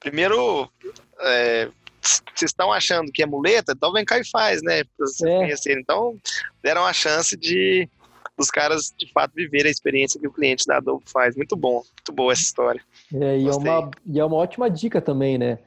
primeiro, 0.00 0.68
é, 1.22 1.68
vocês 2.00 2.50
estão 2.50 2.72
achando 2.72 3.12
que 3.12 3.22
é 3.22 3.26
muleta, 3.26 3.72
então 3.72 3.92
vem 3.92 4.04
cá 4.04 4.18
e 4.18 4.28
faz, 4.28 4.62
né? 4.62 4.84
Pra 4.84 5.06
vocês 5.06 5.30
é. 5.30 5.38
conhecerem. 5.38 5.82
Então, 5.82 6.16
deram 6.62 6.84
a 6.84 6.92
chance 6.92 7.36
de 7.36 7.88
dos 8.36 8.50
caras 8.50 8.94
de 8.96 9.12
fato 9.12 9.34
viver 9.34 9.66
a 9.66 9.70
experiência 9.70 10.18
que 10.18 10.26
o 10.26 10.32
cliente 10.32 10.66
da 10.66 10.78
Adobe 10.78 11.04
faz. 11.06 11.36
Muito 11.36 11.54
bom, 11.54 11.74
muito 11.74 12.12
boa 12.12 12.32
essa 12.32 12.42
história. 12.42 12.80
É, 13.12 13.38
e, 13.38 13.46
é 13.46 13.50
uma, 13.50 13.90
e 14.06 14.20
é 14.20 14.24
uma 14.24 14.36
ótima 14.36 14.70
dica 14.70 14.98
também, 14.98 15.36
né? 15.36 15.58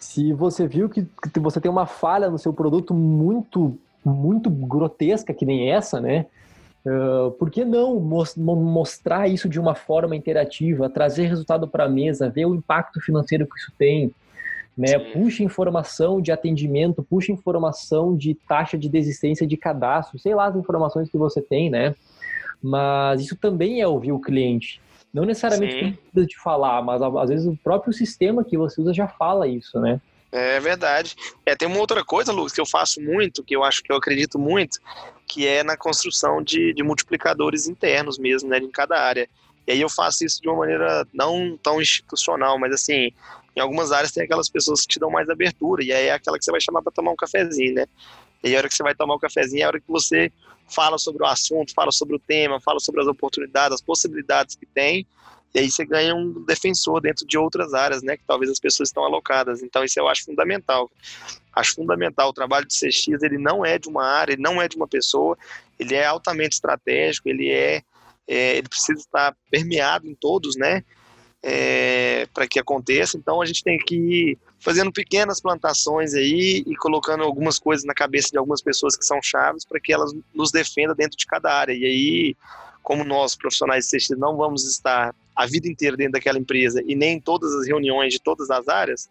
Se 0.00 0.32
você 0.32 0.66
viu 0.66 0.88
que, 0.88 1.06
que 1.32 1.38
você 1.38 1.60
tem 1.60 1.70
uma 1.70 1.86
falha 1.86 2.28
no 2.28 2.38
seu 2.38 2.52
produto 2.52 2.92
muito, 2.92 3.78
muito 4.04 4.50
grotesca, 4.50 5.32
que 5.32 5.46
nem 5.46 5.70
essa, 5.70 6.00
né? 6.00 6.26
Uh, 6.84 7.30
por 7.32 7.50
que 7.50 7.64
não 7.64 7.98
mostrar 7.98 9.28
isso 9.28 9.48
de 9.48 9.58
uma 9.58 9.74
forma 9.74 10.14
interativa, 10.14 10.88
trazer 10.88 11.26
resultado 11.26 11.66
para 11.66 11.84
a 11.84 11.88
mesa, 11.88 12.28
ver 12.28 12.46
o 12.46 12.54
impacto 12.54 13.00
financeiro 13.00 13.46
que 13.46 13.58
isso 13.58 13.72
tem, 13.76 14.12
né? 14.76 14.98
Puxa 14.98 15.42
informação 15.42 16.20
de 16.20 16.30
atendimento, 16.30 17.02
puxa 17.02 17.32
informação 17.32 18.16
de 18.16 18.34
taxa 18.34 18.76
de 18.76 18.88
desistência 18.88 19.46
de 19.46 19.56
cadastro, 19.56 20.18
sei 20.18 20.34
lá 20.34 20.46
as 20.46 20.56
informações 20.56 21.08
que 21.08 21.16
você 21.16 21.40
tem, 21.40 21.70
né? 21.70 21.94
Mas 22.62 23.22
isso 23.22 23.36
também 23.36 23.80
é 23.80 23.86
ouvir 23.86 24.12
o 24.12 24.20
cliente. 24.20 24.80
Não 25.12 25.24
necessariamente 25.24 25.98
precisa 26.12 26.26
de 26.26 26.38
falar, 26.38 26.82
mas 26.82 27.00
às 27.00 27.28
vezes 27.30 27.46
o 27.46 27.56
próprio 27.56 27.92
sistema 27.92 28.44
que 28.44 28.58
você 28.58 28.80
usa 28.80 28.92
já 28.92 29.08
fala 29.08 29.48
isso, 29.48 29.80
né? 29.80 30.00
É 30.30 30.60
verdade. 30.60 31.16
É, 31.46 31.56
tem 31.56 31.66
uma 31.66 31.78
outra 31.78 32.04
coisa, 32.04 32.32
Lucas, 32.32 32.52
que 32.52 32.60
eu 32.60 32.66
faço 32.66 33.00
muito, 33.00 33.42
que 33.42 33.56
eu 33.56 33.64
acho 33.64 33.82
que 33.82 33.90
eu 33.90 33.96
acredito 33.96 34.38
muito, 34.38 34.78
que 35.26 35.46
é 35.46 35.62
na 35.62 35.76
construção 35.76 36.42
de, 36.42 36.74
de 36.74 36.82
multiplicadores 36.82 37.66
internos 37.66 38.18
mesmo, 38.18 38.50
né, 38.50 38.58
em 38.58 38.70
cada 38.70 39.00
área. 39.00 39.26
E 39.66 39.72
aí 39.72 39.80
eu 39.80 39.88
faço 39.88 40.24
isso 40.24 40.42
de 40.42 40.48
uma 40.48 40.58
maneira 40.58 41.06
não 41.12 41.58
tão 41.62 41.80
institucional, 41.80 42.58
mas 42.58 42.74
assim, 42.74 43.10
em 43.56 43.60
algumas 43.60 43.90
áreas 43.90 44.12
tem 44.12 44.22
aquelas 44.22 44.48
pessoas 44.48 44.82
que 44.82 44.88
te 44.88 45.00
dão 45.00 45.10
mais 45.10 45.28
abertura, 45.30 45.82
e 45.82 45.90
aí 45.92 46.06
é 46.06 46.12
aquela 46.12 46.38
que 46.38 46.44
você 46.44 46.50
vai 46.50 46.60
chamar 46.60 46.82
para 46.82 46.92
tomar 46.92 47.12
um 47.12 47.16
cafezinho, 47.16 47.74
né? 47.74 47.86
E 48.44 48.54
a 48.54 48.58
hora 48.58 48.68
que 48.68 48.74
você 48.74 48.82
vai 48.82 48.94
tomar 48.94 49.14
um 49.14 49.18
cafezinho 49.18 49.62
é 49.62 49.64
a 49.64 49.68
hora 49.68 49.80
que 49.80 49.88
você 49.88 50.30
fala 50.68 50.98
sobre 50.98 51.22
o 51.22 51.26
assunto, 51.26 51.72
fala 51.72 51.90
sobre 51.90 52.16
o 52.16 52.18
tema, 52.18 52.60
fala 52.60 52.78
sobre 52.78 53.00
as 53.00 53.06
oportunidades, 53.06 53.74
as 53.74 53.80
possibilidades 53.80 54.54
que 54.56 54.66
tem, 54.66 55.06
e 55.56 55.60
aí 55.60 55.70
você 55.70 55.86
ganha 55.86 56.14
um 56.14 56.44
defensor 56.44 57.00
dentro 57.00 57.26
de 57.26 57.38
outras 57.38 57.72
áreas, 57.72 58.02
né, 58.02 58.14
que 58.14 58.24
talvez 58.26 58.50
as 58.50 58.60
pessoas 58.60 58.90
estão 58.90 59.02
alocadas. 59.04 59.62
Então 59.62 59.82
isso 59.82 59.98
eu 59.98 60.06
acho 60.06 60.24
fundamental. 60.24 60.90
Acho 61.50 61.74
fundamental 61.74 62.28
o 62.28 62.32
trabalho 62.32 62.66
de 62.66 62.74
CX, 62.74 63.22
ele 63.22 63.38
não 63.38 63.64
é 63.64 63.78
de 63.78 63.88
uma 63.88 64.04
área, 64.04 64.34
ele 64.34 64.42
não 64.42 64.60
é 64.60 64.68
de 64.68 64.76
uma 64.76 64.86
pessoa, 64.86 65.34
ele 65.78 65.94
é 65.94 66.04
altamente 66.04 66.56
estratégico, 66.56 67.30
ele 67.30 67.50
é, 67.50 67.82
é 68.28 68.58
ele 68.58 68.68
precisa 68.68 68.98
estar 69.00 69.34
permeado 69.50 70.06
em 70.06 70.14
todos, 70.14 70.56
né? 70.56 70.84
É, 71.42 72.26
para 72.34 72.46
que 72.48 72.58
aconteça. 72.58 73.16
Então 73.16 73.40
a 73.40 73.46
gente 73.46 73.62
tem 73.62 73.78
que 73.78 73.94
ir 73.94 74.38
fazendo 74.58 74.92
pequenas 74.92 75.40
plantações 75.40 76.14
aí 76.14 76.64
e 76.66 76.76
colocando 76.76 77.22
algumas 77.22 77.58
coisas 77.58 77.84
na 77.84 77.94
cabeça 77.94 78.30
de 78.30 78.38
algumas 78.38 78.60
pessoas 78.60 78.96
que 78.96 79.04
são 79.06 79.22
chaves 79.22 79.64
para 79.64 79.78
que 79.78 79.92
elas 79.92 80.12
nos 80.34 80.50
defendam 80.50 80.96
dentro 80.96 81.16
de 81.16 81.26
cada 81.26 81.52
área. 81.52 81.72
E 81.72 81.84
aí, 81.84 82.36
como 82.82 83.04
nós, 83.04 83.36
profissionais 83.36 83.86
de 83.86 83.96
CX, 83.96 84.10
não 84.18 84.36
vamos 84.36 84.64
estar 84.64 85.14
a 85.36 85.46
vida 85.46 85.68
inteira 85.68 85.96
dentro 85.96 86.14
daquela 86.14 86.38
empresa 86.38 86.82
e 86.86 86.96
nem 86.96 87.16
em 87.16 87.20
todas 87.20 87.54
as 87.54 87.66
reuniões 87.66 88.14
de 88.14 88.20
todas 88.20 88.50
as 88.50 88.66
áreas, 88.66 89.08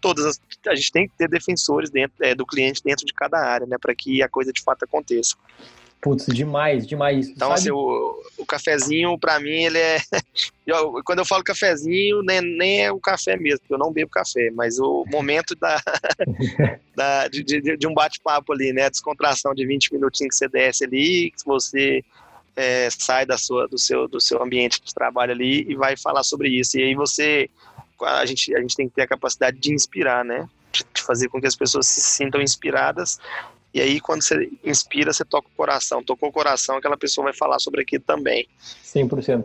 todas 0.00 0.24
as, 0.24 0.40
a 0.66 0.74
gente 0.74 0.90
tem 0.90 1.08
que 1.08 1.14
ter 1.16 1.28
defensores 1.28 1.90
dentro 1.90 2.16
é, 2.20 2.34
do 2.34 2.44
cliente 2.44 2.82
dentro 2.82 3.06
de 3.06 3.12
cada 3.12 3.38
área, 3.38 3.66
né, 3.66 3.76
para 3.78 3.94
que 3.94 4.22
a 4.22 4.28
coisa 4.28 4.52
de 4.52 4.60
fato 4.62 4.84
aconteça. 4.84 5.36
Putz, 6.00 6.24
demais, 6.26 6.86
demais. 6.86 7.28
Então, 7.28 7.52
assim, 7.52 7.70
o, 7.70 8.22
o 8.38 8.46
cafezinho, 8.46 9.18
para 9.18 9.38
mim, 9.38 9.64
ele 9.64 9.78
é. 9.78 9.98
Eu, 10.66 11.02
quando 11.04 11.18
eu 11.18 11.24
falo 11.24 11.42
cafezinho, 11.42 12.22
nem, 12.22 12.40
nem 12.40 12.84
é 12.84 12.92
o 12.92 13.00
café 13.00 13.36
mesmo, 13.36 13.58
porque 13.58 13.74
eu 13.74 13.78
não 13.78 13.92
bebo 13.92 14.08
café, 14.08 14.52
mas 14.52 14.78
o 14.78 15.04
momento 15.08 15.56
da, 15.56 15.82
da 16.94 17.26
de, 17.26 17.42
de, 17.42 17.76
de, 17.76 17.86
um 17.88 17.92
bate-papo 17.92 18.52
ali, 18.52 18.72
né? 18.72 18.88
Descontração 18.88 19.52
de 19.52 19.66
20 19.66 19.92
minutinhos 19.94 20.30
que 20.30 20.38
você 20.38 20.48
desce 20.48 20.84
ali, 20.84 21.32
que 21.32 21.44
você 21.44 22.04
é, 22.54 22.88
sai 22.88 23.26
da 23.26 23.36
sua, 23.36 23.66
do, 23.66 23.76
seu, 23.80 24.06
do 24.06 24.20
seu 24.20 24.40
ambiente 24.40 24.80
de 24.80 24.94
trabalho 24.94 25.32
ali 25.32 25.68
e 25.68 25.74
vai 25.74 25.96
falar 25.96 26.22
sobre 26.22 26.48
isso. 26.48 26.78
E 26.78 26.84
aí 26.84 26.94
você. 26.94 27.50
A 28.00 28.24
gente, 28.24 28.54
a 28.54 28.60
gente 28.60 28.76
tem 28.76 28.88
que 28.88 28.94
ter 28.94 29.02
a 29.02 29.08
capacidade 29.08 29.58
de 29.58 29.74
inspirar, 29.74 30.24
né? 30.24 30.48
De 30.72 31.02
fazer 31.02 31.28
com 31.30 31.40
que 31.40 31.48
as 31.48 31.56
pessoas 31.56 31.88
se 31.88 32.00
sintam 32.00 32.40
inspiradas 32.40 33.18
e 33.72 33.80
aí, 33.80 34.00
quando 34.00 34.22
você 34.22 34.50
inspira, 34.64 35.12
você 35.12 35.24
toca 35.24 35.48
o 35.48 35.56
coração. 35.56 36.02
Tocou 36.02 36.28
o 36.28 36.32
coração, 36.32 36.76
aquela 36.76 36.96
pessoa 36.96 37.26
vai 37.26 37.34
falar 37.34 37.58
sobre 37.60 37.82
aquilo 37.82 38.02
também. 38.04 38.46
100%. 38.84 39.44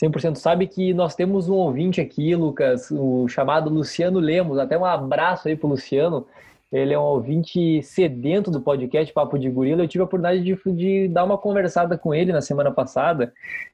100%. 0.00 0.36
Sabe 0.36 0.66
que 0.66 0.94
nós 0.94 1.14
temos 1.14 1.48
um 1.48 1.54
ouvinte 1.54 2.00
aqui, 2.00 2.34
Lucas, 2.34 2.90
o 2.90 3.28
chamado 3.28 3.68
Luciano 3.68 4.18
Lemos. 4.18 4.58
Até 4.58 4.78
um 4.78 4.84
abraço 4.84 5.48
aí 5.48 5.56
pro 5.56 5.68
Luciano. 5.68 6.26
Ele 6.72 6.94
é 6.94 6.98
um 6.98 7.02
ouvinte 7.02 7.82
sedento 7.82 8.50
do 8.50 8.60
podcast 8.60 9.12
Papo 9.12 9.38
de 9.38 9.50
Gorila. 9.50 9.82
Eu 9.82 9.88
tive 9.88 10.02
a 10.02 10.04
oportunidade 10.04 10.42
de, 10.42 10.72
de, 10.72 11.08
dar 11.08 11.24
uma 11.24 11.36
conversada 11.36 11.98
com 11.98 12.14
ele 12.14 12.32
na 12.32 12.40
semana 12.40 12.70
passada. 12.70 13.32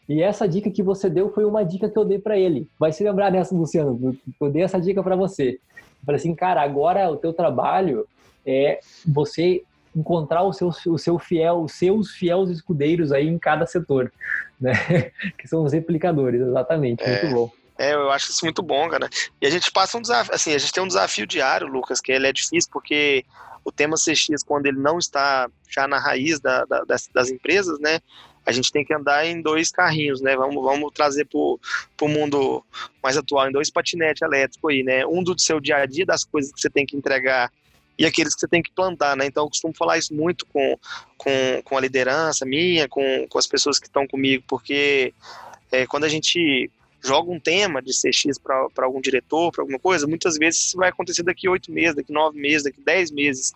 E 0.09 0.20
essa 0.22 0.49
dica 0.49 0.70
que 0.70 0.83
você 0.83 1.09
deu 1.09 1.31
foi 1.31 1.44
uma 1.44 1.62
dica 1.62 1.88
que 1.88 1.99
eu 1.99 2.05
dei 2.05 2.18
para 2.18 2.37
ele. 2.38 2.66
Vai 2.79 2.92
se 2.92 3.05
lembrar 3.05 3.31
dessa, 3.31 3.55
Luciano. 3.55 4.16
Eu 4.40 4.51
dei 4.51 4.62
essa 4.62 4.81
dica 4.81 5.03
para 5.03 5.14
você. 5.14 5.61
Eu 5.61 6.07
falei 6.07 6.18
assim, 6.18 6.35
cara, 6.35 6.62
agora 6.62 7.09
o 7.11 7.16
teu 7.16 7.33
trabalho 7.33 8.07
é 8.46 8.81
você 9.07 9.62
encontrar 9.96 10.42
o 10.42 10.52
seu, 10.52 10.68
o 10.87 10.98
seu 10.98 11.18
fiel, 11.18 11.62
os 11.62 11.72
seus 11.72 12.11
fiéis 12.11 12.50
escudeiros 12.50 13.11
aí 13.12 13.26
em 13.26 13.38
cada 13.38 13.66
setor, 13.66 14.12
né? 14.61 14.72
que 15.38 15.48
são 15.48 15.64
os 15.64 15.72
replicadores, 15.72 16.40
exatamente. 16.40 17.02
É, 17.02 17.22
muito 17.22 17.35
bom. 17.35 17.50
É, 17.78 17.94
eu 17.94 18.11
acho 18.11 18.30
isso 18.30 18.44
muito 18.44 18.62
bom, 18.62 18.88
cara. 18.88 19.09
E 19.40 19.46
a 19.46 19.50
gente 19.50 19.70
passa 19.70 19.96
um 19.96 20.02
desafio, 20.02 20.35
assim, 20.35 20.54
a 20.54 20.59
gente 20.59 20.72
tem 20.72 20.82
um 20.82 20.88
desafio 20.88 21.26
diário, 21.26 21.66
Lucas, 21.66 22.00
que 22.00 22.12
ele 22.12 22.26
é 22.26 22.32
difícil 22.32 22.70
porque 22.70 23.24
o 23.64 23.72
tema 23.72 23.96
CX, 23.96 24.42
quando 24.44 24.66
ele 24.66 24.78
não 24.78 24.98
está 24.98 25.50
já 25.68 25.88
na 25.88 25.98
raiz 25.98 26.38
da, 26.38 26.64
da, 26.66 26.85
das, 26.85 27.09
das, 27.12 27.30
empresas, 27.30 27.78
né? 27.80 28.00
A 28.44 28.52
gente 28.52 28.70
tem 28.70 28.85
que 28.85 28.94
andar 28.94 29.26
em 29.26 29.42
dois 29.42 29.72
carrinhos, 29.72 30.20
né? 30.20 30.37
Vamos, 30.37 30.62
vamos 30.62 30.92
trazer 30.94 31.24
para 31.24 31.38
o 31.38 32.09
mundo 32.09 32.64
mais 33.02 33.16
atual, 33.16 33.48
em 33.48 33.52
dois 33.52 33.70
patinetes 33.70 34.22
elétricos 34.22 34.70
aí, 34.70 34.85
né? 34.85 35.04
Um 35.04 35.22
do 35.22 35.38
seu 35.40 35.59
dia 35.59 35.78
a 35.78 35.87
dia, 35.87 36.06
das 36.06 36.22
coisas 36.22 36.52
que 36.52 36.61
você 36.61 36.70
tem 36.70 36.87
que 36.87 36.96
entregar 36.96 37.50
e 37.98 38.04
aqueles 38.04 38.35
que 38.35 38.40
você 38.40 38.48
tem 38.48 38.62
que 38.62 38.70
plantar, 38.70 39.16
né? 39.16 39.26
Então 39.26 39.44
eu 39.44 39.48
costumo 39.48 39.74
falar 39.74 39.98
isso 39.98 40.14
muito 40.14 40.44
com, 40.46 40.78
com, 41.16 41.62
com 41.64 41.78
a 41.78 41.80
liderança 41.80 42.44
minha, 42.44 42.88
com, 42.88 43.26
com 43.28 43.38
as 43.38 43.46
pessoas 43.46 43.78
que 43.78 43.87
estão 43.87 44.06
comigo, 44.06 44.44
porque 44.46 45.14
é, 45.72 45.87
quando 45.87 46.04
a 46.04 46.09
gente 46.09 46.70
joga 47.02 47.30
um 47.30 47.40
tema 47.40 47.80
de 47.80 47.92
CX 47.92 48.38
para 48.38 48.85
algum 48.85 49.00
diretor, 49.00 49.52
para 49.52 49.62
alguma 49.62 49.78
coisa, 49.78 50.06
muitas 50.06 50.37
vezes 50.37 50.66
isso 50.66 50.76
vai 50.76 50.88
acontecer 50.88 51.22
daqui 51.22 51.48
oito 51.48 51.70
meses, 51.70 51.94
daqui 51.94 52.12
nove 52.12 52.38
meses, 52.38 52.64
daqui 52.64 52.80
dez 52.80 53.11
meses. 53.11 53.52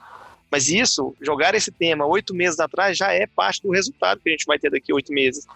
Mas 0.50 0.68
isso, 0.68 1.14
jogar 1.20 1.54
esse 1.54 1.70
tema 1.70 2.06
oito 2.06 2.34
meses 2.34 2.58
atrás, 2.58 2.96
já 2.96 3.12
é 3.12 3.26
parte 3.26 3.62
do 3.62 3.70
resultado 3.70 4.20
que 4.20 4.28
a 4.28 4.32
gente 4.32 4.46
vai 4.46 4.58
ter 4.58 4.70
daqui 4.70 4.92
oito 4.92 5.12
meses. 5.12 5.46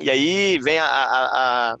E 0.00 0.10
aí 0.10 0.58
vem 0.58 0.78
a, 0.78 0.86
a, 0.86 1.72
a 1.72 1.78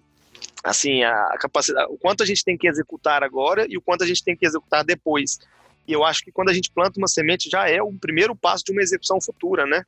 assim, 0.62 1.02
a 1.02 1.36
capacidade, 1.38 1.92
o 1.92 1.98
quanto 1.98 2.22
a 2.22 2.26
gente 2.26 2.42
tem 2.42 2.56
que 2.56 2.66
executar 2.66 3.22
agora 3.22 3.66
e 3.68 3.76
o 3.76 3.82
quanto 3.82 4.02
a 4.02 4.06
gente 4.06 4.24
tem 4.24 4.34
que 4.34 4.46
executar 4.46 4.82
depois. 4.82 5.38
E 5.86 5.92
eu 5.92 6.04
acho 6.04 6.22
que 6.24 6.32
quando 6.32 6.48
a 6.48 6.54
gente 6.54 6.70
planta 6.70 6.98
uma 6.98 7.08
semente 7.08 7.50
já 7.50 7.68
é 7.68 7.82
o 7.82 7.92
primeiro 7.92 8.34
passo 8.34 8.64
de 8.64 8.72
uma 8.72 8.82
execução 8.82 9.20
futura, 9.20 9.66
né? 9.66 9.84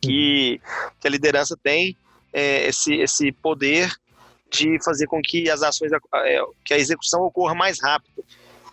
Que, 0.00 0.60
que 1.00 1.08
a 1.08 1.10
liderança 1.10 1.56
tem 1.60 1.96
é, 2.32 2.68
esse, 2.68 2.94
esse 2.94 3.32
poder 3.32 3.92
de 4.50 4.82
fazer 4.82 5.06
com 5.06 5.20
que 5.20 5.50
as 5.50 5.62
ações, 5.62 5.92
é, 5.92 6.40
que 6.64 6.74
a 6.74 6.78
execução 6.78 7.22
ocorra 7.22 7.54
mais 7.54 7.80
rápido. 7.80 8.24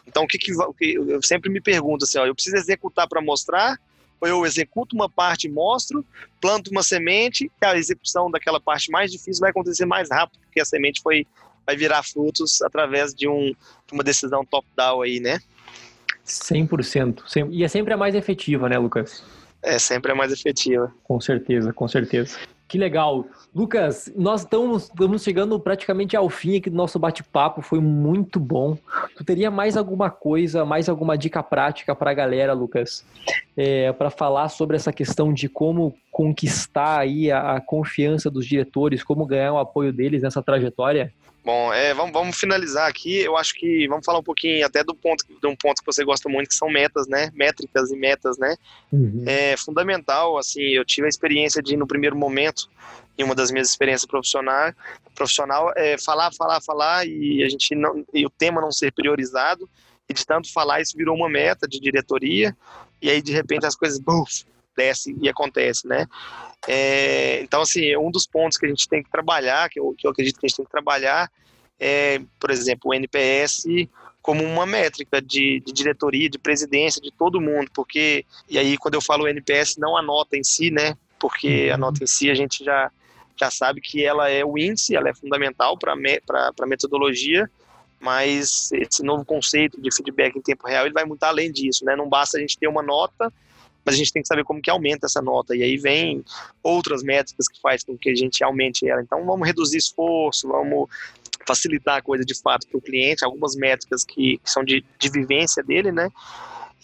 Então, 0.07 0.23
o 0.23 0.27
que, 0.27 0.37
que 0.37 0.51
eu 0.51 1.21
sempre 1.21 1.49
me 1.49 1.59
pergunto 1.59 2.05
assim, 2.05 2.17
ó, 2.19 2.25
eu 2.25 2.35
preciso 2.35 2.55
executar 2.55 3.07
para 3.07 3.21
mostrar, 3.21 3.77
ou 4.21 4.27
eu 4.27 4.45
executo 4.45 4.95
uma 4.95 5.09
parte 5.09 5.47
e 5.47 5.49
mostro, 5.49 6.05
planto 6.39 6.71
uma 6.71 6.83
semente, 6.83 7.51
e 7.61 7.65
a 7.65 7.75
execução 7.75 8.29
daquela 8.31 8.61
parte 8.61 8.89
mais 8.91 9.11
difícil 9.11 9.41
vai 9.41 9.49
acontecer 9.49 9.85
mais 9.85 10.09
rápido, 10.09 10.39
porque 10.41 10.61
a 10.61 10.65
semente 10.65 11.01
foi, 11.01 11.27
vai 11.65 11.75
virar 11.75 12.03
frutos 12.03 12.61
através 12.61 13.13
de, 13.13 13.27
um, 13.27 13.47
de 13.51 13.93
uma 13.93 14.03
decisão 14.03 14.45
top-down 14.45 15.01
aí, 15.01 15.19
né? 15.19 15.39
100%. 16.25 17.23
E 17.51 17.63
é 17.63 17.67
sempre 17.67 17.93
a 17.93 17.97
mais 17.97 18.15
efetiva, 18.15 18.67
né, 18.67 18.77
Lucas? 18.77 19.23
É 19.61 19.79
sempre 19.79 20.11
a 20.11 20.15
mais 20.15 20.31
efetiva. 20.31 20.91
Com 21.03 21.19
certeza, 21.21 21.71
com 21.71 21.87
certeza. 21.87 22.37
Que 22.67 22.79
legal. 22.79 23.25
Lucas, 23.53 24.11
nós 24.15 24.41
estamos, 24.41 24.91
chegando 25.21 25.59
praticamente 25.59 26.17
ao 26.17 26.29
fim 26.29 26.57
aqui 26.57 26.69
do 26.69 26.75
nosso 26.75 26.97
bate-papo, 26.97 27.61
foi 27.61 27.79
muito 27.79 28.39
bom. 28.39 28.75
Tu 29.15 29.23
teria 29.23 29.51
mais 29.51 29.77
alguma 29.77 30.09
coisa, 30.09 30.65
mais 30.65 30.89
alguma 30.89 31.15
dica 31.15 31.43
prática 31.43 31.95
para 31.95 32.09
a 32.09 32.13
galera, 32.13 32.53
Lucas, 32.53 33.05
é, 33.55 33.93
para 33.93 34.09
falar 34.09 34.49
sobre 34.49 34.75
essa 34.75 34.91
questão 34.91 35.31
de 35.31 35.47
como 35.47 35.95
conquistar 36.11 36.99
aí 36.99 37.31
a, 37.31 37.57
a 37.57 37.61
confiança 37.61 38.31
dos 38.31 38.47
diretores, 38.47 39.03
como 39.03 39.27
ganhar 39.27 39.53
o 39.53 39.59
apoio 39.59 39.93
deles 39.93 40.23
nessa 40.23 40.41
trajetória? 40.41 41.13
Bom, 41.45 41.71
é, 41.71 41.93
vamos, 41.93 42.11
vamos 42.11 42.37
finalizar 42.37 42.89
aqui. 42.89 43.19
Eu 43.19 43.37
acho 43.37 43.53
que 43.53 43.87
vamos 43.87 44.03
falar 44.03 44.17
um 44.17 44.23
pouquinho 44.23 44.65
até 44.65 44.83
do 44.83 44.95
ponto, 44.95 45.23
de 45.27 45.47
um 45.47 45.55
ponto 45.55 45.79
que 45.79 45.85
você 45.85 46.03
gosta 46.03 46.27
muito, 46.27 46.47
que 46.47 46.55
são 46.55 46.67
metas, 46.71 47.07
né? 47.07 47.29
Métricas 47.35 47.91
e 47.91 47.95
metas, 47.95 48.35
né? 48.39 48.55
Uhum. 48.91 49.23
É 49.27 49.55
fundamental, 49.55 50.39
assim, 50.39 50.61
eu 50.61 50.83
tive 50.83 51.05
a 51.05 51.09
experiência 51.09 51.61
de, 51.61 51.77
no 51.77 51.85
primeiro 51.85 52.15
momento, 52.15 52.54
em 53.17 53.23
uma 53.23 53.35
das 53.35 53.51
minhas 53.51 53.69
experiências 53.69 54.05
profissional, 54.05 54.73
profissional 55.15 55.71
é 55.75 55.97
falar, 55.97 56.31
falar, 56.33 56.61
falar 56.61 57.07
e 57.07 57.43
a 57.43 57.49
gente 57.49 57.73
não, 57.73 58.05
e 58.13 58.25
o 58.25 58.29
tema 58.29 58.61
não 58.61 58.71
ser 58.71 58.91
priorizado. 58.91 59.69
E 60.07 60.13
de 60.13 60.25
tanto 60.25 60.51
falar, 60.51 60.81
isso 60.81 60.95
virou 60.95 61.15
uma 61.15 61.29
meta 61.29 61.67
de 61.67 61.79
diretoria. 61.79 62.55
E 63.01 63.09
aí, 63.09 63.21
de 63.21 63.31
repente, 63.31 63.65
as 63.65 63.75
coisas, 63.75 63.99
buf, 63.99 64.45
desce 64.75 65.15
e 65.19 65.27
acontece, 65.27 65.87
né? 65.87 66.05
É, 66.67 67.41
então, 67.41 67.61
assim, 67.61 67.95
um 67.97 68.11
dos 68.11 68.27
pontos 68.27 68.57
que 68.57 68.65
a 68.65 68.69
gente 68.69 68.87
tem 68.87 69.01
que 69.01 69.09
trabalhar, 69.09 69.69
que 69.69 69.79
eu, 69.79 69.95
que 69.97 70.05
eu 70.05 70.11
acredito 70.11 70.39
que 70.39 70.45
a 70.45 70.49
gente 70.49 70.57
tem 70.57 70.65
que 70.65 70.71
trabalhar, 70.71 71.31
é, 71.79 72.21
por 72.39 72.51
exemplo, 72.51 72.91
o 72.91 72.93
NPS 72.93 73.65
como 74.21 74.43
uma 74.43 74.65
métrica 74.65 75.21
de, 75.21 75.61
de, 75.63 75.71
diretoria, 75.71 76.27
de 76.27 76.39
presidência, 76.39 76.99
de 76.99 77.11
todo 77.11 77.39
mundo, 77.39 77.69
porque, 77.71 78.25
e 78.49 78.57
aí 78.57 78.75
quando 78.75 78.95
eu 78.95 79.01
falo 79.01 79.27
NPS, 79.27 79.77
não 79.77 79.95
a 79.95 80.01
nota 80.01 80.35
em 80.35 80.43
si, 80.43 80.71
né, 80.71 80.97
porque 81.19 81.69
a 81.73 81.77
nota 81.77 82.03
em 82.03 82.07
si 82.07 82.29
a 82.29 82.35
gente 82.35 82.63
já, 82.63 82.91
já 83.39 83.49
sabe 83.49 83.81
que 83.81 84.03
ela 84.03 84.29
é 84.29 84.43
o 84.43 84.57
índice, 84.57 84.95
ela 84.95 85.09
é 85.09 85.13
fundamental 85.13 85.77
para 85.77 85.93
a 85.93 86.67
metodologia, 86.67 87.49
mas 87.99 88.71
esse 88.73 89.03
novo 89.03 89.25
conceito 89.25 89.81
de 89.81 89.93
feedback 89.93 90.35
em 90.37 90.41
tempo 90.41 90.67
real, 90.67 90.85
ele 90.85 90.93
vai 90.93 91.05
muito 91.05 91.23
além 91.23 91.51
disso, 91.51 91.85
né, 91.85 91.95
não 91.95 92.09
basta 92.09 92.37
a 92.37 92.41
gente 92.41 92.57
ter 92.57 92.67
uma 92.67 92.83
nota 92.83 93.31
mas 93.85 93.93
a 93.93 93.97
gente 93.99 94.11
tem 94.11 94.21
que 94.23 94.27
saber 94.27 94.43
como 94.43 94.59
que 94.59 94.69
aumenta 94.69 95.05
essa 95.05 95.21
nota. 95.21 95.55
E 95.55 95.61
aí 95.61 95.77
vem 95.77 96.25
outras 96.63 97.03
métricas 97.03 97.47
que 97.47 97.61
faz 97.61 97.83
com 97.83 97.95
que 97.95 98.09
a 98.09 98.15
gente 98.15 98.43
aumente 98.43 98.89
ela. 98.89 99.01
Então 99.01 99.23
vamos 99.23 99.45
reduzir 99.45 99.77
esforço, 99.77 100.47
vamos 100.47 100.89
facilitar 101.47 101.97
a 101.97 102.01
coisa 102.01 102.25
de 102.25 102.33
fato 102.41 102.67
para 102.67 102.77
o 102.79 102.81
cliente, 102.81 103.23
algumas 103.23 103.55
métricas 103.55 104.03
que, 104.03 104.39
que 104.43 104.51
são 104.51 104.63
de, 104.63 104.83
de 104.97 105.09
vivência 105.09 105.63
dele, 105.63 105.91
né? 105.91 106.09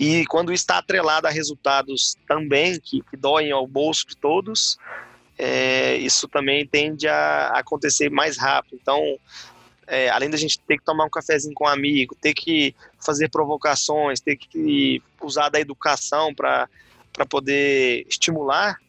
E 0.01 0.25
quando 0.25 0.51
está 0.51 0.79
atrelado 0.79 1.27
a 1.27 1.29
resultados 1.29 2.17
também 2.27 2.79
que, 2.79 3.03
que 3.03 3.15
doem 3.15 3.51
ao 3.51 3.67
bolso 3.67 4.07
de 4.07 4.17
todos, 4.17 4.79
é, 5.37 5.95
isso 5.97 6.27
também 6.27 6.65
tende 6.65 7.07
a 7.07 7.49
acontecer 7.49 8.09
mais 8.09 8.35
rápido. 8.35 8.79
Então, 8.81 8.99
é, 9.85 10.09
além 10.09 10.27
da 10.27 10.37
gente 10.37 10.59
ter 10.61 10.79
que 10.79 10.83
tomar 10.83 11.05
um 11.05 11.09
cafezinho 11.09 11.53
com 11.53 11.65
um 11.65 11.67
amigo, 11.67 12.17
ter 12.19 12.33
que 12.33 12.73
fazer 12.99 13.29
provocações, 13.29 14.19
ter 14.19 14.37
que 14.37 15.03
usar 15.21 15.49
da 15.49 15.59
educação 15.59 16.33
para 16.33 16.67
poder 17.29 18.03
estimular, 18.09 18.79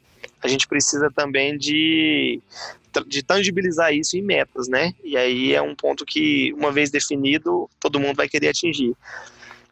a 0.42 0.48
gente 0.48 0.66
precisa 0.66 1.10
também 1.14 1.58
de, 1.58 2.40
de 3.06 3.22
tangibilizar 3.22 3.92
isso 3.92 4.16
em 4.16 4.22
metas, 4.22 4.66
né? 4.66 4.94
E 5.04 5.14
aí 5.14 5.52
é 5.52 5.60
um 5.60 5.74
ponto 5.74 6.06
que, 6.06 6.54
uma 6.54 6.72
vez 6.72 6.90
definido, 6.90 7.68
todo 7.78 8.00
mundo 8.00 8.16
vai 8.16 8.30
querer 8.30 8.48
atingir. 8.48 8.96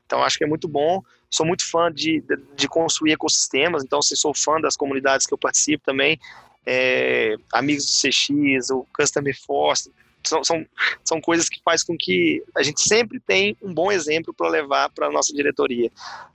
Então, 0.05 0.23
acho 0.23 0.37
que 0.37 0.45
é 0.45 0.47
muito 0.47 0.69
bom. 0.69 1.03
Sou 1.31 1.47
muito 1.47 1.69
fã 1.69 1.93
de, 1.93 2.21
de, 2.21 2.37
de 2.57 2.69
construir 2.69 3.13
ecossistemas, 3.13 3.85
então, 3.85 4.03
se 4.03 4.17
sou 4.17 4.35
fã 4.35 4.61
das 4.61 4.77
comunidades 4.77 5.27
que 5.27 5.33
eu 5.33 5.39
participo 5.39 5.85
também, 5.85 6.19
é, 6.67 7.37
Amigos 7.53 7.87
do 7.87 7.93
CX, 7.93 8.71
o 8.71 8.87
Customer 8.93 9.37
Force, 9.41 9.91
são, 10.23 10.45
são, 10.45 10.67
são 11.03 11.21
coisas 11.21 11.49
que 11.49 11.61
faz 11.65 11.83
com 11.83 11.97
que 11.99 12.43
a 12.55 12.63
gente 12.63 12.83
sempre 12.83 13.19
tem 13.21 13.57
um 13.63 13.73
bom 13.73 13.91
exemplo 13.91 14.35
para 14.35 14.49
levar 14.49 14.91
para 14.91 15.07
a 15.07 15.11
nossa 15.11 15.33
diretoria. 15.33 15.91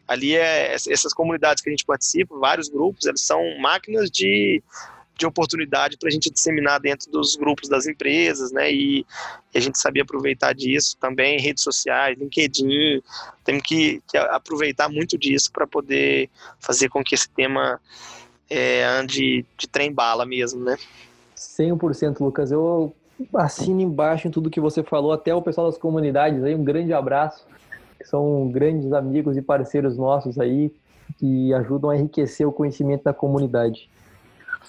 Ali, 0.07 0.35
é, 0.35 0.73
essas 0.73 1.13
comunidades 1.13 1.61
que 1.61 1.69
a 1.69 1.71
gente 1.71 1.85
participa, 1.85 2.37
vários 2.37 2.67
grupos, 2.67 3.05
eles 3.05 3.21
são 3.21 3.41
máquinas 3.59 4.09
de, 4.09 4.63
de 5.17 5.25
oportunidade 5.25 5.97
para 5.97 6.09
a 6.09 6.11
gente 6.11 6.29
disseminar 6.29 6.79
dentro 6.79 7.09
dos 7.11 7.35
grupos 7.35 7.69
das 7.69 7.85
empresas, 7.87 8.51
né? 8.51 8.71
E, 8.71 9.05
e, 9.53 9.57
a 9.57 9.59
gente 9.59 9.79
saber 9.79 10.01
aproveitar 10.01 10.53
disso 10.53 10.97
também, 10.99 11.39
redes 11.39 11.63
sociais, 11.63 12.17
LinkedIn, 12.17 13.01
temos 13.43 13.63
que, 13.63 14.01
que 14.07 14.17
aproveitar 14.17 14.89
muito 14.89 15.17
disso 15.17 15.51
para 15.51 15.65
poder 15.65 16.29
fazer 16.59 16.89
com 16.89 17.03
que 17.03 17.15
esse 17.15 17.29
tema 17.29 17.79
é, 18.49 18.83
ande 18.83 19.45
de 19.57 19.67
trem 19.67 19.91
bala 19.91 20.25
mesmo, 20.25 20.63
né? 20.63 20.77
100%, 21.35 22.19
Lucas. 22.19 22.51
Eu 22.51 22.93
assina 23.35 23.81
embaixo 23.81 24.27
em 24.27 24.31
tudo 24.31 24.49
que 24.49 24.59
você 24.59 24.83
falou, 24.83 25.13
até 25.13 25.33
o 25.33 25.41
pessoal 25.41 25.67
das 25.67 25.77
comunidades 25.77 26.43
aí, 26.43 26.53
um 26.53 26.63
grande 26.63 26.93
abraço, 26.93 27.45
que 27.97 28.05
são 28.05 28.49
grandes 28.49 28.91
amigos 28.91 29.37
e 29.37 29.41
parceiros 29.41 29.97
nossos 29.97 30.37
aí, 30.37 30.71
que 31.17 31.53
ajudam 31.53 31.89
a 31.89 31.97
enriquecer 31.97 32.47
o 32.47 32.51
conhecimento 32.51 33.03
da 33.03 33.13
comunidade. 33.13 33.89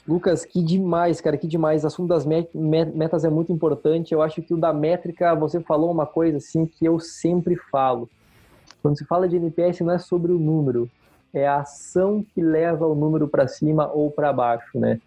Lucas, 0.06 0.44
que 0.44 0.62
demais, 0.62 1.20
cara, 1.20 1.36
que 1.36 1.46
demais. 1.46 1.84
O 1.84 1.86
assunto 1.86 2.08
das 2.08 2.26
metas 2.26 3.24
é 3.24 3.30
muito 3.30 3.52
importante. 3.52 4.12
Eu 4.12 4.22
acho 4.22 4.42
que 4.42 4.54
o 4.54 4.56
da 4.56 4.72
métrica, 4.72 5.34
você 5.34 5.60
falou 5.60 5.90
uma 5.90 6.06
coisa 6.06 6.38
assim 6.38 6.66
que 6.66 6.84
eu 6.84 6.98
sempre 6.98 7.56
falo. 7.70 8.08
Quando 8.82 8.98
se 8.98 9.04
fala 9.04 9.28
de 9.28 9.36
NPS, 9.36 9.80
não 9.80 9.92
é 9.92 9.98
sobre 9.98 10.32
o 10.32 10.38
número, 10.38 10.88
é 11.32 11.46
a 11.46 11.60
ação 11.60 12.24
que 12.34 12.40
leva 12.40 12.86
o 12.86 12.94
número 12.94 13.28
para 13.28 13.48
cima 13.48 13.90
ou 13.92 14.10
para 14.10 14.32
baixo, 14.32 14.78
né? 14.78 15.00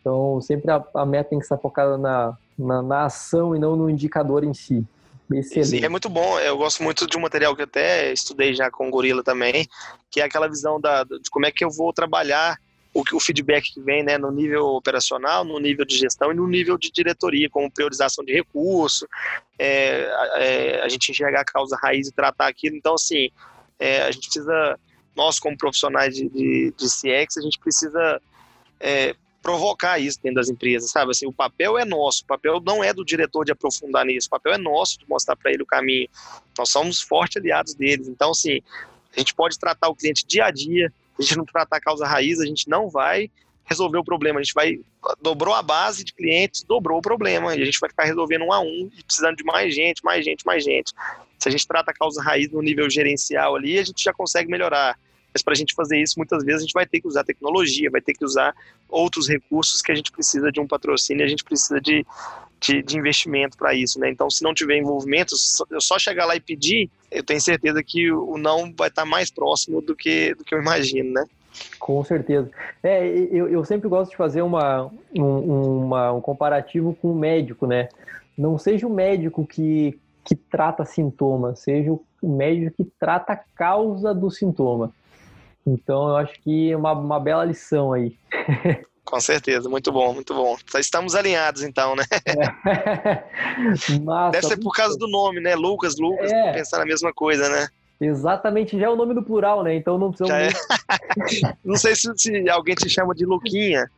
Então, 0.00 0.40
sempre 0.40 0.70
a, 0.70 0.84
a 0.94 1.04
meta 1.04 1.30
tem 1.30 1.38
que 1.38 1.44
estar 1.44 1.58
focada 1.58 1.98
na, 1.98 2.36
na, 2.56 2.82
na 2.82 3.04
ação 3.06 3.56
e 3.56 3.58
não 3.58 3.74
no 3.74 3.90
indicador 3.90 4.44
em 4.44 4.54
si. 4.54 4.86
Excelente. 5.32 5.84
É 5.84 5.88
muito 5.88 6.08
bom. 6.08 6.38
Eu 6.38 6.56
gosto 6.56 6.82
muito 6.82 7.06
de 7.06 7.16
um 7.16 7.20
material 7.20 7.56
que 7.56 7.62
até 7.62 8.12
estudei 8.12 8.54
já 8.54 8.70
com 8.70 8.86
o 8.86 8.90
Gorila 8.90 9.24
também, 9.24 9.66
que 10.10 10.20
é 10.20 10.24
aquela 10.24 10.48
visão 10.48 10.80
da, 10.80 11.02
de 11.02 11.28
como 11.30 11.46
é 11.46 11.50
que 11.50 11.64
eu 11.64 11.70
vou 11.70 11.92
trabalhar 11.92 12.56
o, 12.96 13.16
o 13.16 13.20
feedback 13.20 13.74
que 13.74 13.80
vem 13.80 14.02
né, 14.02 14.16
no 14.16 14.30
nível 14.30 14.68
operacional, 14.68 15.44
no 15.44 15.58
nível 15.58 15.84
de 15.84 15.96
gestão 15.96 16.32
e 16.32 16.34
no 16.34 16.48
nível 16.48 16.78
de 16.78 16.90
diretoria, 16.90 17.50
como 17.50 17.70
priorização 17.70 18.24
de 18.24 18.32
recurso, 18.32 19.06
é, 19.58 20.08
é, 20.36 20.80
a 20.82 20.88
gente 20.88 21.10
enxergar 21.10 21.42
a 21.42 21.44
causa 21.44 21.76
raiz 21.82 22.08
e 22.08 22.12
tratar 22.12 22.48
aquilo. 22.48 22.74
Então, 22.74 22.94
assim, 22.94 23.28
é, 23.78 24.02
a 24.02 24.10
gente 24.10 24.28
precisa, 24.28 24.78
nós 25.14 25.38
como 25.38 25.58
profissionais 25.58 26.14
de, 26.14 26.28
de, 26.30 26.72
de 26.74 26.86
CX, 26.86 27.36
a 27.36 27.42
gente 27.42 27.58
precisa 27.58 28.20
é, 28.80 29.14
provocar 29.42 29.98
isso 29.98 30.18
dentro 30.22 30.36
das 30.36 30.48
empresas, 30.48 30.90
sabe? 30.90 31.10
Assim, 31.10 31.26
o 31.26 31.32
papel 31.32 31.78
é 31.78 31.84
nosso, 31.84 32.22
o 32.22 32.26
papel 32.26 32.62
não 32.64 32.82
é 32.82 32.94
do 32.94 33.04
diretor 33.04 33.44
de 33.44 33.52
aprofundar 33.52 34.06
nisso, 34.06 34.28
o 34.28 34.30
papel 34.30 34.54
é 34.54 34.58
nosso 34.58 34.98
de 34.98 35.06
mostrar 35.06 35.36
para 35.36 35.52
ele 35.52 35.62
o 35.62 35.66
caminho. 35.66 36.08
Nós 36.56 36.70
somos 36.70 37.02
fortes 37.02 37.36
aliados 37.36 37.74
deles. 37.74 38.08
Então, 38.08 38.30
assim, 38.30 38.60
a 39.14 39.18
gente 39.18 39.34
pode 39.34 39.58
tratar 39.58 39.88
o 39.88 39.94
cliente 39.94 40.26
dia 40.26 40.46
a 40.46 40.50
dia, 40.50 40.90
a 41.18 41.22
gente 41.22 41.36
não 41.36 41.44
tratar 41.44 41.76
a 41.76 41.80
causa 41.80 42.06
raiz, 42.06 42.40
a 42.40 42.46
gente 42.46 42.68
não 42.68 42.88
vai 42.88 43.30
resolver 43.64 43.98
o 43.98 44.04
problema. 44.04 44.40
A 44.40 44.42
gente 44.42 44.54
vai. 44.54 44.78
Dobrou 45.20 45.54
a 45.54 45.62
base 45.62 46.04
de 46.04 46.14
clientes, 46.14 46.62
dobrou 46.62 46.98
o 46.98 47.02
problema. 47.02 47.54
E 47.54 47.62
a 47.62 47.64
gente 47.64 47.80
vai 47.80 47.90
ficar 47.90 48.04
resolvendo 48.04 48.44
um 48.44 48.52
a 48.52 48.60
um 48.60 48.90
e 48.96 49.02
precisando 49.02 49.36
de 49.36 49.44
mais 49.44 49.74
gente, 49.74 50.04
mais 50.04 50.24
gente, 50.24 50.46
mais 50.46 50.64
gente. 50.64 50.92
Se 51.38 51.48
a 51.48 51.52
gente 51.52 51.66
trata 51.66 51.90
a 51.90 51.94
causa 51.94 52.22
raiz 52.22 52.50
no 52.50 52.62
nível 52.62 52.88
gerencial 52.88 53.56
ali, 53.56 53.78
a 53.78 53.84
gente 53.84 54.02
já 54.02 54.12
consegue 54.12 54.50
melhorar. 54.50 54.98
Mas 55.32 55.42
para 55.42 55.52
a 55.52 55.56
gente 55.56 55.74
fazer 55.74 56.00
isso, 56.00 56.14
muitas 56.16 56.42
vezes 56.44 56.62
a 56.62 56.64
gente 56.64 56.72
vai 56.72 56.86
ter 56.86 57.00
que 57.00 57.06
usar 57.06 57.22
tecnologia, 57.22 57.90
vai 57.90 58.00
ter 58.00 58.14
que 58.14 58.24
usar 58.24 58.54
outros 58.88 59.28
recursos 59.28 59.82
que 59.82 59.92
a 59.92 59.94
gente 59.94 60.10
precisa 60.10 60.50
de 60.50 60.60
um 60.60 60.66
patrocínio, 60.66 61.24
a 61.24 61.28
gente 61.28 61.44
precisa 61.44 61.78
de, 61.78 62.06
de, 62.60 62.82
de 62.82 62.98
investimento 62.98 63.56
para 63.56 63.74
isso, 63.74 63.98
né? 63.98 64.10
Então, 64.10 64.30
se 64.30 64.42
não 64.42 64.54
tiver 64.54 64.78
envolvimento, 64.78 65.34
eu 65.70 65.80
só 65.80 65.98
chegar 65.98 66.26
lá 66.26 66.36
e 66.36 66.40
pedir, 66.40 66.90
eu 67.10 67.22
tenho 67.22 67.40
certeza 67.40 67.82
que 67.82 68.10
o 68.10 68.36
não 68.38 68.72
vai 68.76 68.88
estar 68.88 69.04
mais 69.04 69.30
próximo 69.30 69.80
do 69.80 69.94
que, 69.94 70.34
do 70.34 70.44
que 70.44 70.54
eu 70.54 70.60
imagino, 70.60 71.12
né? 71.12 71.24
Com 71.78 72.02
certeza. 72.04 72.50
É, 72.82 73.06
eu, 73.06 73.48
eu 73.48 73.64
sempre 73.64 73.88
gosto 73.88 74.10
de 74.10 74.16
fazer 74.16 74.42
uma, 74.42 74.90
um, 75.16 75.84
uma, 75.84 76.12
um 76.12 76.20
comparativo 76.20 76.94
com 76.94 77.12
o 77.12 77.18
médico, 77.18 77.66
né? 77.66 77.88
Não 78.36 78.58
seja 78.58 78.86
o 78.86 78.92
médico 78.92 79.46
que, 79.46 79.98
que 80.24 80.34
trata 80.34 80.84
sintoma, 80.84 81.54
seja 81.54 81.92
o 81.92 82.04
médico 82.22 82.84
que 82.84 82.90
trata 82.98 83.32
a 83.32 83.36
causa 83.36 84.14
do 84.14 84.30
sintoma. 84.30 84.92
Então, 85.66 86.08
eu 86.10 86.16
acho 86.16 86.40
que 86.42 86.70
é 86.70 86.76
uma, 86.76 86.92
uma 86.92 87.18
bela 87.18 87.44
lição 87.44 87.92
aí. 87.92 88.16
Com 89.06 89.20
certeza, 89.20 89.68
muito 89.68 89.92
bom, 89.92 90.12
muito 90.12 90.34
bom. 90.34 90.56
Estamos 90.76 91.14
alinhados 91.14 91.62
então, 91.62 91.94
né? 91.94 92.04
É. 92.26 93.22
Massa, 94.02 94.32
Deve 94.32 94.46
ser 94.48 94.56
por 94.58 94.72
causa 94.72 94.98
do 94.98 95.06
nome, 95.06 95.40
né? 95.40 95.54
Lucas, 95.54 95.96
Lucas, 95.96 96.30
é. 96.32 96.52
pensar 96.52 96.78
na 96.78 96.84
mesma 96.84 97.12
coisa, 97.12 97.48
né? 97.48 97.68
Exatamente, 98.00 98.78
já 98.78 98.86
é 98.86 98.88
o 98.90 98.96
nome 98.96 99.14
do 99.14 99.22
plural, 99.22 99.62
né? 99.62 99.76
Então 99.76 99.96
não 99.96 100.10
precisa. 100.10 100.36
É. 100.36 100.48
não 101.64 101.76
sei 101.76 101.94
se, 101.94 102.12
se, 102.16 102.50
alguém 102.50 102.74
te 102.74 102.90
chama 102.90 103.14
de 103.14 103.24
Luquinha. 103.24 103.88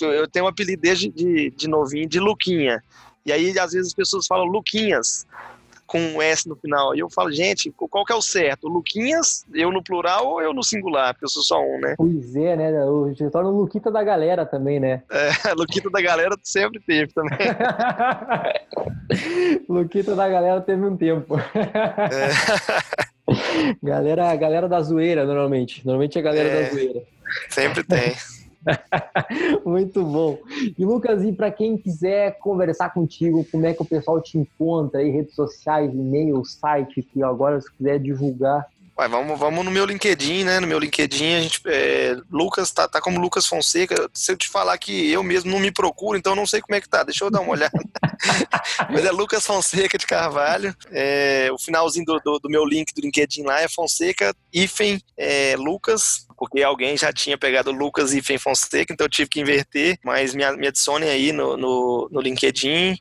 Eu, 0.00 0.12
eu 0.12 0.26
tenho 0.26 0.46
um 0.46 0.48
apelido 0.48 0.80
desde 0.80 1.10
de, 1.10 1.50
de 1.50 1.68
novinho 1.68 2.08
de 2.08 2.18
Luquinha. 2.18 2.82
E 3.26 3.30
aí, 3.30 3.50
às 3.58 3.72
vezes, 3.72 3.88
as 3.88 3.94
pessoas 3.94 4.26
falam 4.26 4.46
Luquinhas 4.46 5.26
com 5.88 5.98
um 5.98 6.22
S 6.22 6.46
no 6.46 6.54
final. 6.54 6.94
E 6.94 7.00
eu 7.00 7.10
falo, 7.10 7.32
gente, 7.32 7.72
qual 7.72 8.04
que 8.04 8.12
é 8.12 8.16
o 8.16 8.22
certo? 8.22 8.68
Luquinhas, 8.68 9.44
eu 9.54 9.72
no 9.72 9.82
plural 9.82 10.26
ou 10.26 10.42
eu 10.42 10.52
no 10.52 10.62
singular? 10.62 11.14
Porque 11.14 11.24
eu 11.24 11.30
sou 11.30 11.42
só 11.42 11.60
um, 11.60 11.80
né? 11.80 11.94
Pois 11.96 12.36
é, 12.36 12.54
né? 12.54 12.84
O 12.84 13.12
torna 13.32 13.48
o 13.48 13.56
Luquita 13.56 13.90
da 13.90 14.04
galera 14.04 14.44
também, 14.44 14.78
né? 14.78 15.02
É, 15.10 15.30
Luquita 15.56 15.90
da 15.90 16.00
galera 16.00 16.36
sempre 16.44 16.80
teve 16.80 17.12
também. 17.12 17.38
Luquita 19.68 20.14
da 20.14 20.28
galera 20.28 20.60
teve 20.60 20.84
um 20.84 20.96
tempo. 20.96 21.36
É. 21.38 22.28
galera, 23.82 24.36
galera 24.36 24.68
da 24.68 24.82
zoeira, 24.82 25.24
normalmente. 25.24 25.84
Normalmente 25.86 26.18
é 26.18 26.20
a 26.20 26.24
galera 26.24 26.48
é, 26.48 26.62
da 26.62 26.70
zoeira. 26.70 27.02
Sempre 27.48 27.82
tem. 27.82 28.14
Muito 29.64 30.02
bom. 30.02 30.38
E 30.76 30.84
Lucas, 30.84 31.22
e 31.22 31.32
para 31.32 31.50
quem 31.50 31.76
quiser 31.76 32.38
conversar 32.38 32.90
contigo, 32.90 33.44
como 33.50 33.66
é 33.66 33.72
que 33.72 33.82
o 33.82 33.86
pessoal 33.86 34.20
te 34.20 34.38
encontra 34.38 35.00
aí, 35.00 35.10
redes 35.10 35.34
sociais, 35.34 35.92
e-mail, 35.92 36.44
site, 36.44 37.02
que 37.02 37.22
agora 37.22 37.60
se 37.60 37.72
quiser 37.72 37.98
divulgar. 37.98 38.66
Vamos, 39.06 39.38
vamos 39.38 39.64
no 39.64 39.70
meu 39.70 39.86
LinkedIn, 39.86 40.42
né? 40.42 40.58
No 40.58 40.66
meu 40.66 40.78
LinkedIn, 40.78 41.34
a 41.34 41.40
gente. 41.40 41.60
É, 41.66 42.16
Lucas 42.28 42.72
tá, 42.72 42.88
tá 42.88 43.00
como 43.00 43.20
Lucas 43.20 43.46
Fonseca. 43.46 44.10
Se 44.12 44.32
eu 44.32 44.36
te 44.36 44.48
falar 44.48 44.76
que 44.76 45.08
eu 45.12 45.22
mesmo 45.22 45.52
não 45.52 45.60
me 45.60 45.70
procuro, 45.70 46.18
então 46.18 46.32
eu 46.32 46.36
não 46.36 46.46
sei 46.46 46.60
como 46.60 46.74
é 46.74 46.80
que 46.80 46.88
tá. 46.88 47.04
Deixa 47.04 47.24
eu 47.24 47.30
dar 47.30 47.40
uma 47.40 47.52
olhada. 47.52 47.78
Mas 48.90 49.04
é 49.04 49.12
Lucas 49.12 49.46
Fonseca 49.46 49.96
de 49.96 50.04
Carvalho. 50.04 50.74
É, 50.90 51.48
o 51.52 51.58
finalzinho 51.58 52.04
do, 52.04 52.18
do, 52.18 52.38
do, 52.40 52.50
meu 52.50 52.64
link 52.64 52.92
do 52.92 53.00
LinkedIn 53.00 53.44
lá 53.44 53.60
é 53.60 53.68
Fonseca 53.68 54.34
Ifen 54.52 55.00
é, 55.16 55.54
Lucas, 55.56 56.26
porque 56.36 56.60
alguém 56.60 56.96
já 56.96 57.12
tinha 57.12 57.38
pegado 57.38 57.70
Lucas 57.70 58.12
Ifen 58.12 58.38
Fonseca, 58.38 58.92
então 58.92 59.04
eu 59.04 59.10
tive 59.10 59.30
que 59.30 59.40
inverter. 59.40 59.96
Mas 60.04 60.34
me, 60.34 60.44
me 60.56 60.66
adicione 60.66 61.06
aí 61.08 61.30
no, 61.30 61.56
no, 61.56 62.08
no 62.10 62.20
LinkedIn. 62.20 62.98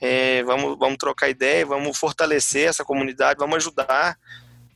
É, 0.00 0.42
vamos, 0.44 0.78
vamos 0.78 0.96
trocar 0.96 1.28
ideia, 1.28 1.66
vamos 1.66 1.98
fortalecer 1.98 2.68
essa 2.68 2.84
comunidade, 2.84 3.38
vamos 3.38 3.56
ajudar 3.56 4.16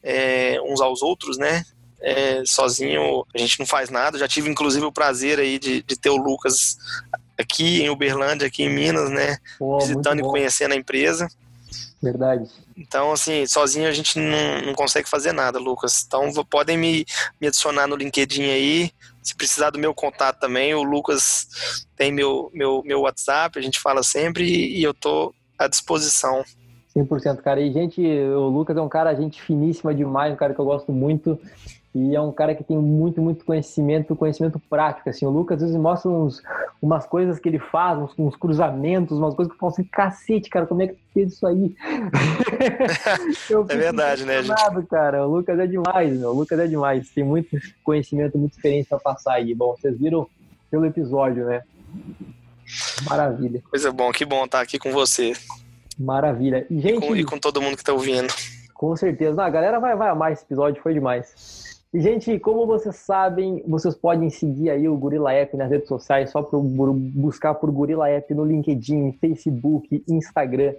é, 0.03 0.61
uns 0.63 0.81
aos 0.81 1.03
outros, 1.03 1.39
né? 1.39 1.65
É, 2.03 2.43
sozinho 2.47 3.27
a 3.35 3.39
gente 3.39 3.59
não 3.59 3.67
faz 3.67 3.91
nada. 3.91 4.19
Já 4.19 4.27
tive 4.27 4.49
inclusive 4.49 4.85
o 4.85 4.93
prazer 4.93 5.39
aí 5.39 5.59
de, 5.59 5.83
de 5.83 5.97
ter 5.99 6.11
o 6.11 6.17
Lucas 6.17 6.77
aqui 7.39 7.83
em 7.83 7.91
Uberlândia, 7.91 8.47
aqui 8.47 8.63
em 8.63 8.71
Minas, 8.71 9.11
né? 9.11 9.39
Pô, 9.59 9.79
visitando 9.79 10.21
e 10.21 10.23
conhecendo 10.23 10.73
a 10.73 10.77
empresa. 10.77 11.29
Verdade. 12.03 12.49
Então, 12.77 13.13
assim, 13.13 13.47
sozinho 13.47 13.87
a 13.87 13.93
gente 13.93 14.19
não, 14.19 14.63
não 14.63 14.75
consegue 14.75 15.09
fazer 15.09 15.33
nada, 15.33 15.59
Lucas. 15.59 16.03
Então, 16.07 16.33
podem 16.45 16.79
me, 16.79 17.05
me 17.39 17.47
adicionar 17.49 17.87
no 17.87 17.97
LinkedIn 17.97 18.45
aí. 18.45 18.91
Se 19.23 19.35
precisar 19.35 19.69
do 19.69 19.79
meu 19.79 19.93
contato 19.93 20.41
também, 20.41 20.75
o 20.75 20.83
Lucas 20.83 21.47
tem 21.95 22.11
meu, 22.11 22.51
meu, 22.55 22.83
meu 22.85 23.01
WhatsApp, 23.03 23.59
a 23.59 23.63
gente 23.63 23.79
fala 23.79 24.03
sempre 24.03 24.45
e, 24.45 24.79
e 24.79 24.83
eu 24.83 24.95
tô 24.95 25.35
à 25.59 25.69
disposição. 25.69 26.43
100%, 26.97 27.37
cara. 27.39 27.61
E, 27.61 27.73
gente, 27.73 28.01
o 28.03 28.49
Lucas 28.49 28.77
é 28.77 28.81
um 28.81 28.89
cara, 28.89 29.15
gente 29.15 29.41
finíssima 29.41 29.95
demais, 29.95 30.33
um 30.33 30.37
cara 30.37 30.55
que 30.55 30.61
eu 30.61 30.65
gosto 30.65 30.93
muito. 30.93 31.39
E 31.93 32.15
é 32.15 32.21
um 32.21 32.31
cara 32.31 32.55
que 32.55 32.63
tem 32.63 32.77
muito, 32.77 33.21
muito 33.21 33.45
conhecimento, 33.45 34.15
conhecimento 34.15 34.61
prático, 34.71 35.11
assim. 35.11 35.27
O 35.27 35.31
Lucas, 35.31 35.57
às 35.57 35.63
vezes, 35.63 35.77
mostra 35.77 36.09
uns, 36.09 36.41
umas 36.81 37.05
coisas 37.05 37.41
que 37.41 37.49
ele 37.49 37.59
faz, 37.59 37.99
uns, 37.99 38.13
uns, 38.17 38.37
cruzamentos, 38.37 39.19
umas 39.19 39.35
coisas 39.35 39.51
que 39.51 39.57
eu 39.57 39.61
falo 39.61 39.73
assim, 39.73 39.85
cacete, 39.85 40.49
cara, 40.49 40.67
como 40.67 40.83
é 40.83 40.89
que 40.89 40.97
fez 41.13 41.33
isso 41.33 41.45
aí? 41.45 41.75
é 43.69 43.77
verdade, 43.77 44.25
né, 44.25 44.41
gente? 44.41 44.87
cara. 44.89 45.27
O 45.27 45.31
Lucas 45.33 45.59
é 45.59 45.67
demais, 45.67 46.17
meu. 46.17 46.31
O 46.31 46.35
Lucas 46.35 46.61
é 46.61 46.67
demais. 46.69 47.11
Tem 47.11 47.25
muito 47.25 47.59
conhecimento, 47.83 48.39
muita 48.39 48.55
experiência 48.55 48.91
para 48.91 49.13
passar 49.13 49.35
aí. 49.35 49.53
Bom, 49.53 49.75
vocês 49.77 49.99
viram 49.99 50.29
pelo 50.71 50.87
episódio, 50.87 51.45
né? 51.45 51.63
Maravilha. 53.09 53.61
Coisa 53.69 53.91
bom, 53.91 54.13
que 54.13 54.25
bom 54.25 54.45
estar 54.45 54.61
aqui 54.61 54.79
com 54.79 54.93
você. 54.93 55.33
Maravilha. 56.01 56.67
E, 56.71 56.81
gente, 56.81 57.05
e, 57.05 57.09
com, 57.09 57.17
e 57.17 57.25
com 57.25 57.39
todo 57.39 57.61
mundo 57.61 57.75
que 57.75 57.83
está 57.83 57.93
ouvindo. 57.93 58.33
Com 58.73 58.97
certeza. 58.97 59.35
Não, 59.35 59.45
a 59.45 59.51
galera 59.51 59.79
vai, 59.79 59.95
vai 59.95 60.09
amar 60.09 60.33
esse 60.33 60.43
episódio, 60.43 60.83
foi 60.83 60.95
demais. 60.95 61.83
E, 61.93 62.01
gente, 62.01 62.39
como 62.39 62.67
vocês 62.67 62.97
sabem, 62.97 63.63
vocês 63.69 63.95
podem 63.95 64.31
seguir 64.31 64.71
aí 64.71 64.89
o 64.89 64.97
Gorila 64.97 65.35
App 65.35 65.55
nas 65.59 65.69
redes 65.69 65.89
sociais, 65.89 66.31
só 66.31 66.43
por, 66.43 66.63
buscar 66.63 67.53
por 67.55 67.71
Gorila 67.71 68.09
App 68.09 68.33
no 68.33 68.47
LinkedIn, 68.47 69.13
Facebook, 69.21 70.03
Instagram. 70.09 70.73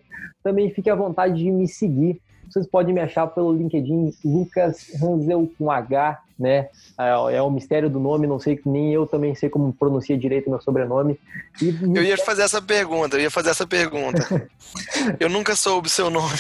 Também 0.44 0.72
fique 0.72 0.90
à 0.90 0.96
vontade 0.96 1.36
de 1.36 1.52
me 1.52 1.68
seguir. 1.68 2.20
Vocês 2.50 2.66
podem 2.66 2.94
me 2.94 3.00
achar 3.00 3.28
pelo 3.28 3.54
LinkedIn 3.54 4.14
Lucas 4.26 4.90
Hansel 5.02 5.48
com 5.56 5.70
H, 5.70 6.20
né? 6.42 6.68
É, 7.00 7.36
é 7.36 7.42
o 7.42 7.52
mistério 7.52 7.90
do 7.90 8.00
nome, 8.00 8.26
não 8.26 8.40
sei, 8.40 8.60
nem 8.66 8.94
eu 8.94 9.06
também 9.06 9.36
sei 9.36 9.50
como 9.50 9.72
pronuncia 9.72 10.18
direito 10.18 10.50
meu 10.50 10.60
sobrenome. 10.60 11.20
E, 11.62 11.70
eu 11.96 12.04
ia 12.04 12.18
fazer 12.18 12.42
essa 12.42 12.62
pergunta, 12.62 13.16
eu 13.16 13.22
ia 13.22 13.32
fazer 13.32 13.52
essa 13.52 13.66
pergunta. 13.66 14.50
eu 15.20 15.30
nunca 15.30 15.56
soube 15.56 15.90
seu 15.90 16.10
nome. 16.10 16.34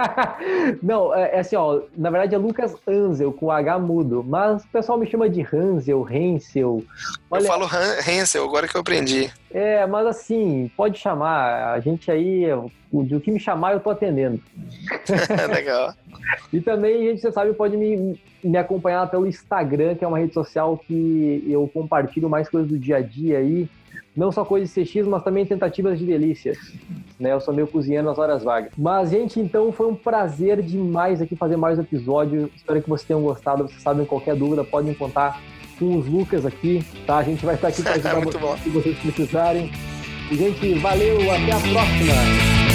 não, 0.82 1.14
é, 1.14 1.36
é, 1.36 1.40
assim, 1.40 1.56
ó, 1.56 1.80
na 1.96 2.10
verdade 2.10 2.34
é 2.34 2.38
Lucas 2.38 2.74
Hansel, 2.86 3.32
com 3.32 3.50
H 3.50 3.78
mudo, 3.78 4.22
mas 4.26 4.62
o 4.62 4.68
pessoal 4.68 4.98
me 4.98 5.10
chama 5.10 5.28
de 5.28 5.40
Hansel, 5.40 6.06
Hensel. 6.10 6.84
Olha... 7.30 7.42
Eu 7.42 7.46
falo 7.46 7.64
Hansel, 7.64 8.44
agora 8.44 8.68
que 8.68 8.76
eu 8.76 8.82
aprendi. 8.82 9.32
É, 9.50 9.86
mas 9.86 10.06
assim, 10.06 10.70
pode 10.76 10.98
chamar, 10.98 11.72
a 11.72 11.80
gente 11.80 12.10
aí, 12.10 12.46
do 12.92 13.20
que 13.20 13.30
me 13.30 13.40
chamar 13.40 13.72
eu 13.72 13.80
tô 13.80 13.90
atendendo. 13.90 14.40
Legal. 15.50 15.94
E 16.52 16.60
também, 16.60 17.08
gente, 17.08 17.20
você 17.20 17.32
sabe, 17.32 17.52
pode 17.52 17.76
me, 17.76 18.20
me 18.42 18.56
acompanhar 18.56 19.08
pelo 19.10 19.26
Instagram, 19.26 19.94
que 19.94 20.04
é 20.04 20.08
uma 20.08 20.18
rede 20.18 20.34
social 20.34 20.76
que 20.78 21.44
eu 21.48 21.68
compartilho 21.72 22.28
mais 22.28 22.48
coisas 22.48 22.68
do 22.68 22.78
dia 22.78 22.96
a 22.96 23.00
dia 23.00 23.38
aí. 23.38 23.68
Não 24.16 24.32
só 24.32 24.44
coisas 24.44 24.74
de 24.74 24.84
CX, 24.84 25.06
mas 25.06 25.22
também 25.22 25.46
tentativas 25.46 25.98
de 25.98 26.04
delícias. 26.04 26.58
Né? 27.18 27.32
Eu 27.32 27.40
sou 27.40 27.54
meio 27.54 27.68
cozinhando 27.68 28.08
nas 28.08 28.18
horas 28.18 28.42
vagas. 28.42 28.72
Mas, 28.76 29.10
gente, 29.10 29.38
então 29.38 29.70
foi 29.70 29.86
um 29.86 29.94
prazer 29.94 30.60
demais 30.62 31.22
aqui 31.22 31.36
fazer 31.36 31.56
mais 31.56 31.78
um 31.78 31.82
episódio. 31.82 32.50
Espero 32.54 32.82
que 32.82 32.88
vocês 32.88 33.06
tenham 33.06 33.22
gostado. 33.22 33.68
Vocês 33.68 33.80
sabem, 33.82 34.04
qualquer 34.04 34.34
dúvida, 34.34 34.64
podem 34.64 34.94
contar 34.94 35.40
com 35.78 35.96
os 35.96 36.06
Lucas 36.06 36.44
aqui, 36.44 36.84
tá? 37.06 37.18
A 37.18 37.22
gente 37.22 37.44
vai 37.46 37.54
estar 37.54 37.68
aqui 37.68 37.82
para 37.82 37.92
ajudar 38.10 38.20
vocês 38.20 38.62
se 38.62 38.68
vocês 38.70 38.98
precisarem. 38.98 39.70
E, 40.30 40.36
gente, 40.36 40.74
valeu, 40.74 41.16
até 41.30 41.52
a 41.52 41.60
próxima! 41.60 42.69